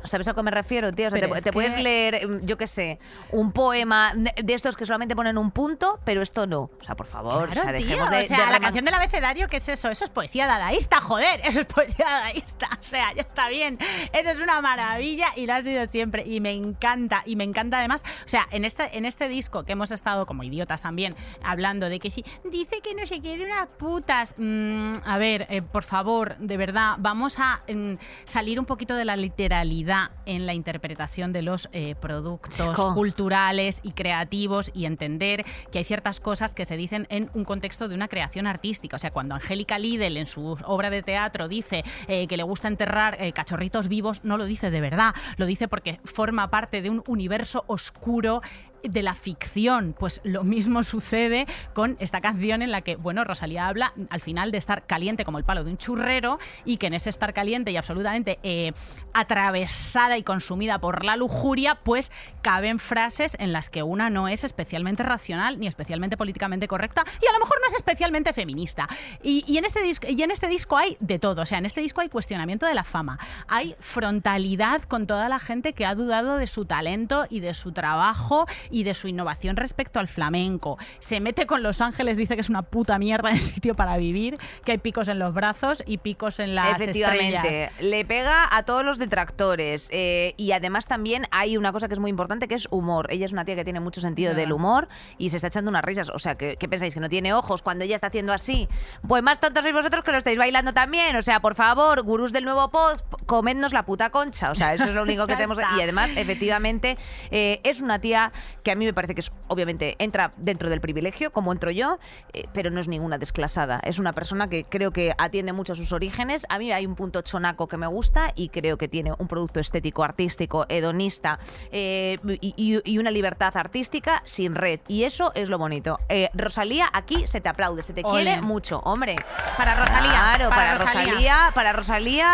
¿Sabes 0.04 0.28
a 0.28 0.35
qué 0.35 0.42
me 0.42 0.50
refiero, 0.50 0.92
tío? 0.92 1.09
O 1.09 1.11
sea, 1.11 1.20
Pero 1.20 1.32
te, 1.32 1.38
es 1.38 1.44
te 1.44 1.52
puedes 1.52 1.74
que- 1.74 1.82
leer, 1.82 2.28
mm, 2.28 2.46
yo 2.46 2.56
qué 2.56 2.66
sé, 2.66 2.98
un 3.32 3.50
poema 3.52 4.12
de 4.14 4.54
estos 4.54 4.76
que 4.76 4.87
solamente 4.87 5.16
ponen 5.16 5.37
un 5.38 5.50
punto, 5.50 5.98
pero 6.04 6.22
esto 6.22 6.46
no. 6.46 6.70
O 6.80 6.85
sea, 6.85 6.94
por 6.94 7.06
favor, 7.06 7.50
Claro, 7.50 7.50
o 7.50 7.54
sea, 7.54 7.78
tío, 7.78 7.87
dejemos 7.88 8.11
de, 8.11 8.20
o 8.20 8.22
sea, 8.22 8.37
de 8.38 8.46
la 8.52 8.59
reman- 8.59 8.62
canción 8.62 8.85
del 8.85 8.94
abecedario, 8.94 9.48
¿qué 9.48 9.56
es 9.56 9.68
eso? 9.68 9.90
Eso 9.90 10.04
es 10.04 10.11
poesía 10.11 10.46
dadaísta, 10.46 11.00
joder, 11.00 11.40
eso 11.44 11.61
es 11.61 11.66
poesía 11.66 12.04
dadaísta, 12.04 12.68
o 12.80 12.85
sea, 12.85 13.12
ya 13.14 13.22
está 13.22 13.48
bien, 13.48 13.78
eso 14.12 14.30
es 14.30 14.38
una 14.40 14.61
maravilla 14.61 15.28
y 15.35 15.46
lo 15.46 15.54
ha 15.54 15.62
sido 15.62 15.87
siempre 15.87 16.22
y 16.24 16.40
me 16.40 16.52
encanta, 16.52 17.22
y 17.26 17.35
me 17.37 17.44
encanta 17.44 17.78
además, 17.78 18.04
o 18.24 18.28
sea, 18.28 18.46
en 18.52 18.64
este, 18.64 18.96
en 18.96 19.04
este 19.06 19.28
disco 19.28 19.64
que 19.64 19.72
hemos 19.72 19.90
estado 19.90 20.26
como 20.26 20.42
idiotas 20.44 20.82
también, 20.82 21.16
hablando 21.42 21.88
de 21.88 21.98
que 21.98 22.11
sí, 22.11 22.24
dice 22.44 22.80
que 22.82 22.94
no 22.94 23.06
se 23.06 23.20
quede 23.20 23.44
unas 23.46 23.66
putas, 23.78 24.35
Mm, 24.38 24.92
a 25.04 25.18
ver, 25.18 25.46
eh, 25.48 25.62
por 25.62 25.82
favor, 25.82 26.37
de 26.38 26.56
verdad, 26.56 26.96
vamos 26.98 27.38
a 27.38 27.62
mm, 27.72 27.94
salir 28.24 28.61
un 28.61 28.66
poquito 28.66 28.94
de 28.94 29.04
la 29.04 29.16
literalidad 29.16 29.95
en 30.24 30.46
la 30.46 30.54
interpretación 30.54 31.32
de 31.32 31.42
los 31.42 31.68
eh, 31.72 31.94
productos 32.00 32.56
Chico. 32.56 32.94
culturales 32.94 33.80
y 33.82 33.92
creativos 33.92 34.70
y 34.74 34.87
entender 34.87 35.44
que 35.70 35.78
hay 35.78 35.85
ciertas 35.85 36.20
cosas 36.20 36.54
que 36.54 36.64
se 36.64 36.76
dicen 36.76 37.06
en 37.11 37.30
un 37.35 37.44
contexto 37.44 37.88
de 37.88 37.94
una 37.94 38.09
creación 38.09 38.46
artística. 38.46 38.96
O 38.96 38.98
sea, 38.98 39.11
cuando 39.11 39.35
Angélica 39.35 39.78
Lidl 39.78 40.16
en 40.16 40.26
su 40.26 40.59
obra 40.64 40.90
de 40.90 41.02
teatro 41.02 41.48
dice 41.48 41.85
eh, 42.09 42.26
que 42.26 42.37
le 42.37 42.42
gusta 42.42 42.68
enterrar 42.68 43.16
eh, 43.20 43.32
cachorritos 43.32 43.88
vivos, 43.88 44.24
no 44.24 44.37
lo 44.37 44.44
dice 44.44 44.70
de 44.70 44.80
verdad, 44.80 45.14
lo 45.37 45.46
dice 45.46 45.68
porque 45.68 46.00
forma 46.04 46.50
parte 46.50 46.82
de 46.82 46.90
un 46.90 47.02
universo 47.06 47.64
oscuro 47.66 48.42
de 48.82 49.02
la 49.02 49.14
ficción. 49.14 49.94
Pues 49.98 50.20
lo 50.24 50.44
mismo 50.44 50.82
sucede 50.82 51.46
con 51.74 51.96
esta 52.00 52.20
canción 52.20 52.62
en 52.62 52.70
la 52.70 52.82
que, 52.82 52.96
bueno, 52.96 53.24
Rosalía 53.24 53.68
habla 53.68 53.92
al 54.10 54.20
final 54.20 54.52
de 54.52 54.58
estar 54.58 54.86
caliente 54.86 55.24
como 55.24 55.38
el 55.38 55.44
palo 55.44 55.64
de 55.64 55.70
un 55.70 55.78
churrero 55.78 56.38
y 56.64 56.76
que 56.76 56.86
en 56.86 56.94
ese 56.94 57.10
estar 57.10 57.32
caliente 57.34 57.70
y 57.70 57.76
absolutamente 57.76 58.38
eh, 58.42 58.72
atravesada 59.12 60.18
y 60.18 60.22
consumida 60.22 60.78
por 60.78 61.04
la 61.04 61.16
lujuria, 61.16 61.76
pues 61.76 62.12
caben 62.42 62.78
frases 62.78 63.36
en 63.38 63.52
las 63.52 63.70
que 63.70 63.82
una 63.82 64.10
no 64.10 64.28
es 64.28 64.44
especialmente 64.44 65.02
racional 65.02 65.58
ni 65.58 65.66
especialmente 65.66 66.16
políticamente 66.16 66.68
correcta 66.68 67.04
y 67.20 67.26
a 67.26 67.32
lo 67.32 67.38
mejor 67.38 67.58
no 67.60 67.68
es 67.68 67.74
especialmente 67.74 68.32
feminista. 68.32 68.88
Y, 69.22 69.44
y 69.46 69.58
en, 69.58 69.64
este 69.64 69.82
disco, 69.82 70.06
y 70.08 70.22
en 70.22 70.30
este 70.30 70.48
disco 70.48 70.76
hay 70.76 70.96
de 71.00 71.18
todo, 71.18 71.42
o 71.42 71.46
sea, 71.46 71.58
en 71.58 71.66
este 71.66 71.80
disco 71.80 72.00
hay 72.00 72.08
cuestionamiento 72.08 72.66
de 72.66 72.74
la 72.74 72.84
fama, 72.84 73.18
hay 73.48 73.74
frontalidad 73.80 74.82
con 74.82 75.06
toda 75.06 75.28
la 75.28 75.38
gente 75.38 75.72
que 75.72 75.86
ha 75.86 75.94
dudado 75.94 76.36
de 76.36 76.46
su 76.46 76.64
talento 76.64 77.26
y 77.30 77.40
de 77.40 77.54
su 77.54 77.72
trabajo 77.72 78.46
y 78.76 78.84
de 78.84 78.92
su 78.92 79.08
innovación 79.08 79.56
respecto 79.56 80.00
al 80.00 80.06
flamenco. 80.06 80.76
Se 80.98 81.18
mete 81.18 81.46
con 81.46 81.62
Los 81.62 81.80
Ángeles, 81.80 82.18
dice 82.18 82.34
que 82.34 82.42
es 82.42 82.50
una 82.50 82.60
puta 82.60 82.98
mierda 82.98 83.30
de 83.30 83.40
sitio 83.40 83.74
para 83.74 83.96
vivir, 83.96 84.36
que 84.66 84.72
hay 84.72 84.78
picos 84.78 85.08
en 85.08 85.18
los 85.18 85.32
brazos 85.32 85.82
y 85.86 85.96
picos 85.96 86.40
en 86.40 86.54
las 86.54 86.78
Efectivamente, 86.78 87.36
estrellas. 87.36 87.72
le 87.80 88.04
pega 88.04 88.54
a 88.54 88.64
todos 88.64 88.84
los 88.84 88.98
detractores 88.98 89.88
eh, 89.92 90.34
y 90.36 90.52
además 90.52 90.86
también 90.86 91.26
hay 91.30 91.56
una 91.56 91.72
cosa 91.72 91.88
que 91.88 91.94
es 91.94 92.00
muy 92.00 92.10
importante 92.10 92.48
que 92.48 92.54
es 92.54 92.68
humor. 92.70 93.06
Ella 93.10 93.24
es 93.24 93.32
una 93.32 93.46
tía 93.46 93.56
que 93.56 93.64
tiene 93.64 93.80
mucho 93.80 94.02
sentido 94.02 94.34
del 94.34 94.52
humor 94.52 94.88
y 95.16 95.30
se 95.30 95.36
está 95.36 95.48
echando 95.48 95.70
unas 95.70 95.82
risas. 95.82 96.10
O 96.10 96.18
sea, 96.18 96.34
¿qué, 96.34 96.58
qué 96.58 96.68
pensáis? 96.68 96.92
¿Que 96.92 97.00
no 97.00 97.08
tiene 97.08 97.32
ojos 97.32 97.62
cuando 97.62 97.82
ella 97.84 97.94
está 97.94 98.08
haciendo 98.08 98.34
así? 98.34 98.68
Pues 99.08 99.22
más 99.22 99.40
tontos 99.40 99.62
sois 99.62 99.74
vosotros 99.74 100.04
que 100.04 100.12
lo 100.12 100.18
estáis 100.18 100.36
bailando 100.36 100.74
también. 100.74 101.16
O 101.16 101.22
sea, 101.22 101.40
por 101.40 101.54
favor, 101.54 102.02
gurús 102.02 102.34
del 102.34 102.44
nuevo 102.44 102.70
pod, 102.70 103.00
comednos 103.24 103.72
la 103.72 103.86
puta 103.86 104.10
concha. 104.10 104.50
O 104.50 104.54
sea, 104.54 104.74
eso 104.74 104.84
es 104.84 104.94
lo 104.94 105.02
único 105.02 105.26
que 105.26 105.34
tenemos. 105.36 105.56
Y 105.78 105.80
además, 105.80 106.10
efectivamente, 106.14 106.98
eh, 107.30 107.60
es 107.64 107.80
una 107.80 108.00
tía 108.00 108.32
que 108.66 108.72
a 108.72 108.74
mí 108.74 108.85
me 108.85 108.92
parece 108.92 109.14
que 109.14 109.20
es, 109.20 109.31
obviamente, 109.46 109.94
entra 110.00 110.33
dentro 110.37 110.68
del 110.68 110.81
privilegio, 110.81 111.31
como 111.31 111.52
entro 111.52 111.70
yo, 111.70 111.98
eh, 112.33 112.46
pero 112.52 112.68
no 112.70 112.81
es 112.81 112.88
ninguna 112.88 113.16
desclasada. 113.16 113.79
Es 113.85 114.00
una 114.00 114.12
persona 114.12 114.48
que 114.48 114.64
creo 114.64 114.90
que 114.90 115.14
atiende 115.18 115.52
mucho 115.52 115.74
a 115.74 115.76
sus 115.76 115.92
orígenes. 115.92 116.44
A 116.48 116.59
mí 116.59 116.72
hay 116.72 116.85
un 116.85 116.96
punto 116.96 117.22
chonaco 117.22 117.68
que 117.68 117.76
me 117.76 117.87
gusta 117.87 118.33
y 118.35 118.48
creo 118.48 118.76
que 118.76 118.88
tiene 118.88 119.12
un 119.16 119.29
producto 119.29 119.61
estético, 119.61 120.02
artístico, 120.02 120.66
hedonista 120.68 121.38
eh, 121.70 122.18
y, 122.40 122.55
y- 122.57 122.81
y 122.85 122.98
una 122.98 123.12
libertad 123.12 123.57
artística 123.57 124.20
sin 124.24 124.57
red. 124.57 124.81
Y 124.88 125.05
eso 125.05 125.31
es 125.37 125.48
lo 125.48 125.59
bonito. 125.59 126.00
Eh, 126.09 126.29
Rosalía, 126.35 126.88
aquí 126.92 127.24
se 127.29 127.40
te 127.40 127.48
aplaude, 127.48 127.85
se 127.85 127.92
te 127.92 128.02
Ole. 128.05 128.22
quiere 128.24 128.42
mucho, 128.42 128.81
hombre. 128.81 129.14
Para 129.57 129.76
Rosalía. 129.76 130.11
Claro, 130.11 130.48
para, 130.48 130.57
para 130.57 130.79
Rosalía. 130.79 131.05
Rosalía. 131.05 131.50
Para 131.55 131.72
Rosalía. 131.72 132.26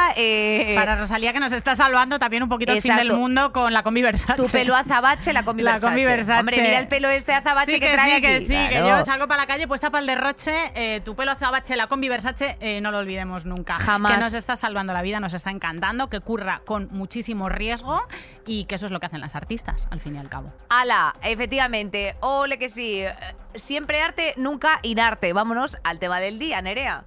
Para 0.76 0.96
Rosalía 0.96 1.32
que 1.34 1.40
nos 1.40 1.52
está 1.52 1.76
salvando 1.76 2.18
también 2.18 2.42
un 2.42 2.48
poquito 2.48 2.72
el 2.72 2.80
fin 2.80 2.96
del 2.96 3.12
mundo 3.12 3.52
con 3.52 3.72
la 3.74 3.82
combi 3.82 4.00
Versace. 4.00 4.34
tu 4.42 4.48
pelo 4.48 4.74
azabache, 4.74 5.32
la 5.34 5.42
La 5.42 5.46
Versace. 6.26 6.40
Hombre, 6.40 6.62
mira 6.62 6.78
el 6.78 6.88
pelo 6.88 7.08
este 7.08 7.32
azabache 7.32 7.72
Sí, 7.72 7.80
que, 7.80 7.88
que, 7.88 7.92
trae 7.94 8.08
sí, 8.08 8.12
aquí. 8.14 8.26
que 8.26 8.40
sí, 8.40 8.68
que 8.68 8.78
yo 8.78 9.04
salgo 9.04 9.28
para 9.28 9.42
la 9.42 9.46
calle 9.46 9.66
puesta 9.68 9.90
para 9.90 10.00
el 10.00 10.06
derroche, 10.06 10.72
eh, 10.74 11.00
tu 11.04 11.14
pelo 11.14 11.32
azabache, 11.32 11.76
la 11.76 11.86
combi 11.86 12.08
Versace, 12.08 12.56
eh, 12.60 12.80
no 12.80 12.90
lo 12.90 12.98
olvidemos 12.98 13.44
nunca. 13.44 13.78
Jamás. 13.78 14.12
Que 14.12 14.18
nos 14.18 14.34
está 14.34 14.56
salvando 14.56 14.92
la 14.92 15.02
vida, 15.02 15.20
nos 15.20 15.34
está 15.34 15.50
encantando, 15.50 16.08
que 16.08 16.20
curra 16.20 16.62
con 16.64 16.88
muchísimo 16.90 17.48
riesgo 17.48 18.00
y 18.46 18.64
que 18.64 18.76
eso 18.76 18.86
es 18.86 18.92
lo 18.92 19.00
que 19.00 19.06
hacen 19.06 19.20
las 19.20 19.34
artistas, 19.34 19.88
al 19.90 20.00
fin 20.00 20.16
y 20.16 20.18
al 20.18 20.28
cabo. 20.28 20.52
Ala, 20.68 21.14
efectivamente. 21.22 22.16
Ole 22.20 22.58
que 22.58 22.68
sí. 22.68 23.02
Siempre 23.54 24.00
arte, 24.00 24.34
nunca 24.36 24.78
inarte. 24.82 25.32
Vámonos 25.32 25.76
al 25.84 25.98
tema 25.98 26.20
del 26.20 26.38
día, 26.38 26.62
Nerea. 26.62 27.04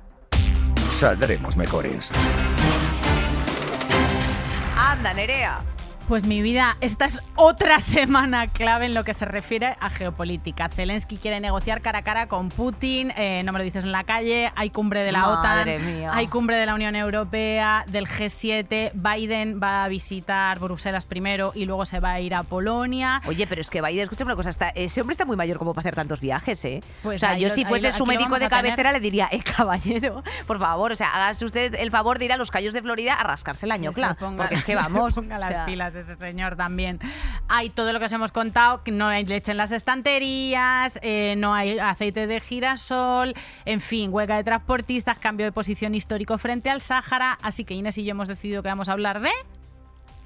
Saldremos 0.89 1.57
mejores. 1.57 2.11
Anda, 4.77 5.13
Nerea. 5.13 5.61
Pues 6.07 6.23
mi 6.27 6.43
vida, 6.43 6.77
esta 6.81 7.05
es 7.05 7.19
otra 7.35 7.79
semana 7.79 8.45
clave 8.45 8.85
en 8.85 8.93
lo 8.93 9.03
que 9.03 9.15
se 9.15 9.25
refiere 9.25 9.75
a 9.79 9.89
geopolítica. 9.89 10.69
Zelensky 10.69 11.17
quiere 11.17 11.39
negociar 11.39 11.81
cara 11.81 11.99
a 11.99 12.01
cara 12.03 12.27
con 12.27 12.49
Putin, 12.49 13.11
eh, 13.17 13.41
no 13.43 13.51
me 13.51 13.57
lo 13.57 13.65
dices 13.65 13.83
en 13.85 13.91
la 13.91 14.03
calle, 14.03 14.51
hay 14.55 14.69
cumbre 14.69 15.01
de 15.01 15.11
la 15.11 15.21
Madre 15.21 15.77
OTAN, 15.77 15.85
mía. 15.85 16.11
hay 16.13 16.27
cumbre 16.27 16.57
de 16.57 16.67
la 16.67 16.75
Unión 16.75 16.95
Europea, 16.95 17.85
del 17.87 18.05
G7, 18.07 18.91
Biden 18.93 19.59
va 19.61 19.83
a 19.83 19.87
visitar 19.87 20.59
Bruselas 20.59 21.05
primero 21.05 21.53
y 21.55 21.65
luego 21.65 21.87
se 21.87 21.99
va 21.99 22.11
a 22.11 22.19
ir 22.19 22.35
a 22.35 22.43
Polonia. 22.43 23.19
Oye, 23.25 23.47
pero 23.47 23.61
es 23.61 23.71
que 23.71 23.81
Biden, 23.81 24.03
escúchame 24.03 24.27
una 24.29 24.35
cosa, 24.35 24.51
está, 24.51 24.69
ese 24.69 25.01
hombre 25.01 25.13
está 25.13 25.25
muy 25.25 25.35
mayor 25.35 25.57
como 25.57 25.73
para 25.73 25.81
hacer 25.87 25.95
tantos 25.95 26.19
viajes, 26.21 26.63
¿eh? 26.65 26.83
Pues 27.01 27.15
o 27.23 27.25
sea, 27.25 27.35
yo 27.35 27.47
lo- 27.47 27.55
si 27.55 27.65
fuese 27.65 27.87
lo- 27.87 27.93
su 27.97 28.05
médico 28.05 28.37
de 28.37 28.47
cabecera 28.47 28.91
le 28.91 28.99
diría, 28.99 29.27
eh, 29.31 29.41
caballero, 29.57 30.23
por 30.45 30.59
favor, 30.59 30.91
o 30.91 30.95
sea, 30.95 31.09
hágase 31.15 31.45
usted 31.45 31.73
el 31.73 31.89
favor 31.89 32.19
de 32.19 32.25
ir 32.25 32.31
a 32.31 32.37
los 32.37 32.51
callos 32.51 32.75
de 32.75 32.83
Florida 32.83 33.15
a 33.15 33.23
rascarse 33.23 33.65
la 33.65 33.77
ñocla. 33.77 34.15
Porque 34.19 34.53
es 34.53 34.63
que 34.63 34.75
vamos. 34.93 35.17
o 35.17 35.23
sea, 35.23 35.65
pilas 35.65 35.94
ese 35.95 36.15
señor 36.15 36.55
también. 36.55 36.99
Hay 37.47 37.69
todo 37.69 37.93
lo 37.93 37.99
que 37.99 38.05
os 38.05 38.11
hemos 38.11 38.31
contado, 38.31 38.83
que 38.83 38.91
no 38.91 39.07
hay 39.07 39.25
leche 39.25 39.51
en 39.51 39.57
las 39.57 39.71
estanterías, 39.71 40.99
eh, 41.01 41.35
no 41.37 41.53
hay 41.53 41.79
aceite 41.79 42.27
de 42.27 42.39
girasol, 42.39 43.33
en 43.65 43.81
fin, 43.81 44.13
huelga 44.13 44.37
de 44.37 44.43
transportistas, 44.43 45.17
cambio 45.17 45.45
de 45.45 45.51
posición 45.51 45.95
histórico 45.95 46.37
frente 46.37 46.69
al 46.69 46.81
Sáhara. 46.81 47.37
Así 47.41 47.65
que 47.65 47.73
Inés 47.73 47.97
y 47.97 48.03
yo 48.03 48.11
hemos 48.11 48.27
decidido 48.27 48.63
que 48.63 48.69
vamos 48.69 48.89
a 48.89 48.93
hablar 48.93 49.21
de... 49.21 49.31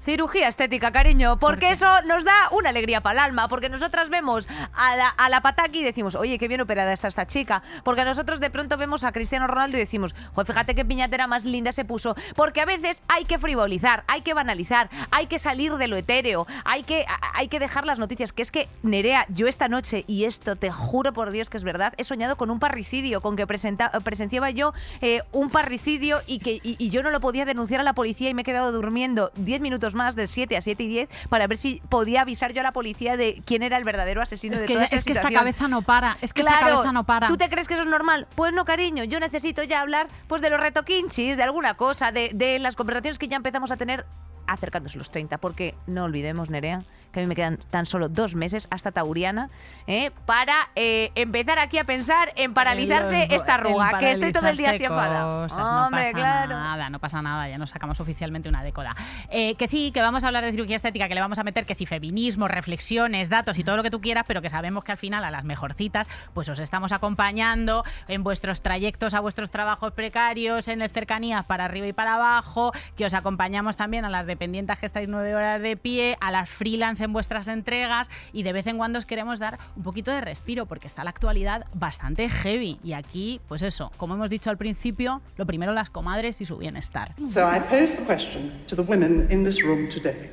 Cirugía 0.04 0.48
estética, 0.48 0.92
cariño, 0.92 1.38
porque 1.38 1.72
eso 1.72 1.86
nos 2.06 2.24
da 2.24 2.32
una 2.52 2.70
alegría 2.70 3.02
para 3.02 3.12
el 3.12 3.18
alma, 3.18 3.48
porque 3.48 3.68
nosotras 3.68 4.08
vemos 4.08 4.48
a 4.74 4.96
la, 4.96 5.08
a 5.08 5.28
la 5.28 5.42
pataki 5.42 5.80
y 5.80 5.84
decimos, 5.84 6.14
oye, 6.14 6.38
qué 6.38 6.48
bien 6.48 6.62
operada 6.62 6.92
está 6.94 7.08
esta 7.08 7.26
chica, 7.26 7.62
porque 7.84 8.04
nosotros 8.04 8.40
de 8.40 8.48
pronto 8.48 8.78
vemos 8.78 9.04
a 9.04 9.12
Cristiano 9.12 9.46
Ronaldo 9.46 9.76
y 9.76 9.80
decimos, 9.80 10.14
joder, 10.34 10.46
fíjate 10.46 10.74
qué 10.74 10.86
piñatera 10.86 11.26
más 11.26 11.44
linda 11.44 11.72
se 11.72 11.84
puso, 11.84 12.16
porque 12.34 12.62
a 12.62 12.64
veces 12.64 13.02
hay 13.08 13.26
que 13.26 13.38
frivolizar, 13.38 14.04
hay 14.08 14.22
que 14.22 14.32
banalizar, 14.32 14.88
hay 15.10 15.26
que 15.26 15.38
salir 15.38 15.74
de 15.74 15.86
lo 15.86 15.96
etéreo, 15.96 16.46
hay 16.64 16.82
que, 16.82 17.04
hay 17.34 17.48
que 17.48 17.58
dejar 17.60 17.84
las 17.84 17.98
noticias, 17.98 18.32
que 18.32 18.40
es 18.40 18.50
que, 18.50 18.68
Nerea, 18.82 19.26
yo 19.28 19.48
esta 19.48 19.68
noche, 19.68 20.04
y 20.06 20.24
esto 20.24 20.56
te 20.56 20.70
juro 20.70 21.12
por 21.12 21.30
Dios 21.30 21.50
que 21.50 21.58
es 21.58 21.64
verdad, 21.64 21.92
he 21.98 22.04
soñado 22.04 22.36
con 22.36 22.50
un 22.50 22.58
parricidio, 22.58 23.20
con 23.20 23.36
que 23.36 23.46
presenta- 23.46 23.90
presenciaba 24.02 24.48
yo 24.50 24.72
eh, 25.02 25.20
un 25.32 25.50
parricidio 25.50 26.22
y 26.26 26.38
que 26.38 26.54
y, 26.62 26.76
y 26.78 26.88
yo 26.88 27.02
no 27.02 27.10
lo 27.10 27.20
podía 27.20 27.44
denunciar 27.44 27.80
a 27.80 27.84
la 27.84 27.92
policía 27.92 28.30
y 28.30 28.34
me 28.34 28.42
he 28.42 28.44
quedado 28.46 28.72
durmiendo 28.72 29.30
10 29.36 29.60
minutos 29.60 29.89
más 29.94 30.16
de 30.16 30.26
7 30.26 30.56
a 30.56 30.60
7 30.60 30.82
y 30.82 30.88
10 30.88 31.08
para 31.28 31.46
ver 31.46 31.58
si 31.58 31.82
podía 31.88 32.22
avisar 32.22 32.52
yo 32.52 32.60
a 32.60 32.64
la 32.64 32.72
policía 32.72 33.16
de 33.16 33.42
quién 33.44 33.62
era 33.62 33.76
el 33.76 33.84
verdadero 33.84 34.22
asesino 34.22 34.54
Es 34.54 34.60
de 34.60 34.66
que, 34.66 34.74
toda 34.74 34.84
es 34.86 35.04
que 35.04 35.12
esta 35.12 35.30
cabeza 35.30 35.68
no 35.68 35.82
para, 35.82 36.16
es 36.20 36.32
que 36.32 36.40
esta 36.42 36.58
Claro, 36.58 36.74
cabeza 36.76 36.92
no 36.92 37.04
para. 37.04 37.26
¿Tú 37.26 37.36
te 37.36 37.48
crees 37.48 37.68
que 37.68 37.74
eso 37.74 37.82
es 37.84 37.88
normal? 37.88 38.26
Pues 38.34 38.52
no, 38.52 38.64
cariño. 38.64 39.04
Yo 39.04 39.20
necesito 39.20 39.62
ya 39.62 39.80
hablar 39.80 40.08
pues 40.28 40.42
de 40.42 40.50
los 40.50 40.60
retoquinchis, 40.60 41.36
de 41.36 41.42
alguna 41.42 41.74
cosa, 41.74 42.12
de, 42.12 42.30
de 42.34 42.58
las 42.58 42.76
conversaciones 42.76 43.18
que 43.18 43.28
ya 43.28 43.36
empezamos 43.36 43.70
a 43.70 43.76
tener 43.76 44.04
acercándose 44.46 44.98
los 44.98 45.10
30. 45.10 45.38
Porque 45.38 45.74
no 45.86 46.04
olvidemos, 46.04 46.50
Nerea, 46.50 46.82
que 47.12 47.20
a 47.20 47.22
mí 47.22 47.28
me 47.28 47.34
quedan 47.34 47.58
tan 47.70 47.86
solo 47.86 48.08
dos 48.08 48.34
meses 48.34 48.68
hasta 48.70 48.92
Tauriana 48.92 49.48
¿eh? 49.86 50.10
para 50.26 50.70
eh, 50.76 51.10
empezar 51.14 51.58
aquí 51.58 51.78
a 51.78 51.84
pensar 51.84 52.32
en 52.36 52.54
paralizarse 52.54 53.28
esta 53.30 53.54
arruga, 53.54 53.98
que 53.98 54.12
estoy 54.12 54.32
todo 54.32 54.48
el 54.48 54.56
día 54.56 54.70
así 54.70 54.84
enfadada. 54.84 55.46
no 55.48 55.86
Hombre, 55.86 56.02
pasa 56.02 56.12
claro. 56.12 56.54
nada, 56.54 56.90
no 56.90 56.98
pasa 56.98 57.22
nada, 57.22 57.48
ya 57.48 57.58
nos 57.58 57.70
sacamos 57.70 58.00
oficialmente 58.00 58.48
una 58.48 58.62
década. 58.62 58.94
Eh, 59.30 59.54
que 59.56 59.66
sí, 59.66 59.90
que 59.92 60.00
vamos 60.00 60.24
a 60.24 60.28
hablar 60.28 60.44
de 60.44 60.52
cirugía 60.52 60.76
estética, 60.76 61.08
que 61.08 61.14
le 61.14 61.20
vamos 61.20 61.38
a 61.38 61.44
meter 61.44 61.66
que 61.66 61.74
si 61.74 61.86
feminismo, 61.86 62.48
reflexiones, 62.48 63.28
datos 63.28 63.58
y 63.58 63.64
todo 63.64 63.76
lo 63.76 63.82
que 63.82 63.90
tú 63.90 64.00
quieras, 64.00 64.24
pero 64.26 64.42
que 64.42 64.50
sabemos 64.50 64.84
que 64.84 64.92
al 64.92 64.98
final 64.98 65.24
a 65.24 65.30
las 65.30 65.44
mejorcitas 65.44 66.08
pues 66.34 66.48
os 66.48 66.58
estamos 66.58 66.92
acompañando 66.92 67.84
en 68.08 68.22
vuestros 68.22 68.62
trayectos 68.62 69.14
a 69.14 69.20
vuestros 69.20 69.50
trabajos 69.50 69.92
precarios, 69.92 70.68
en 70.68 70.82
el 70.82 70.90
cercanías 70.90 71.44
para 71.44 71.64
arriba 71.64 71.86
y 71.86 71.92
para 71.92 72.14
abajo, 72.14 72.72
que 72.96 73.06
os 73.06 73.14
acompañamos 73.14 73.76
también 73.76 74.04
a 74.04 74.10
las 74.10 74.26
dependientes 74.26 74.78
que 74.78 74.86
estáis 74.86 75.08
nueve 75.08 75.34
horas 75.34 75.60
de 75.60 75.76
pie, 75.76 76.16
a 76.20 76.30
las 76.30 76.48
freelance 76.48 76.99
en 77.00 77.12
vuestras 77.12 77.48
entregas 77.48 78.08
y 78.32 78.42
de 78.42 78.52
vez 78.52 78.66
en 78.66 78.76
cuando 78.76 78.98
os 78.98 79.06
queremos 79.06 79.38
dar 79.38 79.58
un 79.76 79.82
poquito 79.82 80.10
de 80.10 80.20
respiro 80.20 80.66
porque 80.66 80.86
está 80.86 81.04
la 81.04 81.10
actualidad 81.10 81.66
bastante 81.74 82.28
heavy 82.28 82.78
y 82.82 82.92
aquí, 82.92 83.40
pues 83.48 83.62
eso, 83.62 83.92
como 83.96 84.14
hemos 84.14 84.30
dicho 84.30 84.50
al 84.50 84.56
principio, 84.56 85.22
lo 85.36 85.46
primero 85.46 85.72
las 85.72 85.90
comadres 85.90 86.40
y 86.40 86.44
su 86.44 86.56
bienestar. 86.56 87.14
So 87.28 87.46
I 87.46 87.60
pose 87.60 87.96
the 87.96 88.04
question 88.04 88.52
to 88.66 88.76
the 88.76 88.82
women 88.82 89.28
in 89.30 89.44
this 89.44 89.62
room 89.62 89.88
today. 89.88 90.30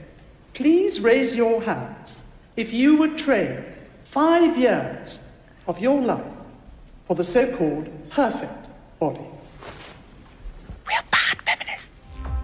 Please 0.53 1.01
raise 1.01 1.35
your 1.35 1.63
hands 1.63 2.23
if 2.55 2.73
you 2.73 2.97
would 2.97 3.17
trade 3.17 3.63
five 4.03 4.57
years 4.57 5.21
of 5.67 5.79
your 5.79 6.01
life 6.01 6.23
for 7.07 7.15
the 7.15 7.23
so 7.23 7.45
called 7.55 7.87
perfect 8.09 8.67
body. 8.99 9.27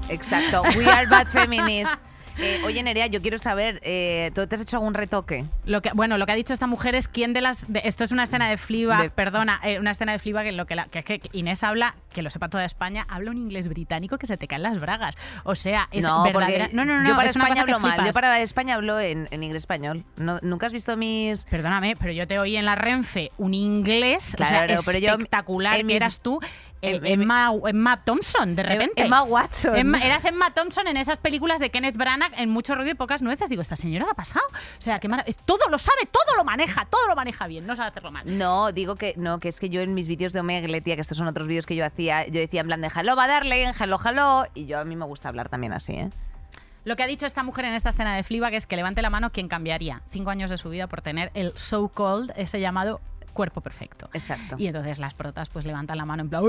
Exacto. 0.10 0.64
We 0.78 0.86
are 0.86 1.08
bad 1.08 1.28
feminists. 1.30 1.96
Eh, 2.38 2.62
oye, 2.65 2.82
Nerea, 2.84 3.08
yo 3.08 3.22
quiero 3.22 3.38
saber, 3.38 3.80
eh, 3.84 4.32
¿tú 4.34 4.46
te 4.48 4.56
has 4.56 4.62
hecho 4.62 4.78
algún 4.78 4.93
retoque? 4.93 5.46
Lo 5.65 5.82
que, 5.82 5.91
bueno, 5.93 6.17
lo 6.17 6.26
que 6.26 6.32
ha 6.32 6.36
dicho 6.36 6.54
esta 6.54 6.67
mujer 6.67 6.96
es 6.96 7.08
quién 7.08 7.34
de 7.34 7.41
las. 7.41 7.72
de- 7.72 7.82
esto 7.86 8.04
es 8.04 8.12
una 8.12 8.24
escena 8.24 8.50
de 8.50 8.58
Fleabag, 8.58 9.02
De- 9.04 9.10
perdona, 9.10 9.60
eh, 9.63 9.80
una 9.80 9.91
escena 9.91 10.12
de 10.13 10.19
Fleabag 10.19 10.48
en 10.48 10.58
lo 10.58 10.65
que, 10.65 10.76
la- 10.76 10.86
que 10.86 11.00
es 11.00 11.06
que 11.06 11.22
Inés 11.32 11.63
habla, 11.63 11.96
que 12.12 12.22
lo 12.22 12.32
sepa 12.32 12.50
toda 12.50 12.65
España, 12.65 13.06
habla 13.10 13.32
un 13.32 13.38
inglés 13.38 13.67
británico 13.67 14.17
que 14.17 14.28
se 14.28 14.38
te 14.38 14.48
caen 14.48 14.63
las 14.63 14.80
bragas. 14.80 15.15
O 15.43 15.56
sea, 15.56 15.88
es 15.91 16.04
no, 16.04 16.24
verdadera. 16.24 16.65
porque 16.65 16.76
No, 16.76 16.86
no, 16.86 17.00
no, 17.00 17.08
yo 17.08 17.15
para 17.15 17.30
es 17.30 17.36
una 17.36 17.46
España 17.46 17.62
cosa 17.62 17.65
que 17.65 17.72
hablo 17.74 17.80
mal. 17.88 17.91
Yo 17.98 18.02
flipas. 18.04 18.13
para 18.13 18.41
España 18.41 18.76
hablo 18.76 19.00
en, 19.00 19.28
en 19.32 19.43
inglés 19.43 19.63
español. 19.63 20.04
No, 20.17 20.39
¿Nunca 20.41 20.67
has 20.67 20.74
visto 20.74 20.98
mis...? 20.98 21.46
Perdóname, 21.46 21.96
pero 21.96 22.12
yo 22.13 22.28
te 22.28 22.39
oí 22.39 22.56
en 22.58 22.65
la 22.65 22.76
Renfe 22.76 23.32
un 23.38 23.54
inglés, 23.54 24.34
o 24.34 24.38
Claro, 24.38 24.67
sea, 24.67 24.78
pero 24.86 25.00
yo- 25.00 25.12
espectacular, 25.13 25.76
en 25.76 25.88
que 25.88 25.93
mis- 25.93 25.96
eras 26.02 26.19
tú, 26.22 26.39
eh, 26.84 26.96
en- 26.98 27.06
en- 27.06 27.22
Emma, 27.24 27.52
Emma 27.65 28.04
Thompson, 28.04 28.56
de 28.56 28.63
repente. 28.63 29.02
Emma 29.04 29.24
Watson. 29.24 29.76
Emma- 29.76 30.00
eras 30.00 30.26
Emma 30.26 30.54
Thompson 30.54 30.88
en 30.88 30.98
esas 30.98 31.17
películas 31.17 31.60
de 31.60 31.69
Kenneth 31.72 31.96
Branagh 31.98 32.34
en 32.38 32.50
mucho 32.50 32.76
ruido 32.76 32.91
y 32.91 32.93
pocas 32.96 33.22
nueces. 33.22 33.50
Digo, 33.50 33.62
¿esta 33.62 33.76
señora 33.76 34.06
qué 34.06 34.12
ha 34.12 34.15
pasado? 34.15 34.46
O 34.52 34.82
sea, 34.82 35.00
que 35.00 35.08
todo 35.46 35.69
lo 35.69 35.80
sabe, 35.80 36.06
todo 36.12 36.36
lo 36.38 36.43
maneja, 36.43 36.86
todo 36.86 37.08
lo 37.08 37.15
maneja 37.15 37.48
bien, 37.48 37.65
no 37.65 37.76
sabe 37.76 37.89
hacerlo 37.89 38.12
mal. 38.12 38.24
No, 38.38 38.72
digo 38.72 38.96
que 38.96 39.13
no, 39.17 39.39
que 39.39 39.50
es 39.50 39.60
que 39.60 39.69
yo 39.69 39.82
en 39.82 39.93
mis 39.93 40.08
vídeos 40.08 40.34
de 40.34 40.41
Omegle, 40.41 40.82
tía, 40.82 40.96
que 40.96 41.02
estos 41.02 41.17
son 41.17 41.28
otros 41.28 41.48
vídeos 41.48 41.65
que 41.65 41.76
yo 41.76 41.86
hacía, 41.86 42.28
yo 42.28 42.39
decía 42.39 42.62
en 42.62 42.67
plan 42.67 42.82
de 42.82 42.91
hello, 42.93 43.15
va 43.15 43.24
a 43.24 43.28
darle, 43.28 43.72
hello, 43.80 44.00
hello, 44.04 44.46
y 44.54 44.65
yo 44.65 44.80
a 44.80 44.86
mí 44.86 44.96
me 44.96 45.06
gusta 45.06 45.30
hablar 45.30 45.50
también 45.50 45.74
así, 45.74 45.93
¿eh? 45.93 46.10
Lo 46.86 46.98
que 46.98 47.04
ha 47.04 47.08
dicho 47.08 47.26
esta 47.26 47.43
mujer 47.43 47.63
en 47.63 47.76
esta 47.76 47.91
escena 47.91 48.13
de 48.13 48.24
Fleabag 48.24 48.54
es 48.56 48.67
que 48.67 48.76
levante 48.76 49.02
la 49.02 49.10
mano 49.10 49.32
quien 49.32 49.48
cambiaría 49.48 50.02
cinco 50.10 50.32
años 50.32 50.52
de 50.52 50.58
su 50.58 50.69
vida 50.69 50.88
por 50.88 51.02
tener 51.02 51.32
el 51.34 51.54
so-called, 51.56 52.32
ese 52.36 52.60
llamado 52.60 53.00
cuerpo 53.34 53.62
perfecto. 53.62 54.10
Exacto. 54.13 54.56
Y 54.58 54.67
entonces 54.67 55.00
las 55.00 55.13
protas 55.13 55.50
pues 55.50 55.65
levantan 55.65 55.98
la 55.98 56.06
mano 56.06 56.24
en 56.24 56.30
plan. 56.30 56.43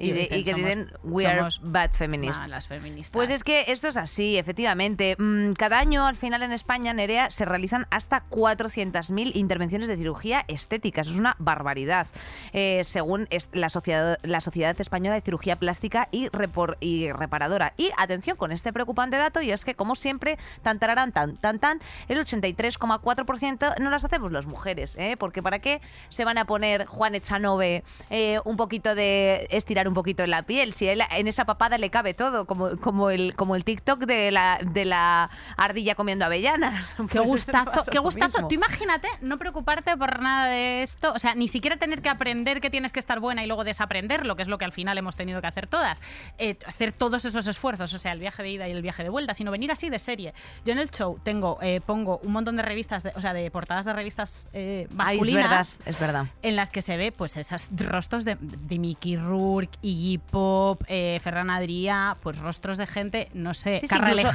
Y, 0.00 0.12
de- 0.12 0.28
y 0.38 0.44
que 0.44 0.52
somos- 0.52 0.66
dicen, 0.66 0.92
we 1.02 1.26
are 1.26 1.48
bad 1.62 1.90
feminists. 1.92 2.40
malas 2.40 2.66
feministas. 2.66 3.12
Pues 3.12 3.30
es 3.30 3.44
que 3.44 3.64
esto 3.68 3.88
es 3.88 3.96
así, 3.96 4.38
efectivamente. 4.38 5.14
Mm, 5.18 5.52
Cada 5.52 5.78
año, 5.78 6.06
al 6.06 6.16
final 6.16 6.42
en 6.42 6.52
España, 6.52 6.92
Nerea, 6.94 7.30
se 7.30 7.44
realizan 7.44 7.86
hasta 7.90 8.24
400.000 8.30 9.32
intervenciones 9.36 9.88
de 9.88 9.96
cirugía 9.96 10.44
estética. 10.48 11.02
Eso 11.02 11.12
es 11.12 11.18
una 11.18 11.36
barbaridad. 11.38 12.06
Eh, 12.52 12.82
según 12.84 13.28
la, 13.52 13.68
sociedad, 13.68 14.18
la 14.22 14.40
Sociedad 14.40 14.74
Española 14.80 15.14
de 15.16 15.20
Cirugía 15.20 15.56
Plástica 15.56 16.08
y, 16.10 16.28
Repor- 16.28 16.76
y 16.80 17.12
Reparadora. 17.12 17.74
Y 17.76 17.90
atención 17.98 18.36
con 18.36 18.52
este 18.52 18.72
preocupante 18.72 19.16
dato, 19.18 19.42
y 19.42 19.50
es 19.50 19.64
que, 19.64 19.74
como 19.74 19.96
siempre, 19.96 20.38
tan 20.62 20.78
tararán, 20.78 21.12
tan, 21.12 21.36
tan, 21.36 21.58
tan, 21.58 21.80
el 22.08 22.18
83,4% 22.18 23.74
no 23.80 23.90
las 23.90 24.04
hacemos 24.04 24.32
las 24.32 24.46
mujeres. 24.46 24.96
¿eh? 24.98 25.16
Porque 25.18 25.42
¿para 25.42 25.58
qué 25.58 25.80
se 26.08 26.24
van 26.24 26.38
a 26.38 26.44
poner 26.46 26.86
Juan 26.86 27.14
Echanove 27.14 27.82
eh, 28.10 28.38
un 28.44 28.56
poquito 28.56 28.94
de 28.94 29.46
estirar 29.50 29.88
un 29.90 29.94
poquito 29.94 30.22
en 30.22 30.30
la 30.30 30.42
piel? 30.44 30.72
Si 30.72 30.86
él- 30.88 31.02
en 31.10 31.28
esa 31.28 31.44
papada 31.44 31.76
le 31.78 31.90
cabe 31.90 32.14
todo, 32.14 32.46
como, 32.46 32.76
como, 32.78 33.10
el, 33.10 33.34
como 33.36 33.56
el 33.56 33.64
TikTok 33.64 34.00
de 34.06 34.30
la, 34.30 34.58
de 34.62 34.84
la 34.84 35.30
ardilla 35.56 35.94
comiendo 35.94 36.24
avellanas. 36.24 36.94
Qué 37.10 37.18
Pues 37.18 37.26
gustazo, 37.28 37.64
pasa 37.70 37.90
qué 37.90 37.98
gustazo. 37.98 38.32
mismo. 38.38 38.48
Tú 38.48 38.54
imagínate 38.54 39.08
no 39.20 39.38
preocuparte 39.38 39.96
por 39.96 40.20
nada 40.20 40.46
de 40.46 40.82
esto, 40.82 41.12
o 41.12 41.18
sea, 41.18 41.34
ni 41.34 41.48
siquiera 41.48 41.76
tener 41.76 42.00
que 42.02 42.08
aprender 42.08 42.60
que 42.60 42.70
tienes 42.70 42.92
que 42.92 43.00
estar 43.00 43.20
buena 43.20 43.42
y 43.44 43.46
luego 43.46 43.64
desaprenderlo, 43.64 44.36
que 44.36 44.42
es 44.42 44.48
lo 44.48 44.58
que 44.58 44.64
al 44.64 44.72
final 44.72 44.96
hemos 44.98 45.16
tenido 45.16 45.40
que 45.40 45.46
hacer 45.46 45.66
todas. 45.66 46.00
Eh, 46.38 46.56
hacer 46.66 46.92
todos 46.92 47.24
esos 47.24 47.46
esfuerzos, 47.46 47.92
o 47.94 47.98
sea, 47.98 48.12
el 48.12 48.20
viaje 48.20 48.42
de 48.42 48.50
ida 48.50 48.68
y 48.68 48.72
el 48.72 48.82
viaje 48.82 49.02
de 49.02 49.08
vuelta, 49.08 49.34
sino 49.34 49.50
venir 49.50 49.70
así 49.72 49.90
de 49.90 49.98
serie. 49.98 50.32
Yo 50.64 50.72
en 50.72 50.78
el 50.78 50.90
show 50.90 51.18
tengo, 51.22 51.58
eh, 51.62 51.80
pongo 51.84 52.18
un 52.22 52.32
montón 52.32 52.56
de 52.56 52.62
revistas, 52.62 53.02
de- 53.02 53.12
o 53.16 53.20
sea, 53.20 53.32
de 53.32 53.50
portadas 53.50 53.84
de 53.84 53.92
revistas 53.92 54.48
eh, 54.52 54.86
Ay, 54.90 54.90
es 54.90 54.94
masculinas. 54.94 55.78
verdad, 55.78 55.88
es 55.90 56.00
verdad. 56.00 56.26
en 56.42 56.56
las 56.56 56.70
que 56.70 56.82
se 56.82 56.96
ve 56.96 57.12
pues 57.12 57.36
esos 57.36 57.68
rostros 57.76 58.24
de, 58.24 58.36
de 58.40 58.78
Mickey 58.78 59.16
Rourke, 59.16 59.78
Iggy 59.82 60.18
Pop, 60.18 60.82
eh, 60.88 61.18
Ferran 61.22 61.50
Adrià, 61.50 62.16
pues 62.22 62.38
rostros 62.38 62.76
de 62.76 62.86
gente, 62.86 63.28
no 63.34 63.54
sé, 63.54 63.78
Sí, 63.78 63.86
sí, 63.88 63.94
incluso- 63.96 64.28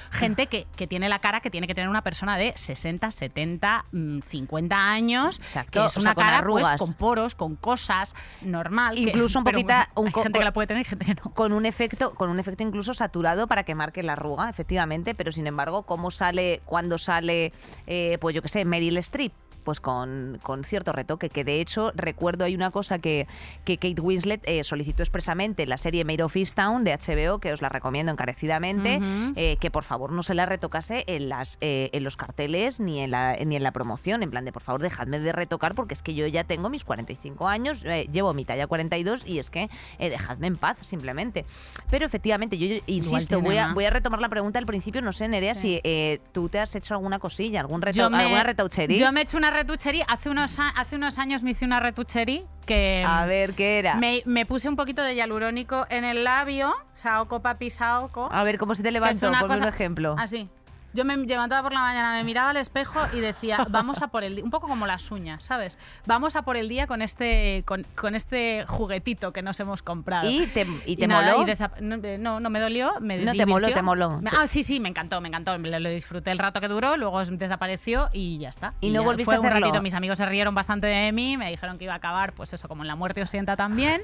gente 0.10 0.46
que, 0.46 0.66
que 0.76 0.86
tiene 0.86 1.08
la 1.08 1.18
cara 1.18 1.40
que 1.40 1.50
tiene 1.50 1.66
que 1.66 1.74
tener 1.74 1.88
una 1.90 2.02
persona 2.02 2.36
de 2.38 2.52
60, 2.56 3.10
70, 3.10 3.84
mm, 3.92 4.18
50 4.28 4.76
años, 4.90 5.38
Exacto, 5.40 5.80
que 5.80 5.86
es 5.86 5.96
o 5.96 6.00
una 6.00 6.10
sea, 6.10 6.14
con 6.14 6.24
cara 6.24 6.42
pues 6.46 6.66
con 6.78 6.94
poros, 6.94 7.34
con 7.34 7.56
cosas, 7.56 8.14
normal. 8.42 8.94
que- 8.94 9.02
Incluso 9.02 9.38
un 9.38 9.44
bueno, 9.44 9.58
un 9.94 10.06
hay 10.06 10.12
gente 10.22 10.38
que 10.38 10.44
la 10.44 10.52
puede 10.52 10.66
tener 10.66 10.82
y 10.82 10.84
gente 10.88 11.04
que 11.04 11.14
no. 11.14 11.22
con 11.34 11.52
un 11.52 11.66
efecto 11.66 12.14
con 12.14 12.30
un 12.30 12.38
efecto 12.40 12.62
incluso 12.62 12.94
saturado 12.94 13.46
para 13.46 13.64
que 13.64 13.74
marque 13.74 14.02
la 14.02 14.12
arruga 14.12 14.48
efectivamente 14.48 15.14
pero 15.14 15.32
sin 15.32 15.46
embargo 15.46 15.82
cómo 15.82 16.10
sale 16.10 16.60
cuando 16.64 16.98
sale 16.98 17.52
eh, 17.86 18.18
pues 18.20 18.34
yo 18.34 18.42
qué 18.42 18.48
sé 18.48 18.64
Meryl 18.64 18.96
Streep 18.98 19.32
pues 19.68 19.80
con, 19.80 20.38
con 20.42 20.64
cierto 20.64 20.92
retoque, 20.92 21.28
que 21.28 21.44
de 21.44 21.60
hecho 21.60 21.92
recuerdo 21.94 22.46
hay 22.46 22.54
una 22.54 22.70
cosa 22.70 23.00
que, 23.00 23.26
que 23.66 23.76
Kate 23.76 24.00
Winslet 24.00 24.40
eh, 24.46 24.64
solicitó 24.64 25.02
expresamente 25.02 25.64
en 25.64 25.68
la 25.68 25.76
serie 25.76 26.06
Made 26.06 26.22
of 26.22 26.34
Easttown 26.34 26.84
de 26.84 26.96
HBO, 26.96 27.38
que 27.38 27.52
os 27.52 27.60
la 27.60 27.68
recomiendo 27.68 28.10
encarecidamente, 28.10 28.98
eh, 29.36 29.58
que 29.60 29.70
por 29.70 29.84
favor 29.84 30.10
no 30.10 30.22
se 30.22 30.32
la 30.32 30.46
retocase 30.46 31.04
en 31.06 31.28
las 31.28 31.58
eh, 31.60 31.90
en 31.92 32.02
los 32.02 32.16
carteles 32.16 32.80
ni 32.80 33.00
en 33.00 33.10
la 33.10 33.36
ni 33.44 33.56
en 33.56 33.62
la 33.62 33.72
promoción, 33.72 34.22
en 34.22 34.30
plan 34.30 34.46
de 34.46 34.52
por 34.52 34.62
favor 34.62 34.80
dejadme 34.80 35.20
de 35.20 35.32
retocar 35.32 35.74
porque 35.74 35.92
es 35.92 36.02
que 36.02 36.14
yo 36.14 36.26
ya 36.26 36.44
tengo 36.44 36.70
mis 36.70 36.84
45 36.84 37.46
años, 37.46 37.82
eh, 37.84 38.08
llevo 38.10 38.32
mi 38.32 38.46
talla 38.46 38.66
42 38.68 39.26
y 39.26 39.38
es 39.38 39.50
que 39.50 39.68
dejadme 39.98 40.46
en 40.46 40.56
paz 40.56 40.78
simplemente. 40.80 41.44
Pero 41.90 42.06
efectivamente, 42.06 42.56
yo, 42.56 42.66
yo 42.68 42.80
insisto, 42.86 43.42
voy 43.42 43.58
a, 43.58 43.74
voy 43.74 43.84
a 43.84 43.90
retomar 43.90 44.22
la 44.22 44.30
pregunta 44.30 44.58
al 44.58 44.64
principio, 44.64 45.02
no 45.02 45.12
sé, 45.12 45.28
Nerea, 45.28 45.54
Sí. 45.54 45.80
si 45.84 46.20
tú 46.32 46.48
te 46.48 46.58
has 46.58 46.74
hecho 46.74 46.94
alguna 46.94 47.18
cosilla, 47.18 47.60
algún 47.60 47.82
reto, 47.82 48.08
me- 48.08 48.22
alguna 48.22 48.44
retouchería. 48.44 48.96
Yo 48.96 49.12
me 49.12 49.20
he 49.20 49.22
hecho 49.24 49.36
una 49.36 49.50
retouchería. 49.58 50.04
Hace 50.08 50.30
unos, 50.30 50.56
hace 50.58 50.96
unos 50.96 51.18
años 51.18 51.42
me 51.42 51.50
hice 51.50 51.64
una 51.64 51.80
retouchería 51.80 52.42
que 52.66 53.04
A 53.06 53.24
ver, 53.26 53.54
¿qué 53.54 53.78
era? 53.78 53.94
me, 53.96 54.22
me 54.26 54.44
puse 54.46 54.68
un 54.68 54.76
poquito 54.76 55.02
de 55.02 55.14
hialurónico 55.14 55.86
en 55.90 56.04
el 56.04 56.24
labio. 56.24 56.74
Saoko 56.94 57.40
papi 57.40 57.70
Saoko. 57.70 58.28
A 58.30 58.44
ver, 58.44 58.58
¿cómo 58.58 58.74
se 58.74 58.82
te 58.82 58.90
levantó? 58.92 59.30
Ponme 59.30 59.56
un 59.56 59.64
ejemplo. 59.64 60.14
Así. 60.18 60.48
Yo 60.94 61.04
me 61.04 61.16
levantaba 61.16 61.62
por 61.62 61.72
la 61.74 61.80
mañana, 61.80 62.12
me 62.14 62.24
miraba 62.24 62.50
al 62.50 62.56
espejo 62.56 62.98
y 63.12 63.20
decía, 63.20 63.58
vamos 63.70 64.00
a 64.02 64.08
por 64.08 64.24
el 64.24 64.36
día, 64.36 64.44
un 64.44 64.50
poco 64.50 64.66
como 64.68 64.86
las 64.86 65.10
uñas, 65.10 65.44
¿sabes? 65.44 65.76
Vamos 66.06 66.34
a 66.34 66.42
por 66.42 66.56
el 66.56 66.68
día 66.68 66.86
con 66.86 67.02
este, 67.02 67.62
con, 67.66 67.84
con 67.94 68.14
este 68.14 68.64
juguetito 68.66 69.32
que 69.32 69.42
nos 69.42 69.60
hemos 69.60 69.82
comprado. 69.82 70.28
¿Y 70.30 70.46
te, 70.46 70.66
y 70.86 70.96
te 70.96 71.06
nada, 71.06 71.36
moló? 71.36 71.42
y 71.52 71.82
no, 71.82 71.94
eh, 72.02 72.18
no, 72.18 72.40
no 72.40 72.50
me 72.50 72.58
dolió, 72.58 72.94
me 73.00 73.18
No, 73.18 73.32
te 73.32 73.44
moló, 73.46 73.66
divirtió. 73.66 73.74
te 73.76 73.82
moló. 73.82 74.20
Ah, 74.32 74.46
sí, 74.46 74.62
sí, 74.62 74.80
me 74.80 74.88
encantó, 74.88 75.20
me 75.20 75.28
encantó. 75.28 75.56
Lo, 75.58 75.88
disfruté 75.90 76.30
el 76.30 76.38
rato 76.38 76.60
que 76.60 76.68
duró, 76.68 76.96
luego 76.96 77.22
desapareció 77.24 78.08
y 78.12 78.38
ya 78.38 78.48
está. 78.48 78.72
¿Y 78.80 78.90
no 78.90 79.02
volviste 79.04 79.26
fue 79.26 79.36
a 79.36 79.40
un 79.40 79.46
hacerlo? 79.46 79.66
ratito, 79.66 79.82
mis 79.82 79.94
amigos 79.94 80.18
se 80.18 80.26
rieron 80.26 80.54
bastante 80.54 80.86
de 80.86 81.12
mí, 81.12 81.36
me 81.36 81.50
dijeron 81.50 81.76
que 81.78 81.84
iba 81.84 81.92
a 81.92 81.96
acabar, 81.96 82.32
pues 82.32 82.52
eso, 82.52 82.66
como 82.68 82.82
en 82.82 82.88
la 82.88 82.96
muerte 82.96 83.22
os 83.22 83.30
sienta 83.30 83.56
también. 83.56 84.02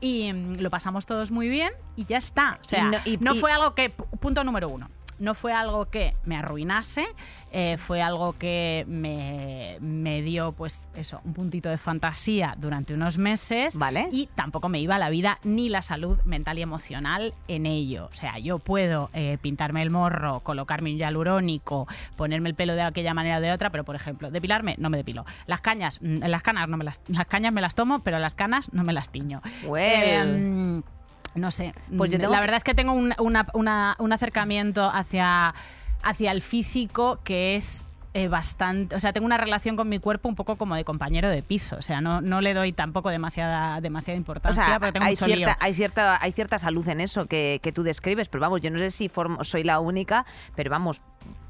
Y 0.00 0.32
mm, 0.32 0.56
lo 0.60 0.70
pasamos 0.70 1.06
todos 1.06 1.30
muy 1.30 1.48
bien 1.48 1.72
y 1.94 2.04
ya 2.04 2.18
está. 2.18 2.58
O 2.64 2.68
sea, 2.68 2.80
Y 2.80 2.82
no, 2.82 2.90
no- 2.90 3.32
y- 3.32 3.36
y- 3.36 3.40
fue 3.40 3.52
algo 3.52 3.74
que, 3.74 3.90
punto 3.90 4.42
número 4.44 4.68
uno, 4.68 4.90
no 5.18 5.34
fue 5.34 5.52
algo 5.52 5.86
que 5.86 6.14
me 6.24 6.36
arruinase, 6.36 7.06
eh, 7.52 7.76
fue 7.78 8.02
algo 8.02 8.34
que 8.34 8.84
me, 8.86 9.78
me 9.80 10.22
dio, 10.22 10.52
pues 10.52 10.88
eso, 10.94 11.20
un 11.24 11.32
puntito 11.32 11.68
de 11.68 11.78
fantasía 11.78 12.54
durante 12.58 12.94
unos 12.94 13.18
meses. 13.18 13.76
Vale. 13.76 14.08
Y 14.12 14.28
tampoco 14.34 14.68
me 14.68 14.80
iba 14.80 14.98
la 14.98 15.08
vida 15.08 15.38
ni 15.42 15.68
la 15.68 15.82
salud 15.82 16.18
mental 16.24 16.58
y 16.58 16.62
emocional 16.62 17.34
en 17.48 17.66
ello. 17.66 18.08
O 18.12 18.14
sea, 18.14 18.38
yo 18.38 18.58
puedo 18.58 19.10
eh, 19.14 19.38
pintarme 19.40 19.82
el 19.82 19.90
morro, 19.90 20.40
colocarme 20.40 20.92
un 20.92 20.98
hialurónico, 20.98 21.86
ponerme 22.16 22.48
el 22.48 22.54
pelo 22.54 22.74
de 22.74 22.82
aquella 22.82 23.14
manera 23.14 23.38
o 23.38 23.40
de 23.40 23.52
otra, 23.52 23.70
pero 23.70 23.84
por 23.84 23.96
ejemplo, 23.96 24.30
depilarme, 24.30 24.74
no 24.78 24.90
me 24.90 24.98
depilo. 24.98 25.24
Las 25.46 25.60
cañas, 25.60 26.00
mm, 26.02 26.24
las 26.26 26.42
canas 26.42 26.68
no 26.68 26.76
me 26.76 26.84
las, 26.84 27.00
las 27.08 27.26
cañas 27.26 27.52
me 27.52 27.60
las 27.60 27.74
tomo, 27.74 28.00
pero 28.00 28.18
las 28.18 28.34
canas 28.34 28.72
no 28.72 28.84
me 28.84 28.92
las 28.92 29.08
tiño. 29.08 29.40
Well. 29.66 30.82
Eh, 30.84 30.95
no 31.36 31.50
sé. 31.50 31.74
Pues 31.96 32.10
yo 32.10 32.18
tengo 32.18 32.32
la 32.32 32.38
que- 32.38 32.40
verdad 32.42 32.56
es 32.56 32.64
que 32.64 32.74
tengo 32.74 32.92
un, 32.92 33.14
una- 33.18 33.46
una- 33.54 33.96
un 33.98 34.12
acercamiento 34.12 34.88
hacia, 34.90 35.54
hacia 36.02 36.32
el 36.32 36.42
físico 36.42 37.20
que 37.24 37.56
es 37.56 37.86
eh, 38.16 38.28
bastante. 38.28 38.94
O 38.96 39.00
sea, 39.00 39.12
tengo 39.12 39.26
una 39.26 39.36
relación 39.36 39.76
con 39.76 39.88
mi 39.88 39.98
cuerpo 39.98 40.28
un 40.28 40.34
poco 40.34 40.56
como 40.56 40.74
de 40.74 40.84
compañero 40.84 41.28
de 41.28 41.42
piso. 41.42 41.76
O 41.76 41.82
sea, 41.82 42.00
no, 42.00 42.20
no 42.20 42.40
le 42.40 42.54
doy 42.54 42.72
tampoco 42.72 43.10
demasiada, 43.10 43.80
demasiada 43.80 44.16
O 44.16 44.18
importancia 44.18 44.64
sea, 44.64 44.78
porque 44.78 44.92
tengo 44.92 45.06
hay 45.06 45.12
mucho 45.12 45.24
cierta, 45.26 45.46
lío. 45.46 45.56
hay, 45.60 45.74
cierta, 45.74 46.18
hay 46.22 46.32
cierta 46.32 46.58
salud 46.58 46.88
en 46.88 47.00
eso 47.00 47.26
que, 47.26 47.60
que 47.62 47.72
tú 47.72 47.82
describes, 47.82 48.28
pero 48.28 48.40
vamos, 48.40 48.60
yo 48.62 48.70
no 48.70 48.78
sé 48.78 48.90
si 48.90 49.08
formo- 49.08 49.44
soy 49.44 49.64
la 49.64 49.80
única, 49.80 50.24
pero 50.54 50.70
vamos, 50.70 51.00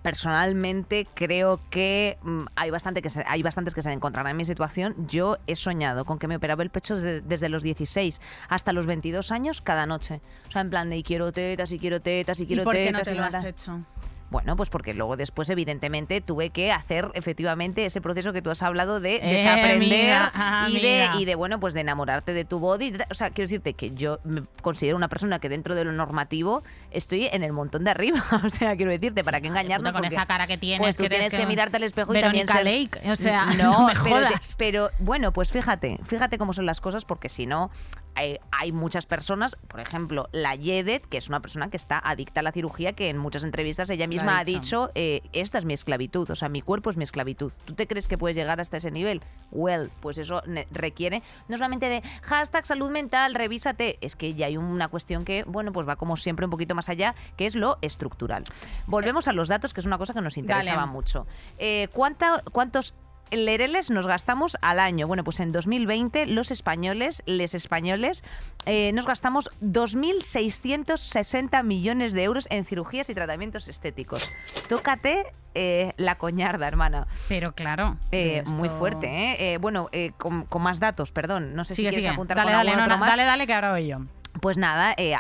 personalmente 0.03 1.07
creo 1.15 1.61
que 1.69 2.17
mm, 2.23 2.45
hay, 2.57 2.71
bastante 2.71 3.03
que 3.03 3.11
se- 3.11 3.25
hay 3.27 3.43
bastantes 3.43 3.75
que 3.75 3.83
se 3.83 3.93
encontrarán 3.93 4.31
en 4.31 4.37
mi 4.37 4.45
situación. 4.45 4.95
Yo 5.09 5.37
he 5.47 5.57
soñado 5.57 6.05
con 6.05 6.19
que 6.19 6.27
me 6.29 6.37
operaba 6.37 6.63
el 6.63 6.71
pecho 6.71 6.95
desde, 6.95 7.21
desde 7.21 7.49
los 7.49 7.63
16 7.63 8.21
hasta 8.49 8.73
los 8.73 8.87
22 8.87 9.31
años 9.33 9.61
cada 9.61 9.85
noche. 9.85 10.21
O 10.49 10.51
sea, 10.53 10.63
en 10.63 10.71
plan 10.71 10.89
de 10.91 10.97
y 10.99 11.03
quiero 11.03 11.33
tetas, 11.33 11.71
y 11.73 11.79
quiero 11.79 12.01
tetas, 12.01 12.41
y 12.41 12.45
¿Y 12.45 12.47
quiero 12.47 12.65
por 12.65 12.75
qué 12.75 12.87
tetas. 12.87 12.99
no 13.01 13.05
te 13.05 13.13
y 13.13 13.15
lo 13.19 13.25
has 13.25 13.45
hecho? 13.45 13.81
Bueno, 14.29 14.57
pues 14.57 14.71
porque 14.71 14.93
luego 14.93 15.17
después, 15.17 15.49
evidentemente, 15.51 16.21
tuve 16.21 16.51
que 16.51 16.73
hacer 16.73 17.09
efectivamente 17.15 17.87
ese 17.87 18.01
proceso 18.01 18.33
que 18.33 18.43
tú 18.43 18.51
has 18.51 18.61
hablado 18.61 18.99
de 18.99 19.17
Eh, 19.17 19.33
desaprender 19.35 20.11
amiga, 20.35 20.69
y, 20.69 20.81
de, 20.81 21.09
y 21.21 21.25
de, 21.25 21.35
bueno, 21.37 21.61
pues 21.61 21.75
de 21.75 21.83
enamorarte 21.83 22.33
de 22.35 22.45
tu 22.45 22.59
body. 22.59 22.95
O 23.09 23.15
sea, 23.15 23.31
quiero 23.31 23.47
decirte 23.49 23.75
que 23.75 23.93
yo 23.95 24.19
me 24.25 24.43
considero 24.63 24.97
una 24.97 25.07
persona 25.09 25.39
que 25.39 25.49
dentro 25.49 25.77
de 25.77 25.85
lo 25.85 25.93
normativo 25.93 26.65
estoy 26.91 27.27
en 27.27 27.45
el 27.45 27.53
montón 27.53 27.85
de 27.85 27.91
arriba. 27.93 28.25
O 28.45 28.51
sea, 28.51 28.75
quiero 28.77 28.91
decirte, 28.91 29.23
¿para 29.23 29.41
qué 29.41 29.47
Hija 29.47 29.55
de 29.55 29.61
engañarnos? 29.61 29.93
con 29.93 30.03
porque, 30.03 30.15
esa 30.17 30.27
cara 30.27 30.47
que 30.49 30.59
tienes, 30.59 30.81
Pues 30.81 30.97
tú 30.97 31.05
que 31.05 31.09
tienes 31.09 31.31
que, 31.31 31.39
que- 31.39 31.47
mirarte 31.47 31.77
al 31.77 31.85
espejo 31.85 32.13
y 32.15 32.21
también 32.21 32.49
ser... 32.49 32.65
Lake, 32.65 33.01
o 33.11 33.17
sea, 33.17 33.47
no, 33.47 33.55
no 33.81 33.87
me 33.87 33.93
pero, 33.93 34.05
te- 34.05 34.11
jodas. 34.11 34.55
pero 34.59 34.91
bueno, 34.99 35.33
pues 35.33 35.51
fíjate, 35.53 35.99
fíjate 36.05 36.37
cómo 36.39 36.53
son 36.53 36.67
las 36.67 36.81
cosas, 36.81 37.05
porque 37.05 37.29
si 37.29 37.47
no, 37.47 37.71
hay, 38.17 38.39
hay 38.51 38.73
muchas 38.73 39.07
personas, 39.07 39.57
por 39.69 39.79
ejemplo, 39.81 40.29
la 40.33 40.55
Yedet, 40.57 41.07
que 41.07 41.19
es 41.19 41.29
una 41.29 41.41
persona 41.41 41.69
que 41.69 41.77
está 41.77 41.99
adicta 42.03 42.41
a 42.41 42.43
la 42.43 42.51
cirugía, 42.51 42.95
que 42.95 43.11
en 43.11 43.19
muchas 43.19 43.45
entrevistas 43.45 43.89
ella 43.91 44.07
misma 44.07 44.39
ha 44.39 44.45
dicho. 44.45 44.91
eh, 44.95 45.21
esta 45.33 45.59
es 45.59 45.65
mi 45.65 45.75
esclavitud, 45.75 46.29
o 46.31 46.35
sea, 46.35 46.49
mi 46.49 46.63
cuerpo 46.63 46.91
es 46.91 46.97
mi 46.97 47.05
esclavitud. 47.05 47.53
¿Tú 47.65 47.75
te 47.75 47.87
crees 47.87 48.09
que 48.09 48.19
puedes 48.19 48.37
llegar 48.37 48.61
hasta 48.61 48.79
ese 48.79 48.91
nivel? 48.91 49.21
Well, 49.53 49.91
pues 50.01 50.19
eso 50.19 50.43
requiere 50.73 51.23
no 51.49 51.57
solamente 51.57 51.89
de 51.89 52.03
hashtag 52.23 52.67
salud 52.67 52.91
mental, 52.91 53.35
revísate, 53.35 53.99
es 54.01 54.17
que 54.17 54.35
ya 54.35 54.47
hay 54.47 54.57
una 54.57 54.89
cuestión 54.89 55.25
que, 55.25 55.45
bueno, 55.45 55.73
pues 55.73 55.87
va 55.87 55.97
como 55.97 56.17
siempre 56.17 56.47
un 56.47 56.51
poquito 56.51 56.75
más 56.75 56.89
allá, 56.89 57.15
que 57.37 57.47
es 57.47 57.55
lo 57.55 57.77
estructural. 57.83 58.45
Volvemos 58.87 59.29
a 59.29 59.33
los 59.33 59.49
datos, 59.49 59.75
que 59.75 59.81
es 59.81 59.87
una 59.87 59.99
cosa 59.99 60.15
que 60.15 60.21
nos 60.23 60.37
interesaba 60.39 60.81
Dale. 60.81 60.93
mucho. 60.93 61.27
Eh, 61.59 61.89
¿cuánta- 61.93 62.43
¿Cuántos 62.51 62.95
lereles 63.31 63.91
nos 63.91 64.07
gastamos 64.07 64.57
al 64.63 64.81
año? 64.81 65.07
Bueno, 65.07 65.25
pues 65.25 65.41
en 65.41 65.53
2020 65.53 66.27
los 66.27 66.51
españoles, 66.51 67.23
les 67.27 67.55
españoles, 67.55 68.25
eh, 68.67 68.93
nos 68.93 69.07
gastamos 69.07 69.51
2.660 69.63 71.63
millones 71.65 72.13
de 72.13 72.23
euros 72.25 72.47
en 72.51 72.65
cirugías 72.65 73.09
y 73.11 73.15
tratamientos 73.15 73.69
estéticos. 73.69 74.31
Tócate 74.69 75.25
eh, 75.55 75.93
la 75.97 76.17
coñarda, 76.19 76.69
hermana. 76.69 77.07
Pero 77.29 77.53
claro. 77.55 77.97
Eh, 78.13 78.43
esto- 78.45 78.57
Muy 78.57 78.69
fuerte, 78.69 79.55
¿eh? 79.55 79.59
Bueno, 79.59 79.89
con, 80.19 80.45
con 80.45 80.63
más 80.63 80.81
datos, 80.81 81.13
perdón. 81.13 81.55
No 81.55 81.65
sé 81.65 81.75
Sigue, 81.75 81.89
si 81.89 81.95
quieres 81.95 82.05
sigue. 82.05 82.15
apuntar 82.15 82.37
Dale, 82.37 82.49
con 82.51 82.57
dale, 82.67 82.77
no, 82.89 82.99
más. 82.99 83.11
dale, 83.11 83.25
dale, 83.25 83.47
que 83.47 83.55
ahora 83.55 83.73
voy 83.73 83.87
yo. 83.87 83.99
Pues 84.41 84.59
nada, 84.59 84.95
eh, 84.97 85.17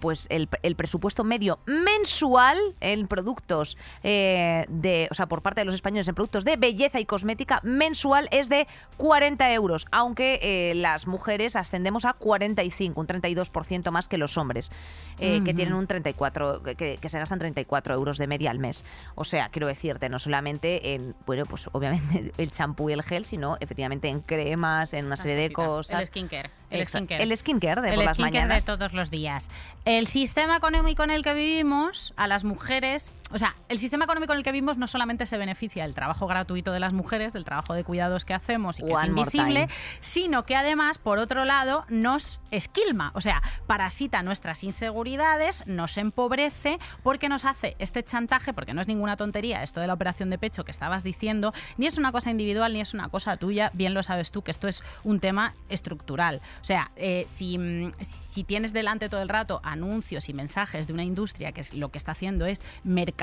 pues 0.00 0.26
el, 0.30 0.48
el 0.62 0.76
presupuesto 0.76 1.24
medio 1.24 1.58
mensual 1.66 2.58
en 2.80 3.08
productos 3.08 3.76
eh, 4.02 4.66
de, 4.68 5.08
o 5.10 5.14
sea, 5.14 5.26
por 5.26 5.42
parte 5.42 5.60
de 5.60 5.64
los 5.64 5.74
españoles 5.74 6.08
en 6.08 6.14
productos 6.14 6.44
de 6.44 6.56
belleza 6.56 7.00
y 7.00 7.06
cosmética 7.06 7.60
mensual 7.62 8.28
es 8.30 8.48
de 8.48 8.66
40 8.96 9.52
euros, 9.52 9.86
aunque 9.90 10.38
eh, 10.42 10.74
las 10.74 11.06
mujeres 11.06 11.56
ascendemos 11.56 12.04
a 12.04 12.12
45, 12.14 13.00
un 13.00 13.06
32% 13.06 13.90
más 13.90 14.08
que 14.08 14.18
los 14.18 14.36
hombres, 14.36 14.70
eh, 15.18 15.42
que 15.44 15.54
tienen 15.54 15.74
un 15.74 15.86
34, 15.86 16.62
que, 16.62 16.98
que 17.00 17.08
se 17.08 17.18
gastan 17.18 17.38
34 17.38 17.94
euros 17.94 18.18
de 18.18 18.26
media 18.26 18.50
al 18.50 18.58
mes. 18.58 18.84
O 19.14 19.24
sea, 19.24 19.48
quiero 19.50 19.66
decirte, 19.66 20.08
no 20.08 20.18
solamente 20.18 20.94
en, 20.94 21.14
bueno, 21.26 21.44
pues 21.46 21.68
obviamente 21.72 22.32
el 22.38 22.50
champú 22.50 22.90
y 22.90 22.92
el 22.92 23.02
gel, 23.02 23.24
sino 23.24 23.56
efectivamente 23.60 24.08
en 24.08 24.20
cremas, 24.20 24.94
en 24.94 25.06
una 25.06 25.16
serie 25.16 25.36
de 25.36 25.52
cosas. 25.52 26.00
El 26.00 26.06
skincare. 26.06 26.50
El 26.70 26.86
skincare. 26.86 27.22
El 27.22 27.36
skincare 27.36 27.80
de 27.80 27.88
el 27.88 27.94
por 27.96 28.04
las 28.04 28.18
mañanas. 28.18 28.59
Todos 28.64 28.92
los 28.92 29.10
días. 29.10 29.50
El 29.84 30.06
sistema 30.06 30.56
económico 30.56 31.02
en 31.02 31.10
el 31.10 31.22
que 31.22 31.34
vivimos, 31.34 32.12
a 32.16 32.26
las 32.26 32.44
mujeres, 32.44 33.10
o 33.30 33.38
sea, 33.38 33.54
el 33.68 33.78
sistema 33.78 34.04
económico 34.04 34.32
en 34.32 34.38
el 34.38 34.44
que 34.44 34.52
vivimos 34.52 34.78
no 34.78 34.86
solamente 34.86 35.26
se 35.26 35.38
beneficia 35.38 35.84
del 35.84 35.94
trabajo 35.94 36.26
gratuito 36.26 36.72
de 36.72 36.80
las 36.80 36.92
mujeres, 36.92 37.32
del 37.32 37.44
trabajo 37.44 37.74
de 37.74 37.84
cuidados 37.84 38.24
que 38.24 38.34
hacemos 38.34 38.78
y 38.78 38.84
que 38.84 38.92
One 38.92 39.02
es 39.02 39.08
invisible, 39.08 39.68
sino 40.00 40.44
que 40.44 40.56
además, 40.56 40.98
por 40.98 41.18
otro 41.18 41.44
lado, 41.44 41.84
nos 41.88 42.40
esquilma, 42.50 43.12
o 43.14 43.20
sea, 43.20 43.42
parasita 43.66 44.22
nuestras 44.22 44.64
inseguridades, 44.64 45.66
nos 45.66 45.96
empobrece, 45.98 46.78
porque 47.02 47.28
nos 47.28 47.44
hace 47.44 47.76
este 47.78 48.02
chantaje, 48.02 48.52
porque 48.52 48.74
no 48.74 48.80
es 48.80 48.88
ninguna 48.88 49.16
tontería 49.16 49.62
esto 49.62 49.80
de 49.80 49.86
la 49.86 49.94
operación 49.94 50.30
de 50.30 50.38
pecho 50.38 50.64
que 50.64 50.70
estabas 50.70 51.02
diciendo, 51.02 51.52
ni 51.76 51.86
es 51.86 51.98
una 51.98 52.12
cosa 52.12 52.30
individual, 52.30 52.72
ni 52.72 52.80
es 52.80 52.94
una 52.94 53.08
cosa 53.08 53.36
tuya, 53.36 53.70
bien 53.74 53.94
lo 53.94 54.02
sabes 54.02 54.30
tú, 54.30 54.42
que 54.42 54.50
esto 54.50 54.68
es 54.68 54.82
un 55.04 55.20
tema 55.20 55.54
estructural. 55.68 56.40
O 56.60 56.64
sea, 56.64 56.90
eh, 56.96 57.26
si, 57.28 57.58
mm, 57.58 57.92
si 58.30 58.44
tienes 58.44 58.72
delante 58.72 59.08
todo 59.08 59.22
el 59.22 59.28
rato 59.28 59.60
anuncios 59.62 60.28
y 60.28 60.32
mensajes 60.32 60.86
de 60.86 60.92
una 60.92 61.04
industria 61.04 61.52
que 61.52 61.60
es, 61.60 61.74
lo 61.74 61.90
que 61.90 61.98
está 61.98 62.12
haciendo 62.12 62.46
es 62.46 62.62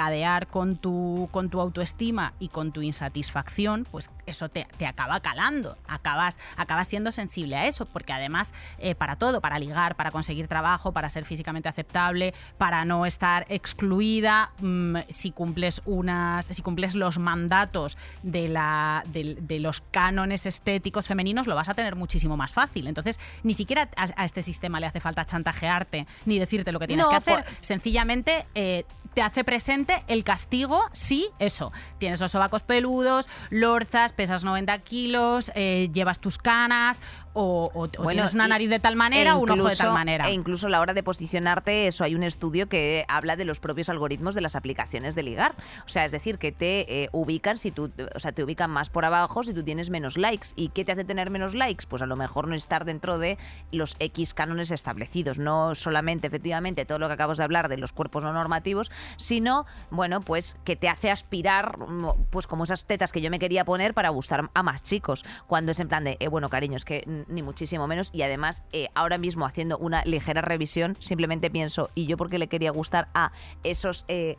mercadear 0.01 0.45
con 0.47 0.77
tu, 0.77 1.27
con 1.31 1.49
tu 1.49 1.59
autoestima 1.59 2.33
y 2.39 2.49
con 2.49 2.71
tu 2.71 2.83
insatisfacción, 2.83 3.87
pues 3.89 4.11
eso 4.27 4.47
te, 4.47 4.67
te 4.77 4.85
acaba 4.85 5.19
calando, 5.21 5.75
acabas, 5.87 6.37
acabas 6.55 6.87
siendo 6.87 7.11
sensible 7.11 7.55
a 7.55 7.65
eso, 7.65 7.85
porque 7.87 8.13
además 8.13 8.53
eh, 8.77 8.93
para 8.93 9.15
todo, 9.15 9.41
para 9.41 9.57
ligar, 9.57 9.95
para 9.95 10.11
conseguir 10.11 10.47
trabajo, 10.47 10.91
para 10.91 11.09
ser 11.09 11.25
físicamente 11.25 11.67
aceptable, 11.67 12.35
para 12.59 12.85
no 12.85 13.07
estar 13.07 13.47
excluida, 13.49 14.51
mm, 14.61 14.97
si 15.09 15.31
cumples 15.31 15.81
unas, 15.85 16.45
si 16.45 16.61
cumples 16.61 16.93
los 16.93 17.17
mandatos 17.17 17.97
de, 18.21 18.49
la, 18.49 19.03
de, 19.07 19.35
de 19.41 19.59
los 19.59 19.81
cánones 19.89 20.45
estéticos 20.45 21.07
femeninos, 21.07 21.47
lo 21.47 21.55
vas 21.55 21.69
a 21.69 21.73
tener 21.73 21.95
muchísimo 21.95 22.37
más 22.37 22.53
fácil. 22.53 22.85
Entonces, 22.85 23.19
ni 23.41 23.55
siquiera 23.55 23.89
a, 23.95 24.09
a 24.15 24.25
este 24.25 24.43
sistema 24.43 24.79
le 24.79 24.85
hace 24.85 24.99
falta 24.99 25.25
chantajearte 25.25 26.05
ni 26.25 26.37
decirte 26.37 26.71
lo 26.71 26.77
que 26.79 26.85
tienes 26.85 27.05
No, 27.05 27.09
que 27.09 27.15
hacer. 27.15 27.43
por- 27.45 27.53
Sencillamente 27.61 28.45
eh, 28.53 28.85
te 29.15 29.21
hace 29.23 29.43
presente 29.43 29.86
el 30.07 30.23
castigo 30.23 30.83
si 30.93 31.29
eso, 31.39 31.71
tienes 31.97 32.19
los 32.19 32.31
sobacos 32.31 32.63
peludos, 32.63 33.27
lorzas, 33.49 34.13
pesas 34.13 34.43
90 34.43 34.77
kilos, 34.79 35.51
eh, 35.55 35.89
llevas 35.93 36.19
tus 36.19 36.37
canas 36.37 37.01
o, 37.39 37.69
o- 37.73 37.83
o 37.83 37.87
Bueno, 38.03 38.21
tienes 38.23 38.33
una 38.33 38.47
nariz 38.47 38.69
de 38.69 38.79
tal 38.79 38.95
manera 38.95 39.31
e 39.31 39.33
o 39.33 39.37
un 39.39 39.51
ojo 39.51 39.69
de 39.69 39.75
tal 39.75 39.93
manera. 39.93 40.27
E 40.29 40.33
incluso 40.33 40.67
a 40.67 40.69
la 40.69 40.81
hora 40.81 40.93
de 40.93 41.03
posicionarte, 41.03 41.87
eso 41.87 42.03
hay 42.03 42.15
un 42.15 42.23
estudio 42.23 42.67
que 42.67 43.05
habla 43.07 43.35
de 43.35 43.45
los 43.45 43.59
propios 43.59 43.89
algoritmos 43.89 44.33
de 44.35 44.41
las 44.41 44.55
aplicaciones 44.55 45.13
de 45.15 45.23
ligar. 45.23 45.55
O 45.85 45.89
sea, 45.89 46.05
es 46.05 46.11
decir, 46.11 46.37
que 46.39 46.51
te 46.51 47.03
eh, 47.03 47.09
ubican 47.11 47.57
si 47.57 47.71
tú, 47.71 47.91
o 48.15 48.19
sea, 48.19 48.31
te 48.31 48.43
ubican 48.43 48.71
más 48.71 48.89
por 48.89 49.05
abajo 49.05 49.43
si 49.43 49.53
tú 49.53 49.63
tienes 49.63 49.89
menos 49.89 50.17
likes. 50.17 50.49
¿Y 50.55 50.69
qué 50.69 50.83
te 50.85 50.91
hace 50.93 51.03
tener 51.05 51.29
menos 51.29 51.53
likes? 51.53 51.85
Pues 51.87 52.01
a 52.01 52.05
lo 52.05 52.15
mejor 52.15 52.47
no 52.47 52.55
estar 52.55 52.85
dentro 52.85 53.19
de 53.19 53.37
los 53.71 53.95
X 53.99 54.33
cánones 54.33 54.71
establecidos, 54.71 55.37
no 55.37 55.75
solamente 55.75 56.27
efectivamente 56.27 56.85
todo 56.85 56.99
lo 56.99 57.07
que 57.07 57.13
acabas 57.13 57.37
de 57.37 57.43
hablar 57.43 57.69
de 57.69 57.77
los 57.77 57.91
cuerpos 57.91 58.23
no 58.23 58.33
normativos, 58.33 58.91
sino, 59.17 59.65
bueno, 59.91 60.21
pues 60.21 60.55
que 60.63 60.75
te 60.75 60.89
hace 60.89 61.11
aspirar, 61.11 61.77
mm, 61.77 62.25
pues 62.29 62.47
como 62.47 62.63
esas 62.63 62.85
tetas 62.85 63.11
que 63.11 63.21
yo 63.21 63.29
me 63.29 63.39
quería 63.39 63.65
poner 63.65 63.93
para 63.93 64.09
gustar 64.09 64.49
a 64.53 64.63
más 64.63 64.83
chicos, 64.83 65.23
cuando 65.47 65.71
es 65.71 65.79
en 65.79 65.87
plan 65.87 66.03
de, 66.03 66.17
eh, 66.19 66.27
bueno, 66.27 66.49
cariño, 66.49 66.77
es 66.77 66.85
que 66.85 67.03
mm, 67.05 67.26
ni 67.27 67.41
muchísimo 67.43 67.87
menos, 67.87 68.09
y 68.13 68.21
además 68.23 68.63
eh, 68.71 68.89
ahora 68.95 69.17
mismo 69.17 69.45
haciendo 69.45 69.77
una 69.77 70.03
ligera 70.05 70.41
revisión, 70.41 70.95
simplemente 70.99 71.49
pienso, 71.49 71.89
¿y 71.95 72.05
yo 72.07 72.17
por 72.17 72.29
qué 72.29 72.37
le 72.39 72.47
quería 72.47 72.71
gustar 72.71 73.07
a 73.13 73.31
esos... 73.63 74.05
eh, 74.07 74.37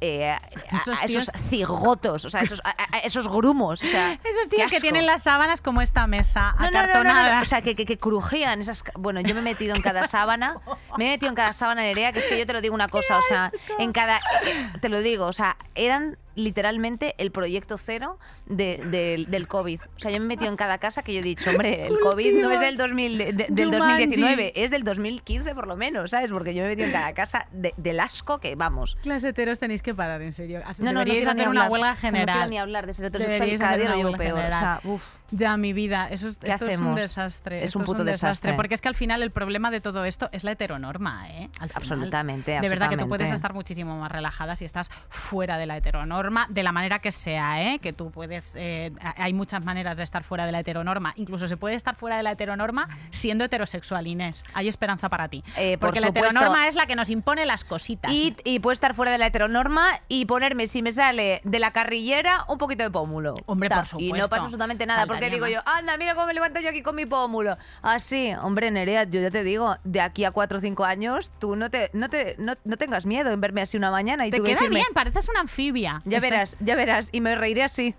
eh, 0.00 0.28
a- 0.30 0.40
Esos 0.76 1.00
a, 1.00 1.04
esos 1.04 1.06
tíos- 1.06 1.30
cigotos, 1.48 2.24
o 2.26 2.30
sea, 2.30 2.40
esos, 2.42 2.60
a- 2.64 2.74
a- 2.92 2.98
esos 2.98 3.26
grumos, 3.28 3.82
o 3.82 3.86
sea, 3.86 4.12
Esos 4.24 4.48
tíos 4.50 4.68
que 4.68 4.80
tienen 4.80 5.06
las 5.06 5.22
sábanas 5.22 5.60
como 5.62 5.80
esta 5.80 6.06
mesa, 6.06 6.54
No, 6.58 6.64
no, 6.64 6.64
no, 6.66 6.70
no, 6.72 6.78
acartonadas. 6.80 7.42
O 7.42 7.46
sea, 7.46 7.62
que, 7.62 7.74
que, 7.74 7.86
que 7.86 7.96
crujían 7.96 8.60
esas... 8.60 8.84
Bueno, 8.98 9.20
yo 9.20 9.34
me 9.34 9.40
he 9.40 9.44
metido 9.44 9.74
en 9.74 9.80
cada 9.82 10.04
sábana. 10.08 10.56
Me 10.98 11.06
he 11.06 11.10
metido 11.12 11.30
en 11.30 11.36
cada 11.36 11.52
sábana, 11.54 11.82
Nerea, 11.82 12.12
que 12.12 12.18
es 12.18 12.26
que 12.26 12.38
yo 12.38 12.44
te 12.46 12.52
lo 12.52 12.60
digo 12.60 12.74
una 12.74 12.88
cosa, 12.88 13.16
o 13.18 13.22
sea, 13.22 13.50
en 13.78 13.92
cada... 13.92 14.18
eh, 14.44 14.72
Te 14.80 14.88
lo 14.90 15.00
digo, 15.00 15.26
o 15.26 15.32
sea, 15.32 15.56
eran 15.74 16.18
literalmente 16.34 17.14
el 17.18 17.30
proyecto 17.30 17.78
cero 17.78 18.18
de- 18.46 18.80
del- 18.90 19.26
del 19.30 19.48
COVID. 19.48 19.80
O 19.96 19.98
sea, 19.98 20.10
yo 20.10 20.18
me 20.20 20.24
he 20.24 20.28
metido 20.28 20.50
en 20.50 20.56
cada 20.56 20.78
casa 20.78 21.02
que 21.02 21.12
yo 21.14 21.20
he 21.20 21.22
dicho, 21.22 21.50
hombre, 21.50 21.86
el 21.86 21.98
COVID 22.00 22.40
no 22.40 22.50
es 22.50 22.60
del, 22.60 22.76
2000, 22.76 23.18
de- 23.18 23.32
de- 23.32 23.46
del 23.50 23.66
Jumanji. 23.72 24.06
2019, 24.06 24.52
es 24.56 24.70
del 24.70 24.84
2015 24.84 25.54
por 25.54 25.66
lo 25.66 25.76
menos, 25.76 26.10
¿sabes? 26.10 26.30
Porque 26.30 26.54
yo 26.54 26.62
me 26.62 26.66
he 26.66 26.70
metido 26.70 26.86
en 26.88 26.92
cada 26.92 27.12
casa 27.14 27.46
de- 27.52 27.74
del 27.76 28.00
asco 28.00 28.38
que, 28.38 28.54
vamos... 28.54 28.96
Las 29.04 29.24
heteros 29.24 29.58
tenéis 29.58 29.82
que 29.82 29.94
parar, 29.94 30.22
en 30.22 30.32
serio. 30.32 30.60
No, 30.78 30.86
no, 30.86 30.92
no 30.94 30.98
deberíais 31.00 31.26
ni 31.26 31.30
hacer 31.32 31.48
una 31.48 31.64
hablar. 31.66 31.70
huelga 31.72 31.96
que 32.00 32.06
No 32.06 32.12
general. 32.12 32.34
quiero 32.36 32.50
ni 32.50 32.58
hablar 32.58 32.86
de 32.86 32.92
ser 32.92 33.04
heterosexual, 33.06 33.58
cada 33.58 33.76
día 33.76 33.88
lo 33.90 33.96
llevo 33.96 34.12
peor. 34.12 34.32
O 34.32 34.36
general. 34.42 34.60
sea, 34.60 34.80
uf. 34.90 35.02
Ya, 35.36 35.56
mi 35.56 35.72
vida, 35.72 36.08
eso 36.10 36.28
es, 36.28 36.36
¿Qué 36.36 36.50
esto 36.50 36.66
es 36.66 36.78
un 36.78 36.94
desastre. 36.94 37.58
Es 37.58 37.64
esto 37.66 37.78
un 37.80 37.84
puto 37.84 38.00
un 38.00 38.06
desastre. 38.06 38.28
desastre. 38.28 38.52
Porque 38.54 38.74
es 38.74 38.80
que 38.80 38.88
al 38.88 38.94
final 38.94 39.22
el 39.22 39.30
problema 39.30 39.70
de 39.70 39.80
todo 39.80 40.04
esto 40.04 40.28
es 40.32 40.44
la 40.44 40.52
heteronorma, 40.52 41.28
¿eh? 41.30 41.50
Al 41.58 41.68
final. 41.68 41.72
Absolutamente, 41.74 42.60
De 42.60 42.68
verdad 42.68 42.88
que 42.88 42.96
tú 42.96 43.08
puedes 43.08 43.32
estar 43.32 43.52
muchísimo 43.52 43.98
más 43.98 44.12
relajada 44.12 44.54
si 44.56 44.64
estás 44.64 44.90
fuera 45.08 45.58
de 45.58 45.66
la 45.66 45.76
heteronorma, 45.76 46.46
de 46.50 46.62
la 46.62 46.72
manera 46.72 46.98
que 47.00 47.10
sea, 47.12 47.62
¿eh? 47.62 47.78
Que 47.80 47.92
tú 47.92 48.10
puedes. 48.10 48.54
eh, 48.56 48.92
hay 49.16 49.32
muchas 49.32 49.64
maneras 49.64 49.96
de 49.96 50.02
estar 50.04 50.22
fuera 50.24 50.46
de 50.46 50.52
la 50.52 50.60
heteronorma. 50.60 51.12
Incluso 51.16 51.48
se 51.48 51.56
puede 51.56 51.74
estar 51.74 51.96
fuera 51.96 52.16
de 52.16 52.22
la 52.22 52.32
heteronorma 52.32 52.88
siendo 53.10 53.44
heterosexual, 53.44 54.06
Inés. 54.06 54.44
Hay 54.54 54.68
esperanza 54.68 55.08
para 55.08 55.28
ti. 55.28 55.42
Eh, 55.56 55.78
por 55.78 55.88
porque 55.88 56.00
la 56.00 56.08
supuesto. 56.08 56.28
heteronorma 56.30 56.68
es 56.68 56.74
la 56.74 56.86
que 56.86 56.94
nos 56.96 57.10
impone 57.10 57.44
las 57.46 57.64
cositas. 57.64 58.12
Y, 58.12 58.36
y 58.44 58.60
puedo 58.60 58.72
estar 58.72 58.94
fuera 58.94 59.10
de 59.12 59.18
la 59.18 59.26
heteronorma 59.26 59.88
y 60.08 60.26
ponerme, 60.26 60.66
si 60.68 60.80
me 60.82 60.92
sale 60.92 61.40
de 61.44 61.58
la 61.58 61.72
carrillera, 61.72 62.44
un 62.48 62.58
poquito 62.58 62.82
de 62.84 62.90
pómulo. 62.90 63.34
Hombre, 63.46 63.68
Ta. 63.68 63.84
por 63.90 64.00
Y 64.00 64.04
no 64.06 64.08
supuesto. 64.14 64.28
pasa 64.30 64.42
absolutamente 64.44 64.86
nada, 64.86 65.06
porque 65.06 65.23
Faltaría 65.24 65.46
digo 65.46 65.46
yo, 65.64 65.68
anda, 65.68 65.96
mira 65.96 66.14
cómo 66.14 66.26
me 66.26 66.34
levanto 66.34 66.60
yo 66.60 66.68
aquí 66.70 66.82
con 66.82 66.94
mi 66.96 67.06
pómulo. 67.06 67.56
Así, 67.82 68.32
hombre, 68.40 68.70
Nerea, 68.70 69.04
yo 69.04 69.20
ya 69.20 69.30
te 69.30 69.42
digo, 69.44 69.76
de 69.84 70.00
aquí 70.00 70.24
a 70.24 70.30
cuatro 70.30 70.58
o 70.58 70.60
cinco 70.60 70.84
años, 70.84 71.30
tú 71.38 71.56
no 71.56 71.70
te, 71.70 71.90
no 71.92 72.08
te, 72.08 72.36
no, 72.38 72.54
no 72.64 72.76
tengas 72.76 73.06
miedo 73.06 73.30
en 73.30 73.40
verme 73.40 73.62
así 73.62 73.76
una 73.76 73.90
mañana 73.90 74.26
y 74.26 74.30
Te 74.30 74.38
tú 74.38 74.44
queda 74.44 74.54
decirme, 74.56 74.76
bien, 74.80 74.88
pareces 74.94 75.28
una 75.28 75.40
anfibia. 75.40 76.02
Ya 76.04 76.18
Estás- 76.18 76.30
verás, 76.30 76.56
ya 76.60 76.74
verás, 76.76 77.08
y 77.12 77.20
me 77.20 77.34
reiré 77.34 77.62
así. 77.62 77.94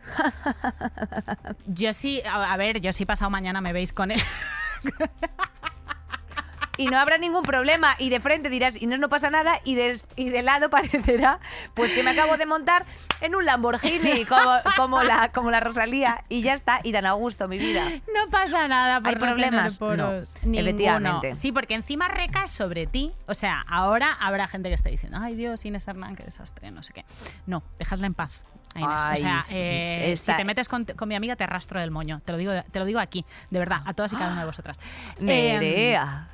Yo 1.67 1.93
sí, 1.93 2.21
a, 2.29 2.53
a 2.53 2.57
ver, 2.57 2.81
yo 2.81 2.93
sí 2.93 3.05
pasado 3.05 3.29
mañana 3.31 3.61
me 3.61 3.73
veis 3.73 3.91
con 3.93 4.11
él. 4.11 4.21
y 6.77 6.87
no 6.87 6.97
habrá 6.99 7.17
ningún 7.17 7.43
problema. 7.43 7.95
Y 7.99 8.09
de 8.09 8.19
frente 8.19 8.49
dirás, 8.49 8.81
Inés, 8.81 8.99
no 8.99 9.09
pasa 9.09 9.29
nada. 9.29 9.59
Y 9.63 9.75
de, 9.75 9.99
y 10.15 10.29
de 10.29 10.41
lado 10.43 10.69
parecerá, 10.69 11.39
pues 11.73 11.93
que 11.93 12.03
me 12.03 12.11
acabo 12.11 12.37
de 12.37 12.45
montar 12.45 12.85
en 13.21 13.35
un 13.35 13.45
Lamborghini, 13.45 14.25
como, 14.25 14.51
como, 14.75 15.03
la, 15.03 15.31
como 15.31 15.51
la 15.51 15.59
Rosalía. 15.59 16.23
Y 16.29 16.41
ya 16.41 16.53
está, 16.53 16.79
y 16.83 16.91
tan 16.91 17.05
a 17.05 17.13
gusto, 17.13 17.47
mi 17.47 17.57
vida. 17.57 17.89
No 18.13 18.29
pasa 18.29 18.67
nada 18.67 18.99
por 18.99 19.09
¿Hay 19.09 19.15
no 19.15 19.19
tener 19.19 19.35
problemas? 19.35 19.77
poros. 19.77 20.35
No, 20.43 20.59
efectivamente. 20.59 21.35
Sí, 21.35 21.51
porque 21.51 21.73
encima 21.75 22.07
recae 22.07 22.47
sobre 22.47 22.87
ti. 22.87 23.11
O 23.27 23.33
sea, 23.33 23.61
ahora 23.67 24.11
habrá 24.19 24.47
gente 24.47 24.69
que 24.69 24.75
esté 24.75 24.89
diciendo, 24.89 25.17
ay 25.21 25.35
Dios, 25.35 25.65
Inés 25.65 25.87
Hernán, 25.87 26.15
qué 26.15 26.23
desastre, 26.23 26.71
no 26.71 26.83
sé 26.83 26.93
qué. 26.93 27.05
No, 27.45 27.63
dejadla 27.79 28.07
en 28.07 28.13
paz. 28.13 28.31
Inés. 28.75 28.89
Ay, 28.91 29.13
o 29.15 29.19
sea, 29.21 29.45
eh, 29.49 30.11
está- 30.11 30.33
si 30.33 30.37
te 30.37 30.43
metes 30.43 30.67
con, 30.67 30.83
con 30.83 31.07
mi 31.07 31.15
amiga 31.15 31.37
te 31.37 31.45
arrastro 31.45 31.79
del 31.79 31.91
moño. 31.91 32.21
Te 32.25 32.33
lo 32.33 32.37
digo, 32.37 32.51
te 32.71 32.79
lo 32.79 32.83
digo 32.85 32.99
aquí, 32.99 33.25
de 33.49 33.59
verdad, 33.59 33.81
a 33.85 33.93
todas 33.93 34.11
y 34.11 34.17
cada 34.17 34.31
una 34.33 34.41
de 34.41 34.47
vosotras. 34.47 34.77
Eh, 35.21 35.23
Nerea. 35.23 36.27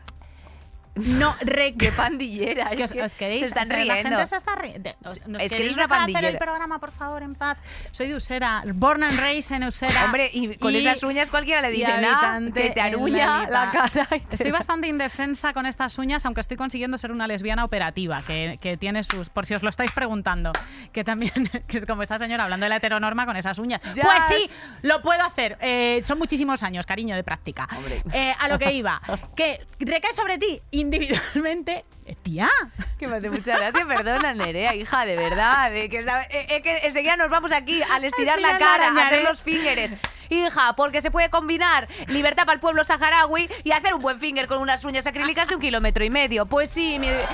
No, 0.95 1.35
re- 1.41 1.73
Qué 1.77 1.91
pandillera. 1.95 2.69
que 2.71 2.83
os, 2.83 2.93
que 2.93 3.01
os 3.03 3.13
queréis, 3.13 3.41
se 3.41 3.45
están 3.47 3.63
o 3.63 3.67
sea, 3.67 3.75
riendo. 3.77 3.93
La 3.95 4.09
gente 4.09 4.27
se 4.27 4.35
está 4.35 4.55
riendo. 4.55 4.89
Os- 5.05 5.27
¿Nos 5.27 5.41
Es 5.41 5.51
que 5.51 5.57
eres 5.59 5.73
una 5.73 5.83
dejar 5.83 5.99
hacer 5.99 6.09
el 6.09 6.13
pandillera. 6.13 6.39
programa, 6.39 6.79
por 6.79 6.91
favor, 6.91 7.23
en 7.23 7.35
paz? 7.35 7.57
Soy 7.91 8.07
de 8.09 8.15
Usera, 8.15 8.63
born 8.73 9.03
and 9.03 9.19
raised 9.19 9.55
en 9.55 9.63
Usera. 9.63 10.05
Hombre, 10.05 10.29
y 10.33 10.55
con 10.57 10.75
esas 10.75 11.01
uñas 11.03 11.29
cualquiera 11.29 11.61
le 11.61 11.69
y 11.69 11.77
dice 11.79 11.97
nada, 11.99 12.39
que 12.53 12.69
te 12.71 12.81
aruña 12.81 13.49
la 13.49 13.71
cara. 13.71 14.07
y 14.15 14.19
te- 14.21 14.35
Estoy 14.35 14.51
bastante 14.51 14.87
indefensa 14.87 15.53
con 15.53 15.65
estas 15.65 15.97
uñas, 15.97 16.25
aunque 16.25 16.41
estoy 16.41 16.57
consiguiendo 16.57 16.97
ser 16.97 17.11
una 17.11 17.27
lesbiana 17.27 17.63
operativa, 17.65 18.21
que, 18.25 18.57
que 18.61 18.77
tiene 18.77 19.03
sus... 19.03 19.29
Por 19.29 19.45
si 19.45 19.53
os 19.55 19.63
lo 19.63 19.69
estáis 19.69 19.91
preguntando, 19.91 20.51
que 20.91 21.03
también, 21.03 21.31
que 21.67 21.77
es 21.77 21.85
como 21.85 22.03
esta 22.03 22.17
señora 22.19 22.43
hablando 22.43 22.65
de 22.65 22.69
la 22.69 22.77
heteronorma 22.77 23.25
con 23.25 23.37
esas 23.37 23.57
uñas. 23.59 23.81
Yes. 23.93 24.03
Pues 24.03 24.23
sí, 24.29 24.49
lo 24.81 25.01
puedo 25.01 25.21
hacer. 25.23 25.57
Eh, 25.61 26.01
son 26.03 26.17
muchísimos 26.17 26.63
años, 26.63 26.85
cariño, 26.85 27.15
de 27.15 27.23
práctica. 27.23 27.67
Eh, 28.13 28.33
a 28.39 28.47
lo 28.47 28.59
que 28.59 28.73
iba, 28.73 29.01
que 29.35 29.61
recae 29.79 30.13
sobre 30.13 30.37
ti 30.37 30.61
individualmente... 30.81 31.85
Eh, 32.05 32.15
Tía, 32.23 32.49
Que 32.97 33.07
me 33.07 33.17
hace 33.17 33.29
mucha 33.29 33.57
gracia, 33.57 33.85
perdona, 33.85 34.33
Nerea, 34.33 34.75
hija, 34.75 35.05
de 35.05 35.15
verdad. 35.15 35.71
Que, 35.71 35.85
eh, 35.85 36.45
eh, 36.49 36.61
que 36.61 36.77
enseguida 36.79 37.15
nos 37.15 37.29
vamos 37.29 37.51
aquí 37.51 37.81
al 37.83 38.03
estirar 38.05 38.39
la 38.41 38.57
cara, 38.57 38.87
a 38.87 39.07
hacer 39.07 39.23
los 39.23 39.41
fingers. 39.41 39.93
Hija, 40.29 40.73
porque 40.75 41.01
se 41.01 41.11
puede 41.11 41.29
combinar 41.29 41.87
libertad 42.07 42.43
para 42.45 42.53
el 42.55 42.59
pueblo 42.59 42.83
saharaui 42.83 43.49
y 43.63 43.71
hacer 43.71 43.93
un 43.93 44.01
buen 44.01 44.19
finger 44.19 44.47
con 44.47 44.59
unas 44.59 44.83
uñas 44.85 45.05
acrílicas 45.05 45.47
de 45.47 45.55
un 45.55 45.61
kilómetro 45.61 46.03
y 46.03 46.09
medio. 46.09 46.45
Pues 46.45 46.69
sí, 46.69 46.97
mi- 46.99 47.07
eh, 47.09 47.25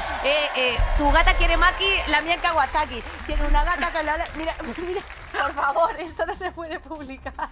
eh, 0.55 0.75
tu 0.97 1.09
gata 1.11 1.33
quiere 1.35 1.57
maki, 1.57 1.85
la 2.09 2.21
mía 2.21 2.33
en 2.35 2.41
Kawasaki. 2.41 3.01
Tiene 3.25 3.43
una 3.47 3.63
gata 3.63 3.91
que 3.91 4.03
la... 4.03 4.25
Mira, 4.35 4.55
mira, 4.87 5.01
por 5.31 5.53
favor, 5.53 5.95
esto 5.99 6.25
no 6.25 6.35
se 6.35 6.51
puede 6.51 6.79
publicar. 6.79 7.49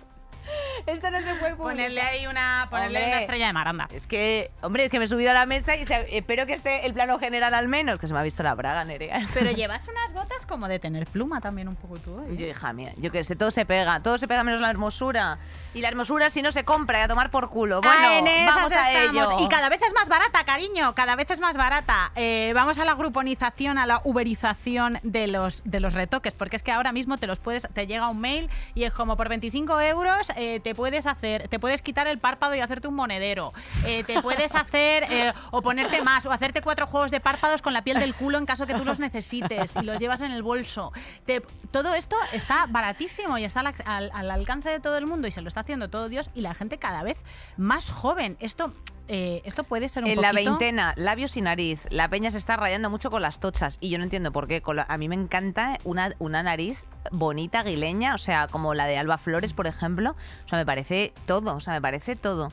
Esto 0.85 1.09
no 1.11 1.21
se 1.21 1.33
puede 1.35 1.55
publicar. 1.55 1.75
ponerle 1.75 2.01
ahí 2.01 2.27
una, 2.27 2.67
ponerle 2.69 2.99
Hombre. 2.99 3.11
una 3.13 3.19
estrella 3.21 3.47
de 3.47 3.53
maranda. 3.53 3.87
Es 3.93 4.07
que, 4.07 4.51
hombre, 4.61 4.85
es 4.85 4.91
que 4.91 4.99
me 4.99 5.05
he 5.05 5.07
subido 5.07 5.31
a 5.31 5.33
la 5.33 5.45
mesa 5.45 5.75
y 5.75 5.85
se- 5.85 6.15
espero 6.17 6.45
que 6.45 6.53
esté 6.53 6.85
el 6.85 6.93
plano 6.93 7.17
general 7.19 7.53
al 7.53 7.67
menos, 7.67 7.99
que 7.99 8.07
se 8.07 8.13
me 8.13 8.19
ha 8.19 8.23
visto 8.23 8.43
la 8.43 8.53
braga, 8.55 8.83
Nerea. 8.85 9.21
Pero 9.33 9.51
llevas 9.55 9.87
unas 9.87 10.13
botas 10.13 10.45
como 10.45 10.67
de 10.67 10.79
tener 10.79 11.05
pluma 11.07 11.41
también 11.41 11.67
un 11.67 11.75
poco 11.75 11.97
tú. 11.97 12.19
¿eh? 12.21 12.33
Y 12.33 12.37
yo, 12.37 12.47
hija 12.47 12.73
mía, 12.73 12.91
yo 12.97 13.11
que 13.11 13.23
sé, 13.23 13.35
todo 13.35 13.51
se 13.51 13.65
pega, 13.65 13.99
todo 14.01 14.17
se 14.17 14.27
pega 14.27 14.43
menos 14.43 14.61
la 14.61 14.69
hermosura. 14.69 15.37
Y 15.73 15.81
la 15.81 15.87
hermosura 15.89 16.29
si 16.29 16.41
no 16.41 16.51
se 16.51 16.63
compra 16.63 16.99
y 16.99 17.01
a 17.03 17.07
tomar 17.07 17.31
por 17.31 17.49
culo. 17.49 17.81
Bueno, 17.81 18.07
Ah, 18.07 18.19
en 18.19 18.27
esas 18.27 18.55
vamos 18.55 18.73
a 18.73 18.91
estamos. 18.91 19.33
ello. 19.35 19.45
Y 19.45 19.49
cada 19.49 19.69
vez 19.69 19.81
es 19.81 19.93
más 19.93 20.07
barata, 20.07 20.43
cariño, 20.45 20.93
cada 20.95 21.15
vez 21.15 21.29
es 21.31 21.39
más 21.39 21.57
barata. 21.57 22.11
Eh, 22.15 22.51
vamos 22.55 22.77
a 22.77 22.85
la 22.85 22.93
gruponización, 22.93 23.77
a 23.77 23.85
la 23.85 24.01
uberización 24.03 24.99
de 25.03 25.27
los, 25.27 25.61
de 25.65 25.79
los 25.79 25.93
retoques, 25.93 26.33
porque 26.33 26.55
es 26.55 26.63
que 26.63 26.71
ahora 26.71 26.91
mismo 26.91 27.17
te 27.17 27.27
los 27.27 27.39
puedes, 27.39 27.67
te 27.73 27.87
llega 27.87 28.07
un 28.09 28.19
mail 28.21 28.49
y 28.73 28.83
es 28.83 28.93
como 28.93 29.17
por 29.17 29.29
25 29.29 29.79
euros 29.81 30.29
eh, 30.35 30.44
te 30.63 30.73
puedes 30.75 31.05
hacer, 31.07 31.47
te 31.47 31.59
puedes 31.59 31.81
quitar 31.81 32.07
el 32.07 32.19
párpado 32.19 32.55
y 32.55 32.59
hacerte 32.59 32.87
un 32.87 32.95
monedero. 32.95 33.53
Eh, 33.85 34.03
te 34.03 34.21
puedes 34.21 34.53
hacer 34.55 35.03
eh, 35.09 35.33
o 35.51 35.61
ponerte 35.61 36.01
más, 36.01 36.25
o 36.25 36.31
hacerte 36.31 36.61
cuatro 36.61 36.87
juegos 36.87 37.11
de 37.11 37.19
párpados 37.19 37.61
con 37.61 37.73
la 37.73 37.83
piel 37.83 37.99
del 37.99 38.13
culo 38.15 38.37
en 38.37 38.45
caso 38.45 38.65
que 38.67 38.73
tú 38.75 38.85
los 38.85 38.99
necesites 38.99 39.73
y 39.81 39.83
los 39.83 39.99
llevas 39.99 40.21
en 40.21 40.31
el 40.31 40.43
bolso. 40.43 40.91
Te- 41.25 41.41
todo 41.71 41.93
esto 41.93 42.15
está 42.33 42.65
baratísimo 42.67 43.37
y 43.37 43.43
está 43.43 43.59
al, 43.61 43.73
al- 43.85 44.11
al 44.13 44.31
alcance 44.31 44.69
de 44.69 44.79
todo 44.79 44.97
el 44.97 45.05
mundo 45.07 45.27
y 45.27 45.31
se 45.31 45.41
lo 45.41 45.47
está 45.47 45.61
haciendo 45.61 45.89
todo 45.89 46.09
Dios 46.09 46.29
y 46.35 46.41
la 46.41 46.53
gente 46.53 46.77
cada 46.77 47.03
vez 47.03 47.17
más 47.57 47.89
joven. 47.91 48.37
Esto, 48.39 48.73
eh, 49.07 49.41
esto 49.45 49.63
puede 49.63 49.89
ser 49.89 50.03
un 50.03 50.09
En 50.09 50.21
la 50.21 50.31
veintena, 50.31 50.93
labios 50.97 51.35
y 51.37 51.41
nariz. 51.41 51.85
La 51.89 52.09
peña 52.09 52.31
se 52.31 52.37
está 52.37 52.55
rayando 52.57 52.89
mucho 52.89 53.09
con 53.11 53.21
las 53.21 53.39
tochas 53.39 53.77
y 53.81 53.89
yo 53.89 53.97
no 53.97 54.03
entiendo 54.03 54.31
por 54.31 54.47
qué. 54.47 54.61
La- 54.73 54.85
a 54.89 54.97
mí 54.97 55.07
me 55.09 55.15
encanta 55.15 55.77
una, 55.83 56.13
una 56.19 56.43
nariz 56.43 56.83
bonita, 57.11 57.59
aguileña, 57.61 58.15
o 58.15 58.17
sea, 58.17 58.47
como 58.47 58.73
la 58.73 58.85
de 58.85 58.97
Alba 58.97 59.17
Flores, 59.17 59.53
por 59.53 59.67
ejemplo. 59.67 60.15
O 60.45 60.49
sea, 60.49 60.57
me 60.57 60.65
parece 60.65 61.13
todo, 61.25 61.55
o 61.55 61.59
sea, 61.59 61.73
me 61.73 61.81
parece 61.81 62.15
todo. 62.15 62.51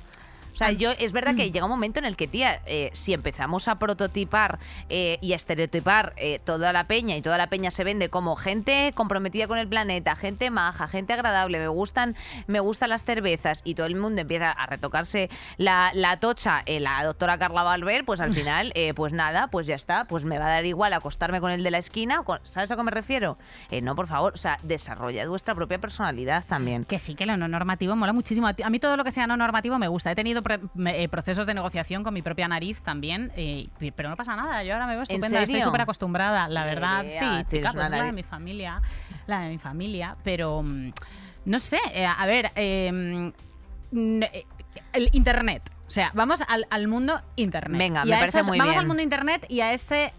O 0.52 0.56
sea, 0.56 0.72
yo 0.72 0.90
es 0.92 1.12
verdad 1.12 1.34
que 1.34 1.50
llega 1.50 1.64
un 1.64 1.70
momento 1.70 1.98
en 1.98 2.04
el 2.04 2.16
que, 2.16 2.28
tía, 2.28 2.60
eh, 2.66 2.90
si 2.92 3.12
empezamos 3.12 3.68
a 3.68 3.78
prototipar 3.78 4.58
eh, 4.88 5.18
y 5.20 5.32
a 5.32 5.36
estereotipar 5.36 6.12
eh, 6.16 6.40
toda 6.44 6.72
la 6.72 6.86
peña 6.86 7.16
y 7.16 7.22
toda 7.22 7.38
la 7.38 7.48
peña 7.48 7.70
se 7.70 7.84
vende 7.84 8.08
como 8.08 8.36
gente 8.36 8.92
comprometida 8.94 9.48
con 9.48 9.58
el 9.58 9.68
planeta, 9.68 10.14
gente 10.16 10.50
maja, 10.50 10.88
gente 10.88 11.12
agradable, 11.12 11.58
me 11.58 11.68
gustan, 11.68 12.16
me 12.46 12.60
gustan 12.60 12.90
las 12.90 13.04
cervezas 13.04 13.62
y 13.64 13.74
todo 13.74 13.86
el 13.86 13.96
mundo 13.96 14.20
empieza 14.20 14.50
a 14.50 14.66
retocarse 14.66 15.30
la, 15.56 15.90
la 15.94 16.18
tocha, 16.18 16.62
la 16.66 17.02
doctora 17.04 17.38
Carla 17.38 17.62
Valver, 17.62 18.04
pues 18.04 18.20
al 18.20 18.32
final, 18.34 18.72
pues 18.94 19.12
nada, 19.12 19.48
pues 19.48 19.66
ya 19.66 19.74
está, 19.74 20.04
pues 20.04 20.24
me 20.24 20.38
va 20.38 20.46
a 20.46 20.50
dar 20.50 20.66
igual 20.66 20.92
acostarme 20.92 21.40
con 21.40 21.50
el 21.50 21.62
de 21.62 21.70
la 21.70 21.78
esquina, 21.78 22.22
¿sabes 22.44 22.70
a 22.70 22.76
qué 22.76 22.82
me 22.82 22.90
refiero? 22.90 23.38
no, 23.82 23.96
por 23.96 24.06
favor, 24.06 24.34
o 24.34 24.36
sea, 24.36 24.58
desarrolla 24.62 25.26
vuestra 25.28 25.54
propia 25.54 25.78
personalidad 25.78 26.44
también. 26.46 26.84
Que 26.84 26.98
sí, 26.98 27.14
que 27.14 27.26
lo 27.26 27.36
no 27.36 27.48
normativo 27.48 27.96
mola 27.96 28.12
muchísimo. 28.12 28.48
A 28.48 28.70
mí 28.70 28.78
todo 28.78 28.96
lo 28.96 29.04
que 29.04 29.10
sea 29.10 29.26
no 29.26 29.36
normativo 29.36 29.78
me 29.78 29.88
gusta. 29.88 30.10
He 30.10 30.14
tenido 30.14 30.41
eh, 30.86 31.08
procesos 31.08 31.46
de 31.46 31.54
negociación 31.54 32.02
con 32.02 32.14
mi 32.14 32.22
propia 32.22 32.48
nariz 32.48 32.80
también, 32.82 33.32
eh, 33.36 33.68
pero 33.94 34.08
no 34.08 34.16
pasa 34.16 34.36
nada. 34.36 34.62
Yo 34.64 34.74
ahora 34.74 34.86
me 34.86 34.94
veo 34.94 35.02
estupenda, 35.02 35.42
estoy 35.42 35.62
súper 35.62 35.82
acostumbrada, 35.82 36.48
la 36.48 36.64
verdad. 36.64 37.04
sí, 37.08 37.56
chica, 37.56 37.72
pues 37.72 37.90
la 37.90 38.04
de 38.04 38.12
mi 38.12 38.22
familia, 38.22 38.80
la 39.26 39.40
de 39.40 39.50
mi 39.50 39.58
familia, 39.58 40.16
pero 40.22 40.62
mm, 40.62 40.92
no 41.46 41.58
sé, 41.58 41.78
eh, 41.92 42.06
a 42.06 42.26
ver, 42.26 42.50
em, 42.54 43.32
el 43.92 45.08
internet. 45.12 45.70
O 45.86 45.90
sea, 45.90 46.10
vamos 46.14 46.42
al, 46.48 46.88
mundo 46.88 47.20
internet. 47.36 47.78
Venga, 47.78 48.04
me 48.06 48.16
parece 48.16 48.42
muy 48.44 48.58
vamos 48.58 48.76
al 48.78 48.86
mundo 48.86 49.02
internet 49.02 49.44
y 49.50 49.60
a 49.60 49.74
ese 49.74 50.14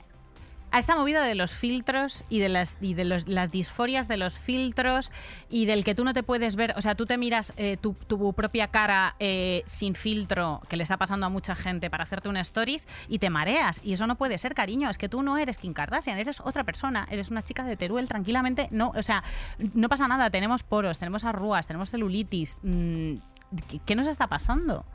a 0.74 0.80
esta 0.80 0.95
movida 0.95 1.24
de 1.24 1.36
los 1.36 1.53
filtros 1.53 2.26
y 2.30 2.39
de 2.39 2.49
las 2.49 2.78
y 2.82 2.95
de 2.95 3.05
los, 3.05 3.26
disforias 3.51 4.07
de 4.07 4.17
los 4.17 4.39
filtros 4.39 5.11
y 5.47 5.67
del 5.67 5.84
que 5.84 5.93
tú 5.93 6.03
no 6.03 6.13
te 6.13 6.24
puedes 6.24 6.55
ver, 6.55 6.74
o 6.76 6.82
sea, 6.82 6.95
tú 6.95 7.05
te 7.05 7.15
miras 7.15 7.53
eh, 7.57 7.78
tu, 7.78 7.93
propia 8.34 8.67
cara 8.69 9.15
eh, 9.19 9.61
sin 9.67 9.93
filtro, 9.93 10.61
que 10.67 10.76
le 10.76 10.82
está 10.82 10.97
pasando 10.97 11.28
a 11.28 11.30
mucha 11.30 11.53
gente 11.55 11.91
para 11.91 12.05
hacerte 12.05 12.28
una 12.28 12.41
stories 12.41 12.88
y 13.07 13.19
te 13.19 13.30
mareas 13.30 13.82
y 13.84 13.93
eso 13.93 14.07
no 14.07 14.15
puede 14.15 14.39
ser, 14.39 14.55
cariño, 14.55 14.89
es 14.89 14.97
que 14.97 15.07
tú 15.07 15.21
no 15.21 15.38
eres 15.38 15.59
Kim 15.59 15.74
Kardashian, 15.74 16.17
eres 16.17 16.39
otra 16.39 16.63
persona, 16.63 17.07
eres 17.11 17.30
una 17.30 17.43
chica 17.43 17.63
de 17.63 17.78
Teruel, 17.78 18.07
tranquilamente, 18.07 18.67
no, 18.71 18.93
o 18.95 19.03
sea, 19.03 19.24
no 19.76 19.89
pasa 19.89 20.07
nada, 20.07 20.32
tenemos 20.32 20.63
poros, 20.63 20.97
tenemos 20.97 21.24
arrugas, 21.24 21.67
tenemos 21.67 21.91
celulitis, 21.91 22.57
mm, 22.63 23.13
¿qué 23.86 23.95
nos 23.95 24.07
está 24.07 24.26
pasando? 24.26 24.86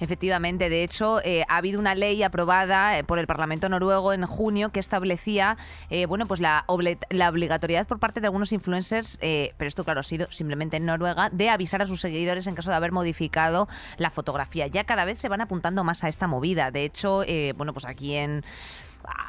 Efectivamente, 0.00 0.68
de 0.68 0.82
hecho, 0.82 1.20
eh, 1.24 1.44
ha 1.48 1.56
habido 1.56 1.78
una 1.78 1.94
ley 1.94 2.22
aprobada 2.22 2.98
eh, 2.98 3.04
por 3.04 3.18
el 3.18 3.26
Parlamento 3.26 3.68
noruego 3.68 4.12
en 4.12 4.26
junio 4.26 4.70
que 4.70 4.80
establecía, 4.80 5.56
eh, 5.90 6.06
bueno, 6.06 6.26
pues 6.26 6.40
la, 6.40 6.64
la, 7.10 7.28
obligatoriedad 7.28 7.86
por 7.86 7.98
parte 7.98 8.20
de 8.20 8.26
algunos 8.26 8.52
influencers, 8.52 9.18
pero 9.20 9.68
esto 9.68 9.84
claro 9.84 10.00
ha 10.00 10.04
sido 10.04 10.30
simplemente 10.30 10.76
en 10.76 10.86
Noruega, 10.86 11.30
de 11.30 11.48
avisar 11.48 11.82
a 11.82 11.86
sus 11.86 12.00
seguidores 12.00 12.46
en 12.46 12.54
caso 12.54 12.70
de 12.70 12.76
haber 12.76 12.92
modificado 12.92 13.68
la 13.98 14.10
fotografía. 14.10 14.66
Ya 14.66 14.84
cada 14.84 15.04
vez 15.04 15.20
se 15.20 15.28
van 15.28 15.40
apuntando 15.40 15.84
más 15.84 16.02
a 16.04 16.08
esta 16.08 16.26
movida. 16.26 16.70
De 16.70 16.84
hecho, 16.84 17.24
bueno, 17.56 17.72
pues 17.72 17.84
aquí 17.84 18.14
en 18.14 18.44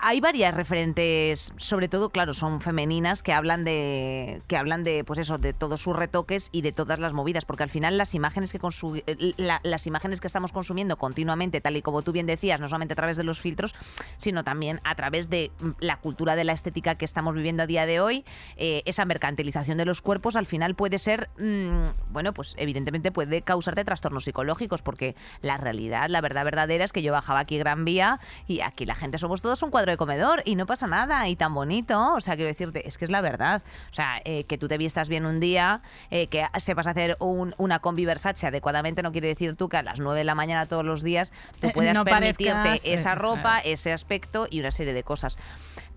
hay 0.01 0.19
varias 0.19 0.53
referentes, 0.53 1.53
sobre 1.57 1.88
todo, 1.88 2.09
claro, 2.09 2.34
son 2.34 2.61
femeninas 2.61 3.24
que 3.24 3.34
hablan 3.34 3.63
de 3.63 4.41
que 4.47 4.57
hablan 4.57 4.84
de 4.84 5.03
pues 5.03 5.19
eso, 5.19 5.38
de 5.38 5.53
todos 5.53 5.82
sus 5.82 5.95
retoques 5.95 6.49
y 6.51 6.61
de 6.61 6.72
todas 6.72 6.99
las 6.99 7.13
movidas, 7.13 7.45
porque 7.45 7.63
al 7.63 7.69
final 7.69 7.97
las 7.97 8.13
imágenes 8.13 8.51
que 8.51 8.59
las 9.38 9.88
imágenes 9.88 10.22
que 10.22 10.28
estamos 10.28 10.51
consumiendo 10.51 10.97
continuamente, 10.97 11.61
tal 11.61 11.78
y 11.78 11.82
como 11.82 12.01
tú 12.01 12.11
bien 12.11 12.26
decías, 12.26 12.59
no 12.59 12.67
solamente 12.67 12.93
a 12.93 12.95
través 12.95 13.17
de 13.17 13.24
los 13.24 13.39
filtros, 13.39 13.76
sino 14.17 14.43
también 14.43 14.82
a 14.84 14.95
través 14.95 15.30
de 15.30 15.51
mm, 15.59 15.69
la 15.80 15.97
cultura 15.97 16.36
de 16.36 16.43
la 16.43 16.53
estética 16.53 16.95
que 16.95 17.05
estamos 17.05 17.36
viviendo 17.36 17.63
a 17.63 17.67
día 17.67 17.86
de 17.86 17.99
hoy, 17.99 18.26
eh, 18.57 18.84
esa 18.86 19.05
mercantilización 19.05 19.78
de 19.78 19.86
los 19.86 20.01
cuerpos 20.01 20.36
al 20.36 20.45
final 20.45 20.76
puede 20.76 20.99
ser, 20.99 21.30
mm, 21.38 22.11
bueno, 22.11 22.34
pues 22.34 22.55
evidentemente 22.57 23.11
puede 23.11 23.41
causarte 23.41 23.86
trastornos 23.86 24.24
psicológicos, 24.24 24.82
porque 24.82 25.15
la 25.41 25.57
realidad, 25.57 26.09
la 26.09 26.22
verdad 26.22 26.45
verdadera 26.45 26.86
es 26.86 26.91
que 26.91 27.01
yo 27.01 27.11
bajaba 27.11 27.39
aquí 27.39 27.57
Gran 27.57 27.86
Vía 27.86 28.19
y 28.47 28.61
aquí 28.61 28.86
la 28.86 28.95
gente 28.95 29.17
somos 29.17 29.41
todos 29.41 29.61
un 29.62 29.72
cuadro 29.72 29.91
de 29.91 29.97
comedor 29.97 30.41
y 30.45 30.55
no 30.55 30.66
pasa 30.66 30.88
nada 30.88 31.28
y 31.28 31.36
tan 31.36 31.53
bonito. 31.53 32.14
O 32.14 32.22
sea, 32.22 32.36
quiero 32.36 32.49
decirte, 32.49 32.88
es 32.88 32.97
que 32.97 33.05
es 33.05 33.12
la 33.12 33.22
verdad. 33.22 33.62
O 33.91 33.93
sea, 33.93 34.22
eh, 34.26 34.43
que 34.45 34.57
tú 34.57 34.68
te 34.68 34.78
vistas 34.78 35.09
bien 35.09 35.26
un 35.26 35.39
día, 35.39 35.82
eh, 36.09 36.28
que 36.28 36.45
sepas 36.59 36.88
hacer 36.88 37.18
un, 37.20 37.55
una 37.57 37.80
combi 37.80 38.05
Versace 38.05 38.47
adecuadamente, 38.47 39.03
no 39.03 39.12
quiere 39.12 39.28
decir 39.28 39.55
tú 39.55 39.70
que 39.70 39.78
a 39.78 39.84
las 39.84 39.99
9 39.99 40.20
de 40.20 40.26
la 40.26 40.36
mañana 40.36 40.66
todos 40.66 40.86
los 40.86 41.03
días 41.03 41.32
tú 41.59 41.68
eh, 41.68 41.72
puedas 41.74 41.97
permitirte 42.03 42.93
esa 42.93 43.16
ropa, 43.16 43.59
ese 43.59 43.93
aspecto 43.93 44.47
y 44.49 44.59
una 44.59 44.72
serie 44.72 44.93
de 44.93 45.03
cosas 45.03 45.38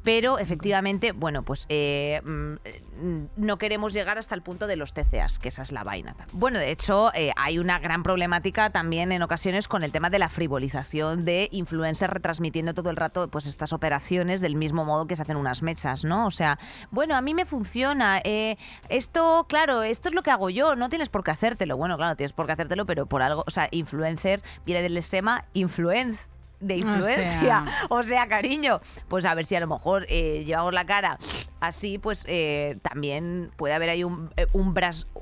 pero 0.04 0.38
efectivamente, 0.38 1.12
bueno, 1.12 1.42
pues 1.42 1.66
eh, 1.70 2.20
mm, 2.22 3.24
no 3.36 3.56
queremos 3.56 3.94
llegar 3.94 4.18
hasta 4.18 4.34
el 4.34 4.42
punto 4.42 4.66
de 4.66 4.76
los 4.76 4.92
TCAs, 4.92 5.38
que 5.38 5.48
esa 5.48 5.62
es 5.62 5.72
la 5.72 5.82
vaina. 5.82 6.14
Bueno, 6.32 6.58
de 6.58 6.70
hecho, 6.70 7.12
eh, 7.14 7.32
hay 7.36 7.58
una 7.58 7.78
gran 7.78 8.02
problemática 8.02 8.70
también 8.70 9.10
en 9.12 9.22
ocasiones 9.22 9.66
con 9.66 9.82
el 9.82 9.92
tema 9.92 10.10
de 10.10 10.18
la 10.18 10.28
frivolización 10.28 11.24
de 11.24 11.48
influencers 11.50 12.12
retransmitiendo 12.12 12.74
todo 12.74 12.90
el 12.90 12.96
rato 12.96 13.28
pues 13.28 13.46
estas 13.46 13.72
operaciones 13.72 14.42
del 14.42 14.56
mismo 14.56 14.84
modo 14.84 15.06
que 15.06 15.16
se 15.16 15.22
hacen 15.22 15.38
unas 15.38 15.62
mechas, 15.62 16.04
¿no? 16.04 16.26
O 16.26 16.30
sea, 16.30 16.58
bueno, 16.90 17.16
a 17.16 17.22
mí 17.22 17.32
me 17.32 17.46
funciona, 17.46 18.20
eh, 18.24 18.58
esto, 18.90 19.46
claro, 19.48 19.82
esto 19.82 20.08
es 20.08 20.14
lo 20.14 20.22
que 20.22 20.30
hago 20.30 20.50
yo, 20.50 20.76
no 20.76 20.90
tienes 20.90 21.08
por 21.08 21.24
qué 21.24 21.30
hacértelo. 21.30 21.78
Bueno, 21.78 21.96
claro, 21.96 22.14
tienes 22.14 22.34
por 22.34 22.46
qué 22.46 22.52
hacértelo, 22.52 22.84
pero 22.84 23.06
por 23.06 23.22
algo, 23.22 23.42
o 23.46 23.50
sea, 23.50 23.68
influencer 23.70 24.42
viene 24.66 24.82
del 24.82 24.96
esquema 24.98 25.46
influence 25.54 26.28
de 26.66 26.76
influencia. 26.78 27.64
O 27.90 28.02
sea, 28.02 28.26
cariño, 28.26 28.80
pues 29.08 29.24
a 29.24 29.34
ver 29.34 29.44
si 29.44 29.54
a 29.54 29.60
lo 29.60 29.66
mejor 29.66 30.06
eh, 30.08 30.44
llevamos 30.46 30.72
la 30.74 30.84
cara 30.84 31.18
así, 31.60 31.98
pues 31.98 32.24
eh, 32.28 32.78
también 32.82 33.50
puede 33.56 33.74
haber 33.74 33.90
ahí 33.90 34.04
un, 34.04 34.30
eh, 34.36 34.46
un, 34.52 34.74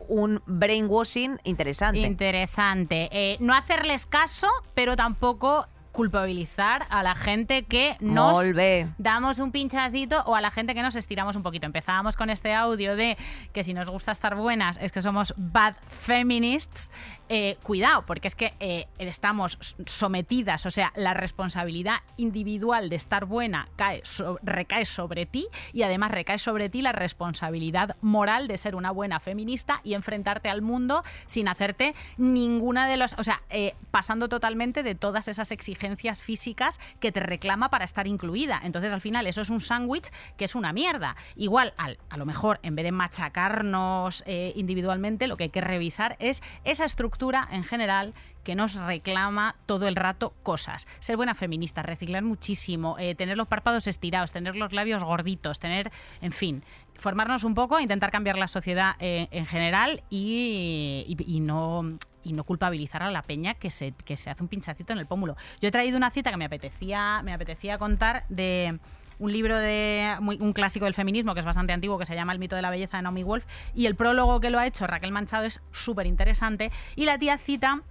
un 0.08 0.42
brainwashing 0.46 1.38
interesante. 1.44 2.00
Interesante. 2.00 3.36
no 3.40 3.54
hacerles 3.54 4.06
caso, 4.06 4.48
pero 4.74 4.96
tampoco 4.96 5.66
culpabilizar 5.92 6.86
a 6.88 7.02
la 7.02 7.14
gente 7.14 7.64
que 7.64 7.96
nos 8.00 8.50
damos 8.98 9.38
un 9.38 9.52
pinchacito 9.52 10.22
o 10.24 10.34
a 10.34 10.40
la 10.40 10.50
gente 10.50 10.74
que 10.74 10.82
nos 10.82 10.96
estiramos 10.96 11.36
un 11.36 11.42
poquito. 11.42 11.66
Empezábamos 11.66 12.16
con 12.16 12.30
este 12.30 12.52
audio 12.54 12.96
de 12.96 13.16
que 13.52 13.62
si 13.62 13.74
nos 13.74 13.88
gusta 13.88 14.10
estar 14.10 14.34
buenas 14.34 14.78
es 14.78 14.90
que 14.90 15.02
somos 15.02 15.34
bad 15.36 15.74
feminists. 16.00 16.90
Eh, 17.34 17.56
cuidado, 17.62 18.04
porque 18.04 18.28
es 18.28 18.36
que 18.36 18.52
eh, 18.60 18.88
estamos 18.98 19.56
sometidas, 19.86 20.66
o 20.66 20.70
sea, 20.70 20.92
la 20.94 21.14
responsabilidad 21.14 22.00
individual 22.18 22.90
de 22.90 22.96
estar 22.96 23.24
buena 23.24 23.70
cae 23.76 24.02
recae 24.42 24.84
sobre 24.84 25.24
ti 25.24 25.46
y 25.72 25.82
además 25.82 26.10
recae 26.10 26.38
sobre 26.38 26.68
ti 26.68 26.82
la 26.82 26.92
responsabilidad 26.92 27.96
moral 28.02 28.48
de 28.48 28.58
ser 28.58 28.74
una 28.74 28.90
buena 28.90 29.18
feminista 29.18 29.80
y 29.82 29.94
enfrentarte 29.94 30.50
al 30.50 30.60
mundo 30.60 31.04
sin 31.24 31.48
hacerte 31.48 31.94
ninguna 32.18 32.86
de 32.86 32.98
los, 32.98 33.14
o 33.14 33.24
sea, 33.24 33.40
eh, 33.48 33.76
pasando 33.90 34.28
totalmente 34.28 34.82
de 34.82 34.94
todas 34.94 35.26
esas 35.26 35.52
exigencias 35.52 36.20
físicas 36.20 36.78
que 37.00 37.12
te 37.12 37.20
reclama 37.20 37.70
para 37.70 37.86
estar 37.86 38.06
incluida. 38.06 38.60
Entonces, 38.62 38.92
al 38.92 39.00
final, 39.00 39.26
eso 39.26 39.40
es 39.40 39.48
un 39.48 39.62
sándwich 39.62 40.12
que 40.36 40.44
es 40.44 40.54
una 40.54 40.74
mierda. 40.74 41.16
Igual, 41.36 41.72
a 41.78 42.16
lo 42.18 42.26
mejor, 42.26 42.60
en 42.62 42.74
vez 42.76 42.84
de 42.84 42.92
machacarnos 42.92 44.22
individualmente, 44.26 45.26
lo 45.28 45.38
que 45.38 45.44
hay 45.44 45.50
que 45.50 45.62
revisar 45.62 46.16
es 46.18 46.42
esa 46.64 46.84
estructura 46.84 47.21
en 47.30 47.62
general 47.62 48.14
que 48.42 48.54
nos 48.54 48.74
reclama 48.74 49.54
todo 49.66 49.86
el 49.86 49.94
rato 49.94 50.34
cosas. 50.42 50.86
Ser 50.98 51.16
buena 51.16 51.34
feminista, 51.34 51.82
reciclar 51.82 52.22
muchísimo, 52.22 52.96
eh, 52.98 53.14
tener 53.14 53.36
los 53.36 53.46
párpados 53.46 53.86
estirados, 53.86 54.32
tener 54.32 54.56
los 54.56 54.72
labios 54.72 55.04
gorditos, 55.04 55.60
tener, 55.60 55.92
en 56.20 56.32
fin, 56.32 56.64
formarnos 56.94 57.44
un 57.44 57.54
poco, 57.54 57.78
intentar 57.78 58.10
cambiar 58.10 58.36
la 58.36 58.48
sociedad 58.48 58.96
eh, 58.98 59.28
en 59.30 59.46
general 59.46 60.02
y, 60.10 61.14
no 61.40 61.98
y 62.24 62.32
no 62.32 62.44
culpabilizar 62.44 63.02
a 63.02 63.10
la 63.10 63.22
peña 63.22 63.54
que 63.54 63.70
se, 63.70 63.92
que 64.04 64.16
se 64.16 64.30
hace 64.30 64.42
un 64.42 64.48
pinchacito 64.48 64.92
en 64.92 64.98
el 64.98 65.06
pómulo. 65.06 65.36
Yo 65.60 65.68
he 65.68 65.72
traído 65.72 65.96
una 65.96 66.10
cita 66.10 66.30
que 66.30 66.36
me 66.36 66.44
apetecía, 66.44 67.22
me 67.22 67.32
apetecía 67.32 67.78
contar 67.78 68.24
de 68.28 68.80
un 69.22 69.32
libro 69.32 69.56
de 69.56 70.16
un 70.20 70.52
clásico 70.52 70.84
del 70.84 70.94
feminismo 70.94 71.32
que 71.32 71.40
es 71.40 71.46
bastante 71.46 71.72
antiguo 71.72 71.96
que 71.96 72.04
se 72.04 72.16
llama 72.16 72.32
El 72.32 72.40
mito 72.40 72.56
de 72.56 72.62
la 72.62 72.70
belleza 72.70 72.96
de 72.96 73.04
Naomi 73.04 73.22
Wolf 73.22 73.44
y 73.72 73.86
el 73.86 73.94
prólogo 73.94 74.40
que 74.40 74.50
lo 74.50 74.58
ha 74.58 74.66
hecho 74.66 74.84
Raquel 74.88 75.12
Manchado 75.12 75.44
es 75.44 75.62
súper 75.70 76.08
interesante 76.08 76.72
y 76.96 77.04
la 77.04 77.18
tía 77.18 77.38
cita 77.38 77.82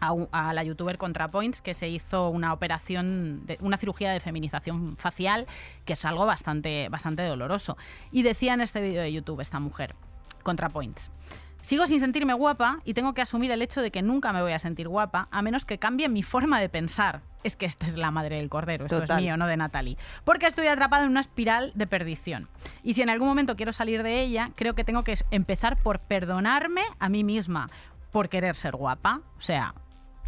a, 0.00 0.54
la 0.54 0.64
youtuber 0.64 0.96
ContraPoints 0.96 1.60
que 1.60 1.74
se 1.74 1.88
hizo 1.88 2.30
una 2.30 2.54
operación, 2.54 3.42
de, 3.44 3.58
una 3.60 3.76
cirugía 3.76 4.10
de 4.12 4.18
feminización 4.18 4.96
facial, 4.96 5.46
que 5.84 5.92
es 5.92 6.04
algo 6.04 6.26
bastante, 6.26 6.88
bastante 6.88 7.22
doloroso. 7.22 7.76
Y 8.10 8.22
decía 8.22 8.54
en 8.54 8.62
este 8.62 8.80
vídeo 8.80 9.02
de 9.02 9.12
YouTube 9.12 9.40
esta 9.40 9.60
mujer, 9.60 9.94
ContraPoints. 10.42 11.12
Sigo 11.62 11.86
sin 11.86 12.00
sentirme 12.00 12.34
guapa 12.34 12.80
y 12.84 12.92
tengo 12.92 13.14
que 13.14 13.22
asumir 13.22 13.52
el 13.52 13.62
hecho 13.62 13.80
de 13.82 13.92
que 13.92 14.02
nunca 14.02 14.32
me 14.32 14.42
voy 14.42 14.52
a 14.52 14.58
sentir 14.58 14.88
guapa 14.88 15.28
a 15.30 15.42
menos 15.42 15.64
que 15.64 15.78
cambie 15.78 16.08
mi 16.08 16.24
forma 16.24 16.60
de 16.60 16.68
pensar. 16.68 17.22
Es 17.44 17.54
que 17.54 17.66
esta 17.66 17.86
es 17.86 17.96
la 17.96 18.10
madre 18.10 18.36
del 18.36 18.48
cordero, 18.48 18.86
esto 18.86 19.02
es 19.02 19.14
mío, 19.14 19.36
no 19.36 19.46
de 19.46 19.56
Natalie. 19.56 19.96
Porque 20.24 20.46
estoy 20.46 20.66
atrapada 20.66 21.04
en 21.04 21.10
una 21.10 21.20
espiral 21.20 21.72
de 21.76 21.86
perdición. 21.86 22.48
Y 22.82 22.94
si 22.94 23.02
en 23.02 23.10
algún 23.10 23.28
momento 23.28 23.56
quiero 23.56 23.72
salir 23.72 24.02
de 24.02 24.20
ella, 24.20 24.50
creo 24.56 24.74
que 24.74 24.84
tengo 24.84 25.04
que 25.04 25.14
empezar 25.30 25.76
por 25.76 26.00
perdonarme 26.00 26.82
a 26.98 27.08
mí 27.08 27.22
misma 27.22 27.70
por 28.10 28.28
querer 28.28 28.56
ser 28.56 28.74
guapa. 28.74 29.20
O 29.38 29.40
sea, 29.40 29.74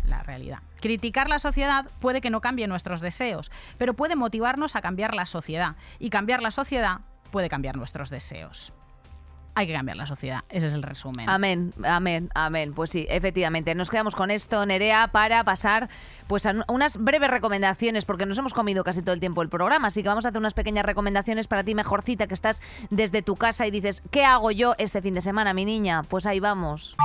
la 0.05 0.23
realidad. 0.23 0.61
Criticar 0.81 1.29
la 1.29 1.41
sociedad 1.41 1.87
puede 2.01 2.21
que 2.21 2.31
no 2.31 2.41
cambie 2.41 2.69
nuestros 2.69 3.01
deseos, 3.01 3.51
pero 3.77 3.95
puede 3.95 4.15
motivarnos 4.15 4.77
a 4.77 4.83
cambiar 4.83 5.15
la 5.15 5.27
sociedad. 5.27 5.77
Y 5.99 6.11
cambiar 6.11 6.43
la 6.43 6.53
sociedad 6.53 7.01
puede 7.31 7.49
cambiar 7.49 7.77
nuestros 7.77 8.11
deseos. 8.11 8.73
Hay 9.55 9.67
que 9.67 9.73
cambiar 9.73 9.97
la 9.97 10.07
sociedad. 10.07 10.41
Ese 10.49 10.67
es 10.67 10.73
el 10.73 10.83
resumen. 10.83 11.29
Amén, 11.29 11.73
amén, 11.85 12.31
amén. 12.35 12.73
Pues 12.75 12.91
sí, 12.91 13.07
efectivamente. 13.09 13.75
Nos 13.75 13.91
quedamos 13.91 14.15
con 14.15 14.31
esto, 14.31 14.65
Nerea, 14.67 15.09
para 15.09 15.45
pasar 15.45 15.89
pues 16.27 16.47
a 16.47 16.55
unas 16.69 16.97
breves 16.97 17.31
recomendaciones, 17.31 18.05
porque 18.05 18.27
nos 18.27 18.39
hemos 18.39 18.55
comido 18.55 18.83
casi 18.83 19.03
todo 19.03 19.15
el 19.15 19.21
tiempo 19.21 19.43
el 19.43 19.49
programa, 19.49 19.89
así 19.89 20.03
que 20.03 20.09
vamos 20.09 20.25
a 20.25 20.29
hacer 20.29 20.39
unas 20.39 20.55
pequeñas 20.55 20.85
recomendaciones 20.85 21.47
para 21.47 21.65
ti, 21.65 21.75
mejorcita, 21.75 22.27
que 22.27 22.35
estás 22.35 22.61
desde 22.91 23.23
tu 23.23 23.37
casa 23.37 23.67
y 23.67 23.71
dices, 23.71 24.03
¿qué 24.11 24.25
hago 24.25 24.51
yo 24.51 24.75
este 24.79 25.03
fin 25.03 25.15
de 25.15 25.21
semana, 25.21 25.55
mi 25.55 25.65
niña? 25.65 26.03
Pues 26.03 26.27
ahí 26.27 26.41
vamos. 26.41 26.97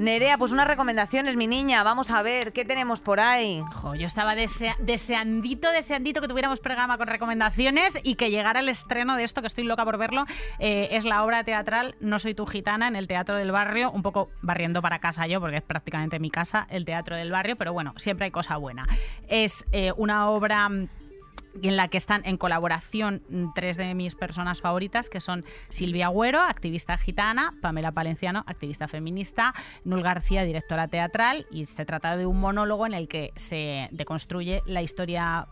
Nerea, 0.00 0.38
pues 0.38 0.50
unas 0.50 0.66
recomendaciones, 0.66 1.36
mi 1.36 1.46
niña. 1.46 1.82
Vamos 1.82 2.10
a 2.10 2.22
ver, 2.22 2.54
¿qué 2.54 2.64
tenemos 2.64 3.00
por 3.00 3.20
ahí? 3.20 3.60
yo 3.98 4.06
estaba 4.06 4.34
deseandito, 4.34 5.70
deseandito 5.70 6.22
que 6.22 6.28
tuviéramos 6.28 6.58
programa 6.58 6.96
con 6.96 7.06
recomendaciones 7.06 8.00
y 8.02 8.14
que 8.14 8.30
llegara 8.30 8.60
el 8.60 8.70
estreno 8.70 9.16
de 9.16 9.24
esto, 9.24 9.42
que 9.42 9.46
estoy 9.48 9.64
loca 9.64 9.84
por 9.84 9.98
verlo. 9.98 10.24
Eh, 10.58 10.88
es 10.92 11.04
la 11.04 11.22
obra 11.22 11.44
teatral 11.44 11.96
No 12.00 12.18
soy 12.18 12.32
tu 12.32 12.46
gitana 12.46 12.88
en 12.88 12.96
el 12.96 13.08
Teatro 13.08 13.36
del 13.36 13.52
Barrio, 13.52 13.90
un 13.90 14.00
poco 14.00 14.30
barriendo 14.40 14.80
para 14.80 15.00
casa 15.00 15.26
yo, 15.26 15.38
porque 15.38 15.58
es 15.58 15.62
prácticamente 15.62 16.18
mi 16.18 16.30
casa, 16.30 16.66
el 16.70 16.86
Teatro 16.86 17.14
del 17.14 17.30
Barrio, 17.30 17.56
pero 17.56 17.74
bueno, 17.74 17.92
siempre 17.98 18.24
hay 18.24 18.30
cosa 18.30 18.56
buena. 18.56 18.88
Es 19.28 19.66
eh, 19.70 19.92
una 19.98 20.30
obra 20.30 20.70
en 21.62 21.76
la 21.76 21.88
que 21.88 21.98
están 21.98 22.22
en 22.24 22.36
colaboración 22.36 23.22
tres 23.54 23.76
de 23.76 23.94
mis 23.94 24.14
personas 24.14 24.60
favoritas, 24.60 25.08
que 25.08 25.20
son 25.20 25.44
Silvia 25.68 26.06
Agüero, 26.06 26.40
activista 26.40 26.96
gitana, 26.98 27.54
Pamela 27.60 27.92
Palenciano, 27.92 28.44
activista 28.46 28.88
feminista, 28.88 29.54
Nul 29.84 30.02
García, 30.02 30.44
directora 30.44 30.88
teatral, 30.88 31.46
y 31.50 31.66
se 31.66 31.84
trata 31.84 32.16
de 32.16 32.26
un 32.26 32.40
monólogo 32.40 32.86
en 32.86 32.94
el 32.94 33.08
que 33.08 33.32
se 33.36 33.88
deconstruye 33.92 34.62
la 34.66 34.82
historia 34.82 35.48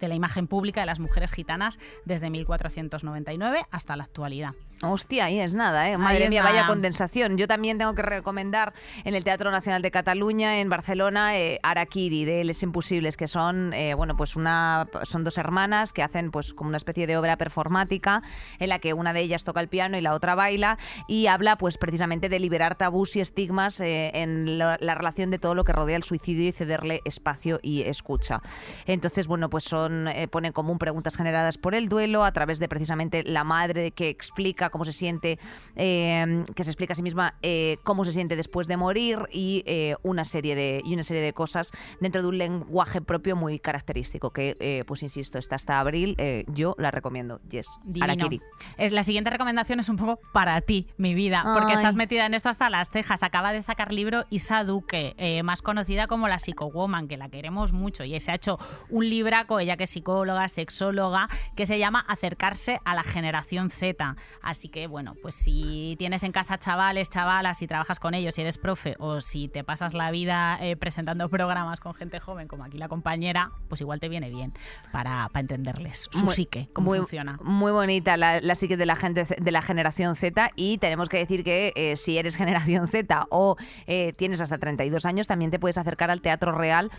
de 0.00 0.08
la 0.08 0.14
imagen 0.14 0.46
pública 0.46 0.80
de 0.80 0.86
las 0.86 1.00
mujeres 1.00 1.32
gitanas 1.32 1.78
desde 2.04 2.30
1499 2.30 3.66
hasta 3.70 3.96
la 3.96 4.04
actualidad. 4.04 4.54
Hostia, 4.80 5.24
ahí 5.24 5.40
es 5.40 5.54
nada, 5.54 5.88
¿eh? 5.88 5.98
Madre 5.98 6.30
mía, 6.30 6.42
vaya 6.42 6.68
condensación. 6.68 7.36
Yo 7.36 7.48
también 7.48 7.78
tengo 7.78 7.96
que 7.96 8.02
recomendar 8.02 8.74
en 9.04 9.16
el 9.16 9.24
Teatro 9.24 9.50
Nacional 9.50 9.82
de 9.82 9.90
Cataluña, 9.90 10.60
en 10.60 10.68
Barcelona, 10.68 11.36
eh, 11.36 11.58
Araquiri, 11.64 12.24
de 12.24 12.44
Les 12.44 12.62
Imposibles, 12.62 13.16
que 13.16 13.26
son, 13.26 13.72
eh, 13.72 13.94
bueno, 13.94 14.16
pues 14.16 14.36
una, 14.36 14.86
son 15.02 15.24
dos 15.24 15.36
hermanas 15.36 15.92
que 15.92 16.04
hacen 16.04 16.30
pues 16.30 16.54
como 16.54 16.68
una 16.68 16.76
especie 16.76 17.08
de 17.08 17.16
obra 17.16 17.36
performática 17.36 18.22
en 18.60 18.68
la 18.68 18.78
que 18.78 18.92
una 18.92 19.12
de 19.12 19.20
ellas 19.20 19.42
toca 19.42 19.60
el 19.60 19.66
piano 19.66 19.98
y 19.98 20.00
la 20.00 20.14
otra 20.14 20.36
baila 20.36 20.78
y 21.08 21.26
habla 21.26 21.58
pues 21.58 21.76
precisamente 21.76 22.28
de 22.28 22.38
liberar 22.38 22.76
tabús 22.76 23.16
y 23.16 23.20
estigmas 23.20 23.80
eh, 23.80 24.12
en 24.14 24.58
la, 24.58 24.76
relación 24.76 25.32
de 25.32 25.40
todo 25.40 25.56
lo 25.56 25.64
que 25.64 25.72
rodea 25.72 25.96
el 25.96 26.04
suicidio 26.04 26.48
y 26.48 26.52
cederle 26.52 27.00
espacio 27.04 27.58
y 27.62 27.82
escucha. 27.82 28.42
Entonces, 28.86 29.26
bueno, 29.26 29.50
pues 29.50 29.64
son, 29.64 30.08
ponen 30.30 30.52
común 30.52 30.78
preguntas 30.78 31.16
generadas 31.16 31.58
por 31.58 31.74
el 31.74 31.88
duelo 31.88 32.24
a 32.24 32.32
través 32.32 32.60
de 32.60 32.68
precisamente 32.68 33.24
la 33.24 33.42
madre 33.42 33.90
que 33.90 34.08
explica 34.08 34.67
cómo 34.70 34.84
se 34.84 34.92
siente, 34.92 35.38
eh, 35.76 36.44
que 36.54 36.64
se 36.64 36.70
explica 36.70 36.92
a 36.92 36.96
sí 36.96 37.02
misma 37.02 37.34
eh, 37.42 37.78
cómo 37.84 38.04
se 38.04 38.12
siente 38.12 38.36
después 38.36 38.66
de 38.66 38.76
morir 38.76 39.18
y 39.32 39.62
eh, 39.66 39.96
una 40.02 40.24
serie 40.24 40.54
de 40.54 40.82
y 40.84 40.94
una 40.94 41.04
serie 41.04 41.22
de 41.22 41.32
cosas 41.32 41.70
dentro 42.00 42.22
de 42.22 42.28
un 42.28 42.38
lenguaje 42.38 43.00
propio 43.00 43.36
muy 43.36 43.58
característico 43.58 44.30
que, 44.30 44.84
pues 44.86 45.02
insisto, 45.02 45.38
está 45.38 45.56
hasta 45.56 45.80
abril. 45.80 46.16
yo 46.48 46.74
la 46.78 46.90
recomiendo. 46.90 47.40
Yes. 47.50 47.66
Arakiri. 48.00 48.40
Es 48.76 48.92
la 48.92 49.02
siguiente 49.02 49.30
recomendación 49.30 49.80
es 49.80 49.88
un 49.88 49.96
poco 49.96 50.20
para 50.32 50.60
ti, 50.60 50.88
mi 50.96 51.14
vida, 51.14 51.44
porque 51.54 51.72
estás 51.72 51.94
metida 51.94 52.26
en 52.26 52.34
esto 52.34 52.48
hasta 52.48 52.70
las 52.70 52.90
cejas. 52.90 53.22
Acaba 53.22 53.52
de 53.52 53.62
sacar 53.62 53.92
libro 53.92 54.24
Isa 54.30 54.64
Duque, 54.64 55.40
más 55.44 55.62
conocida 55.62 56.06
como 56.06 56.28
la 56.28 56.38
Woman, 56.66 57.08
que 57.08 57.16
la 57.16 57.28
queremos 57.28 57.72
mucho 57.72 58.04
y 58.04 58.18
se 58.20 58.30
ha 58.30 58.34
hecho 58.34 58.58
un 58.88 59.08
libraco, 59.08 59.60
ella 59.60 59.76
que 59.76 59.84
es 59.84 59.90
psicóloga, 59.90 60.48
sexóloga, 60.48 61.28
que 61.56 61.66
se 61.66 61.78
llama 61.78 62.00
Acercarse 62.00 62.80
a 62.84 62.94
la 62.94 63.02
generación 63.02 63.70
Z. 63.70 64.16
Así 64.42 64.57
que, 64.66 64.88
bueno, 64.88 65.14
pues 65.22 65.36
si 65.36 65.94
tienes 65.98 66.24
en 66.24 66.32
casa 66.32 66.58
chavales, 66.58 67.08
chavalas, 67.08 67.58
si 67.58 67.68
trabajas 67.68 68.00
con 68.00 68.14
ellos, 68.14 68.34
si 68.34 68.40
eres 68.40 68.58
profe 68.58 68.96
o 68.98 69.20
si 69.20 69.46
te 69.46 69.62
pasas 69.62 69.94
la 69.94 70.10
vida 70.10 70.58
eh, 70.60 70.74
presentando 70.76 71.28
programas 71.30 71.78
con 71.78 71.94
gente 71.94 72.18
joven, 72.18 72.48
como 72.48 72.64
aquí 72.64 72.78
la 72.78 72.88
compañera, 72.88 73.52
pues 73.68 73.80
igual 73.80 74.00
te 74.00 74.08
viene 74.08 74.30
bien 74.30 74.52
para, 74.90 75.30
entenderles 75.34 76.08
su 76.10 76.28
psique, 76.30 76.68
cómo 76.72 76.92
funciona. 76.94 77.38
Muy 77.44 77.70
bonita 77.70 78.16
la, 78.16 78.54
psique 78.56 78.76
de 78.76 78.86
la 78.86 78.96
gente 78.96 79.24
de 79.24 79.52
la 79.52 79.62
generación 79.62 80.16
Z 80.16 80.50
y 80.56 80.78
tenemos 80.78 81.08
que 81.08 81.18
decir 81.18 81.44
que 81.44 81.72
eh, 81.76 81.96
si 81.96 82.18
eres 82.18 82.34
generación 82.34 82.88
Z 82.88 83.26
o 83.30 83.56
eh, 83.86 84.12
tienes 84.16 84.40
hasta 84.40 84.58
32 84.58 85.04
años, 85.04 85.28
también 85.28 85.52
te 85.52 85.60
puedes 85.60 85.78
acercar 85.78 86.10
al 86.10 86.20
Teatro 86.20 86.50
Real 86.50 86.90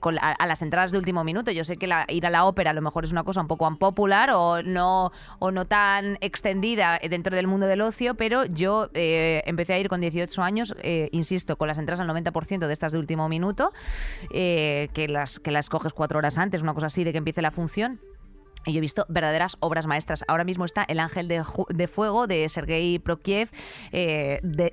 con, 0.00 0.18
a, 0.18 0.46
las 0.46 0.62
entradas 0.62 0.90
de 0.90 0.98
último 0.98 1.22
minuto. 1.22 1.52
Yo 1.52 1.64
sé 1.64 1.76
que 1.76 1.88
ir 2.08 2.26
a 2.26 2.30
la 2.30 2.44
ópera 2.46 2.70
a 2.70 2.74
lo 2.74 2.82
mejor 2.82 3.04
es 3.04 3.12
una 3.12 3.22
cosa 3.22 3.40
un 3.40 3.46
poco 3.46 3.68
unpopular 3.68 4.30
o 4.32 4.62
no, 4.62 5.12
o 5.38 5.50
no 5.50 5.66
tan 5.66 6.18
extendida 6.20 6.87
dentro 7.08 7.34
del 7.34 7.46
mundo 7.46 7.66
del 7.66 7.80
ocio, 7.80 8.14
pero 8.14 8.44
yo 8.44 8.90
eh, 8.94 9.42
empecé 9.46 9.74
a 9.74 9.78
ir 9.78 9.88
con 9.88 10.00
18 10.00 10.42
años, 10.42 10.74
eh, 10.82 11.08
insisto, 11.12 11.56
con 11.56 11.68
las 11.68 11.78
entradas 11.78 12.00
al 12.00 12.08
90% 12.08 12.66
de 12.66 12.72
estas 12.72 12.92
de 12.92 12.98
último 12.98 13.28
minuto, 13.28 13.72
eh, 14.32 14.88
que, 14.94 15.08
las, 15.08 15.38
que 15.38 15.50
las 15.50 15.68
coges 15.68 15.92
cuatro 15.92 16.18
horas 16.18 16.38
antes, 16.38 16.62
una 16.62 16.74
cosa 16.74 16.86
así 16.86 17.04
de 17.04 17.12
que 17.12 17.18
empiece 17.18 17.42
la 17.42 17.50
función. 17.50 18.00
Y 18.66 18.72
yo 18.72 18.78
he 18.78 18.80
visto 18.80 19.06
verdaderas 19.08 19.56
obras 19.60 19.86
maestras. 19.86 20.24
Ahora 20.28 20.44
mismo 20.44 20.64
está 20.64 20.82
El 20.82 21.00
Ángel 21.00 21.28
de, 21.28 21.88
Fuego 21.88 22.26
de 22.26 22.48
Sergei 22.48 22.98
Prokiev, 22.98 23.48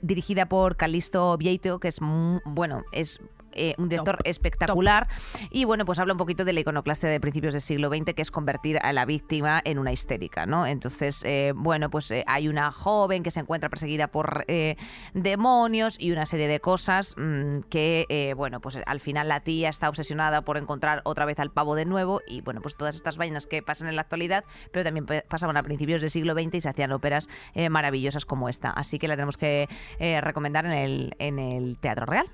dirigida 0.02 0.48
por 0.48 0.76
Calisto 0.76 1.38
Vieito, 1.38 1.80
que 1.80 1.90
es, 1.90 2.00
bueno, 2.02 2.84
es 2.92 3.22
eh, 3.56 3.76
un 3.78 3.90
director 3.90 4.18
espectacular. 4.24 5.08
Y 5.50 5.66
bueno, 5.66 5.86
pues 5.86 6.00
habla 6.00 6.14
un 6.14 6.18
poquito 6.18 6.46
de 6.46 6.54
la 6.54 6.60
iconoclastia 6.60 7.10
de 7.10 7.20
principios 7.20 7.54
del 7.54 7.62
siglo 7.62 7.90
XX, 7.90 8.14
que 8.14 8.22
es 8.22 8.32
convertir 8.32 8.78
a 8.82 8.94
la 8.94 9.06
víctima 9.06 9.62
en 9.64 9.80
una 9.80 9.92
histérica, 9.92 10.46
¿no? 10.46 10.66
Entonces, 10.66 11.22
eh, 11.26 11.54
bueno, 11.56 11.90
pues 11.90 12.12
eh, 12.12 12.24
hay 12.28 12.48
una 12.48 12.72
joven 12.72 13.24
que 13.24 13.32
se 13.32 13.40
encuentra 13.40 13.70
perseguida 13.70 14.08
por 14.08 14.46
demonios 15.14 15.96
y 16.00 16.12
una 16.12 16.26
serie 16.26 16.48
de 16.48 16.60
cosas 16.60 17.16
mm, 17.18 17.62
que, 17.70 18.34
bueno, 18.36 18.60
pues 18.60 18.78
al 18.86 19.00
final 19.00 19.28
la 19.28 19.40
tía 19.42 19.70
está 19.70 19.90
obsesionada 19.90 20.44
por 20.44 20.58
encontrar 20.58 21.02
otra 21.06 21.26
vez 21.26 21.40
al 21.40 21.52
pavo 21.52 21.76
de 21.76 21.86
nuevo 21.86 22.22
y, 22.28 22.42
bueno, 22.42 22.62
pues 22.62 22.76
todas 22.76 22.96
estas 22.96 23.18
vainas 23.18 23.48
que 23.48 23.62
pasan 23.62 23.88
en 23.88 23.96
la 23.96 24.02
actualidad, 24.02 24.44
pero 24.72 24.84
también 24.84 25.06
pasaban 25.28 25.58
a 25.58 25.64
principios 25.64 26.02
del 26.02 26.12
siglo 26.12 26.34
XX 26.34 26.56
y 26.56 26.62
se 26.62 26.70
hacían 26.70 26.92
óperas 26.92 27.28
maravillosas 27.70 28.26
como 28.26 28.50
esta. 28.50 28.70
Así 28.70 29.00
que 29.00 29.08
la 29.08 29.16
tenemos 29.16 29.38
que 29.38 29.68
recomendar 30.22 30.66
en 30.66 30.72
el, 30.72 31.16
en 31.20 31.40
el 31.40 31.78
Teatro 31.78 32.06
Real. 32.06 32.30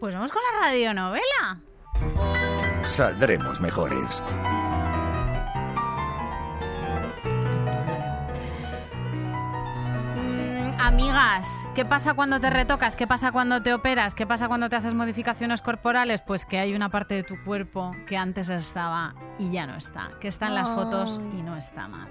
Pues 0.00 0.14
vamos 0.14 0.30
con 0.30 0.40
la 0.42 0.66
radionovela. 0.66 1.58
Saldremos 2.84 3.60
mejores. 3.60 4.22
Mm, 10.14 10.80
amigas, 10.80 11.48
¿qué 11.74 11.84
pasa 11.84 12.14
cuando 12.14 12.38
te 12.38 12.48
retocas? 12.48 12.94
¿Qué 12.94 13.08
pasa 13.08 13.32
cuando 13.32 13.60
te 13.60 13.74
operas? 13.74 14.14
¿Qué 14.14 14.24
pasa 14.24 14.46
cuando 14.46 14.68
te 14.68 14.76
haces 14.76 14.94
modificaciones 14.94 15.62
corporales? 15.62 16.22
Pues 16.22 16.44
que 16.44 16.60
hay 16.60 16.74
una 16.74 16.90
parte 16.90 17.16
de 17.16 17.24
tu 17.24 17.42
cuerpo 17.42 17.90
que 18.06 18.16
antes 18.16 18.50
estaba 18.50 19.16
y 19.36 19.50
ya 19.50 19.66
no 19.66 19.76
está, 19.76 20.12
que 20.20 20.28
está 20.28 20.46
en 20.46 20.54
las 20.54 20.68
fotos 20.68 21.20
y 21.36 21.42
no 21.42 21.56
está 21.56 21.88
mal 21.88 22.08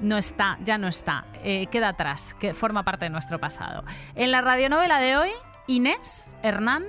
no 0.00 0.16
está, 0.16 0.58
ya 0.62 0.78
no 0.78 0.86
está, 0.86 1.24
eh, 1.42 1.66
queda 1.72 1.88
atrás, 1.88 2.36
que 2.38 2.54
forma 2.54 2.84
parte 2.84 3.06
de 3.06 3.10
nuestro 3.10 3.40
pasado. 3.40 3.82
En 4.14 4.30
la 4.30 4.42
radionovela 4.42 5.00
de 5.00 5.16
hoy, 5.16 5.30
Inés 5.66 6.32
Hernán 6.44 6.84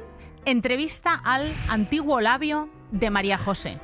entrevista 0.52 1.14
al 1.24 1.52
antiguo 1.70 2.22
labio 2.22 2.70
de 2.92 3.10
María 3.10 3.38
José. 3.38 3.80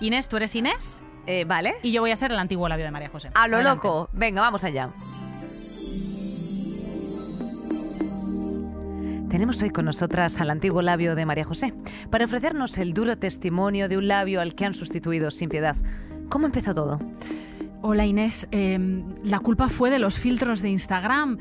Inés, 0.00 0.28
¿tú 0.28 0.36
eres 0.36 0.54
Inés? 0.54 1.02
Eh, 1.26 1.44
vale. 1.44 1.76
Y 1.82 1.92
yo 1.92 2.02
voy 2.02 2.10
a 2.10 2.16
ser 2.16 2.30
el 2.30 2.38
antiguo 2.38 2.68
labio 2.68 2.84
de 2.84 2.90
María 2.90 3.08
José. 3.08 3.30
A 3.34 3.48
lo 3.48 3.62
loco. 3.62 4.08
Venga, 4.12 4.42
vamos 4.42 4.64
allá. 4.64 4.90
Tenemos 9.30 9.60
hoy 9.62 9.70
con 9.70 9.86
nosotras 9.86 10.40
al 10.40 10.50
antiguo 10.50 10.80
labio 10.80 11.16
de 11.16 11.26
María 11.26 11.44
José 11.44 11.74
para 12.10 12.24
ofrecernos 12.26 12.78
el 12.78 12.94
duro 12.94 13.18
testimonio 13.18 13.88
de 13.88 13.96
un 13.96 14.06
labio 14.06 14.40
al 14.40 14.54
que 14.54 14.64
han 14.64 14.74
sustituido 14.74 15.30
sin 15.32 15.48
piedad. 15.48 15.76
¿Cómo 16.28 16.46
empezó 16.46 16.72
todo? 16.72 17.00
Hola 17.82 18.06
Inés, 18.06 18.46
em, 18.52 19.04
la 19.24 19.40
culpa 19.40 19.68
fue 19.68 19.90
de 19.90 19.98
los 19.98 20.18
filtros 20.18 20.62
de 20.62 20.70
Instagram. 20.70 21.38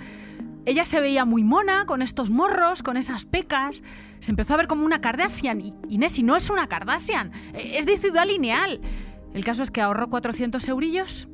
Ella 0.65 0.85
se 0.85 1.01
veía 1.01 1.25
muy 1.25 1.43
mona, 1.43 1.85
con 1.85 2.01
estos 2.01 2.29
morros, 2.29 2.83
con 2.83 2.97
esas 2.97 3.25
pecas. 3.25 3.83
Se 4.19 4.31
empezó 4.31 4.53
a 4.53 4.57
ver 4.57 4.67
como 4.67 4.85
una 4.85 5.01
Kardashian. 5.01 5.59
Y 5.59 5.73
Inés, 5.89 6.17
y 6.19 6.23
no 6.23 6.35
es 6.35 6.49
una 6.49 6.67
Kardashian, 6.67 7.31
e, 7.53 7.77
es 7.77 7.85
de 7.85 7.97
ciudad 7.97 8.25
lineal. 8.25 8.79
El 9.33 9.43
caso 9.43 9.63
es 9.63 9.71
que 9.71 9.81
ahorró 9.81 10.09
400 10.09 10.67
eurillos 10.69 11.27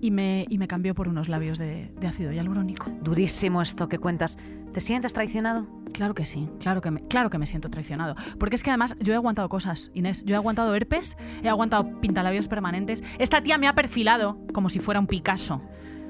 y 0.00 0.10
me, 0.10 0.46
y 0.48 0.58
me 0.58 0.68
cambió 0.68 0.94
por 0.94 1.08
unos 1.08 1.28
labios 1.28 1.58
de, 1.58 1.92
ácido 2.06 2.32
hialurónico. 2.32 2.90
Durísimo 3.02 3.62
esto 3.62 3.88
que 3.88 3.98
cuentas. 3.98 4.38
¿Te 4.72 4.80
sientes 4.80 5.12
traicionado? 5.12 5.66
Claro 5.92 6.14
que 6.14 6.26
sí, 6.26 6.50
claro 6.60 6.82
que, 6.82 6.90
me, 6.90 7.06
claro 7.06 7.30
que 7.30 7.38
me 7.38 7.46
siento 7.46 7.70
traicionado. 7.70 8.14
Porque 8.38 8.56
es 8.56 8.62
que 8.62 8.70
además 8.70 8.96
yo 8.98 9.12
he 9.12 9.16
aguantado 9.16 9.48
cosas, 9.48 9.90
Inés. 9.94 10.24
Yo 10.24 10.34
he 10.34 10.36
aguantado 10.36 10.74
herpes, 10.74 11.16
he 11.42 11.48
aguantado 11.48 12.00
pintalabios 12.00 12.48
permanentes. 12.48 13.02
Esta 13.18 13.42
tía 13.42 13.58
me 13.58 13.68
ha 13.68 13.74
perfilado 13.74 14.38
como 14.52 14.68
si 14.68 14.80
fuera 14.80 15.00
un 15.00 15.06
Picasso. 15.06 15.62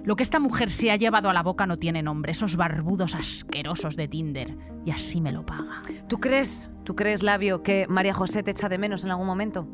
Lo 0.06 0.14
que 0.14 0.22
esta 0.22 0.38
mujer 0.38 0.70
se 0.70 0.92
ha 0.92 0.96
llevado 0.96 1.28
a 1.28 1.32
la 1.32 1.42
boca 1.42 1.66
no 1.66 1.78
tiene 1.78 2.00
nombre, 2.00 2.30
esos 2.30 2.54
barbudos 2.54 3.16
asquerosos 3.16 3.96
de 3.96 4.06
Tinder. 4.06 4.56
Y 4.84 4.92
así 4.92 5.20
me 5.20 5.32
lo 5.32 5.44
paga. 5.44 5.82
¿Tú 6.06 6.20
crees, 6.20 6.70
tú 6.84 6.94
crees, 6.94 7.24
Labio, 7.24 7.64
que 7.64 7.88
María 7.88 8.14
José 8.14 8.44
te 8.44 8.52
echa 8.52 8.68
de 8.68 8.78
menos 8.78 9.02
en 9.02 9.10
algún 9.10 9.26
momento? 9.26 9.66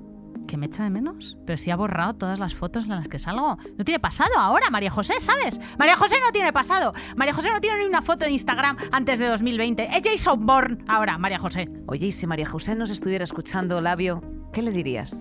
¿Que 0.48 0.56
me 0.56 0.66
echa 0.66 0.84
de 0.84 0.88
menos? 0.88 1.36
Pero 1.44 1.58
si 1.58 1.70
ha 1.70 1.76
borrado 1.76 2.14
todas 2.14 2.38
las 2.38 2.54
fotos 2.54 2.84
en 2.84 2.92
las 2.92 3.08
que 3.08 3.18
salgo. 3.18 3.58
No 3.76 3.84
tiene 3.84 4.00
pasado 4.00 4.30
ahora, 4.38 4.70
María 4.70 4.90
José, 4.90 5.20
¿sabes? 5.20 5.60
María 5.78 5.96
José 5.98 6.16
no 6.24 6.32
tiene 6.32 6.50
pasado. 6.50 6.94
María 7.14 7.34
José 7.34 7.50
no 7.52 7.60
tiene 7.60 7.80
ni 7.80 7.84
una 7.84 8.00
foto 8.00 8.24
en 8.24 8.32
Instagram 8.32 8.78
antes 8.90 9.18
de 9.18 9.28
2020. 9.28 9.86
Es 9.94 10.02
Jason 10.02 10.46
Bourne 10.46 10.82
ahora, 10.88 11.18
María 11.18 11.38
José. 11.38 11.68
Oye, 11.88 12.06
y 12.06 12.12
si 12.12 12.26
María 12.26 12.46
José 12.46 12.74
nos 12.74 12.90
estuviera 12.90 13.24
escuchando, 13.24 13.82
Labio, 13.82 14.22
¿qué 14.50 14.62
le 14.62 14.70
dirías? 14.70 15.20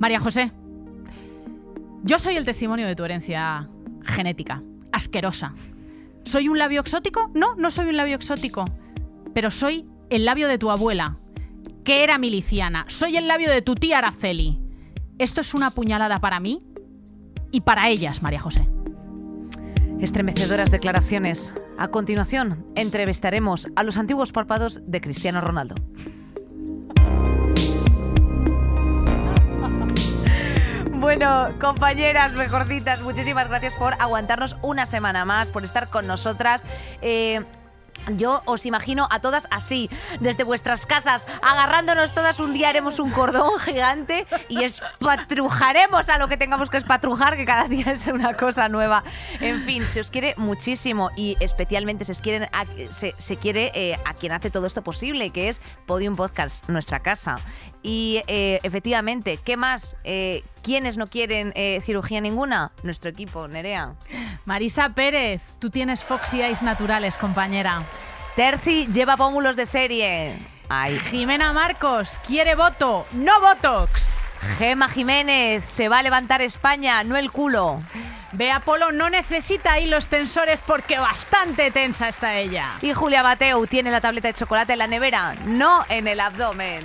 María 0.00 0.18
José, 0.18 0.50
yo 2.02 2.18
soy 2.18 2.34
el 2.34 2.44
testimonio 2.44 2.88
de 2.88 2.96
tu 2.96 3.04
herencia 3.04 3.70
genética, 4.06 4.62
asquerosa. 4.92 5.54
¿Soy 6.24 6.48
un 6.48 6.58
labio 6.58 6.80
exótico? 6.80 7.30
No, 7.34 7.54
no 7.56 7.70
soy 7.70 7.88
un 7.88 7.96
labio 7.96 8.16
exótico. 8.16 8.64
Pero 9.34 9.50
soy 9.50 9.84
el 10.10 10.24
labio 10.24 10.48
de 10.48 10.58
tu 10.58 10.70
abuela, 10.70 11.18
que 11.84 12.02
era 12.02 12.18
miliciana. 12.18 12.84
Soy 12.88 13.16
el 13.16 13.28
labio 13.28 13.50
de 13.50 13.62
tu 13.62 13.74
tía 13.74 13.98
Araceli. 13.98 14.60
Esto 15.18 15.40
es 15.40 15.54
una 15.54 15.70
puñalada 15.70 16.18
para 16.18 16.40
mí 16.40 16.62
y 17.52 17.60
para 17.60 17.88
ellas, 17.88 18.22
María 18.22 18.40
José. 18.40 18.68
Estremecedoras 20.00 20.70
declaraciones. 20.70 21.54
A 21.78 21.88
continuación, 21.88 22.66
entrevistaremos 22.74 23.68
a 23.76 23.82
los 23.82 23.96
antiguos 23.96 24.32
párpados 24.32 24.80
de 24.84 25.00
Cristiano 25.00 25.40
Ronaldo. 25.40 25.74
Bueno, 31.06 31.54
compañeras 31.60 32.32
mejorcitas, 32.32 33.00
muchísimas 33.00 33.46
gracias 33.48 33.76
por 33.76 33.94
aguantarnos 34.00 34.56
una 34.60 34.86
semana 34.86 35.24
más, 35.24 35.52
por 35.52 35.64
estar 35.64 35.88
con 35.88 36.08
nosotras. 36.08 36.64
Eh, 37.00 37.44
yo 38.16 38.42
os 38.44 38.66
imagino 38.66 39.06
a 39.10 39.20
todas 39.20 39.46
así, 39.50 39.90
desde 40.20 40.44
vuestras 40.44 40.84
casas, 40.84 41.26
agarrándonos 41.42 42.12
todas. 42.12 42.40
Un 42.40 42.54
día 42.54 42.70
haremos 42.70 42.98
un 42.98 43.10
cordón 43.10 43.58
gigante 43.60 44.26
y 44.48 44.64
espatrujaremos 44.64 46.08
a 46.08 46.18
lo 46.18 46.26
que 46.26 46.36
tengamos 46.36 46.70
que 46.70 46.76
espatrujar, 46.76 47.36
que 47.36 47.44
cada 47.44 47.68
día 47.68 47.92
es 47.92 48.08
una 48.08 48.34
cosa 48.34 48.68
nueva. 48.68 49.04
En 49.40 49.62
fin, 49.62 49.86
se 49.86 50.00
os 50.00 50.10
quiere 50.10 50.34
muchísimo 50.36 51.10
y 51.16 51.36
especialmente 51.40 52.04
se, 52.04 52.14
quieren 52.14 52.48
quiere 53.40 53.70
eh, 53.74 53.96
a 54.04 54.14
quien 54.14 54.32
hace 54.32 54.50
todo 54.50 54.66
esto 54.66 54.82
posible, 54.82 55.30
que 55.30 55.50
es 55.50 55.60
Podium 55.86 56.16
Podcast, 56.16 56.68
nuestra 56.68 57.00
casa. 57.00 57.36
Y 57.88 58.20
eh, 58.26 58.58
efectivamente, 58.64 59.38
¿qué 59.44 59.56
más? 59.56 59.94
Eh, 60.02 60.42
¿Quiénes 60.62 60.96
no 60.96 61.06
quieren 61.06 61.54
cirugía 61.80 62.20
ninguna? 62.20 62.72
Nuestro 62.82 63.08
equipo, 63.08 63.46
Nerea. 63.46 63.94
Marisa 64.44 64.88
Pérez, 64.88 65.40
tú 65.60 65.70
tienes 65.70 66.02
Foxy 66.02 66.42
Eyes 66.42 66.62
naturales, 66.62 67.16
compañera. 67.16 67.84
Terci 68.34 68.88
lleva 68.92 69.16
pómulos 69.16 69.54
de 69.54 69.66
serie. 69.66 70.36
Ay. 70.68 70.98
Jimena 70.98 71.52
Marcos 71.52 72.18
quiere 72.26 72.56
voto, 72.56 73.06
no 73.12 73.40
Botox. 73.40 74.16
Gema 74.58 74.88
Jiménez 74.88 75.64
se 75.68 75.88
va 75.88 76.00
a 76.00 76.02
levantar 76.02 76.42
España, 76.42 77.04
no 77.04 77.16
el 77.16 77.30
culo. 77.30 77.80
Bea 78.32 78.60
Polo 78.60 78.92
no 78.92 79.08
necesita 79.08 79.74
ahí 79.74 79.86
los 79.86 80.08
tensores 80.08 80.60
porque 80.66 80.98
bastante 80.98 81.70
tensa 81.70 82.08
está 82.08 82.36
ella. 82.36 82.72
Y 82.82 82.92
Julia 82.92 83.22
Mateu 83.22 83.66
tiene 83.66 83.90
la 83.90 84.00
tableta 84.00 84.28
de 84.28 84.34
chocolate 84.34 84.72
en 84.72 84.80
la 84.80 84.86
nevera, 84.86 85.34
no 85.46 85.84
en 85.88 86.08
el 86.08 86.20
abdomen. 86.20 86.84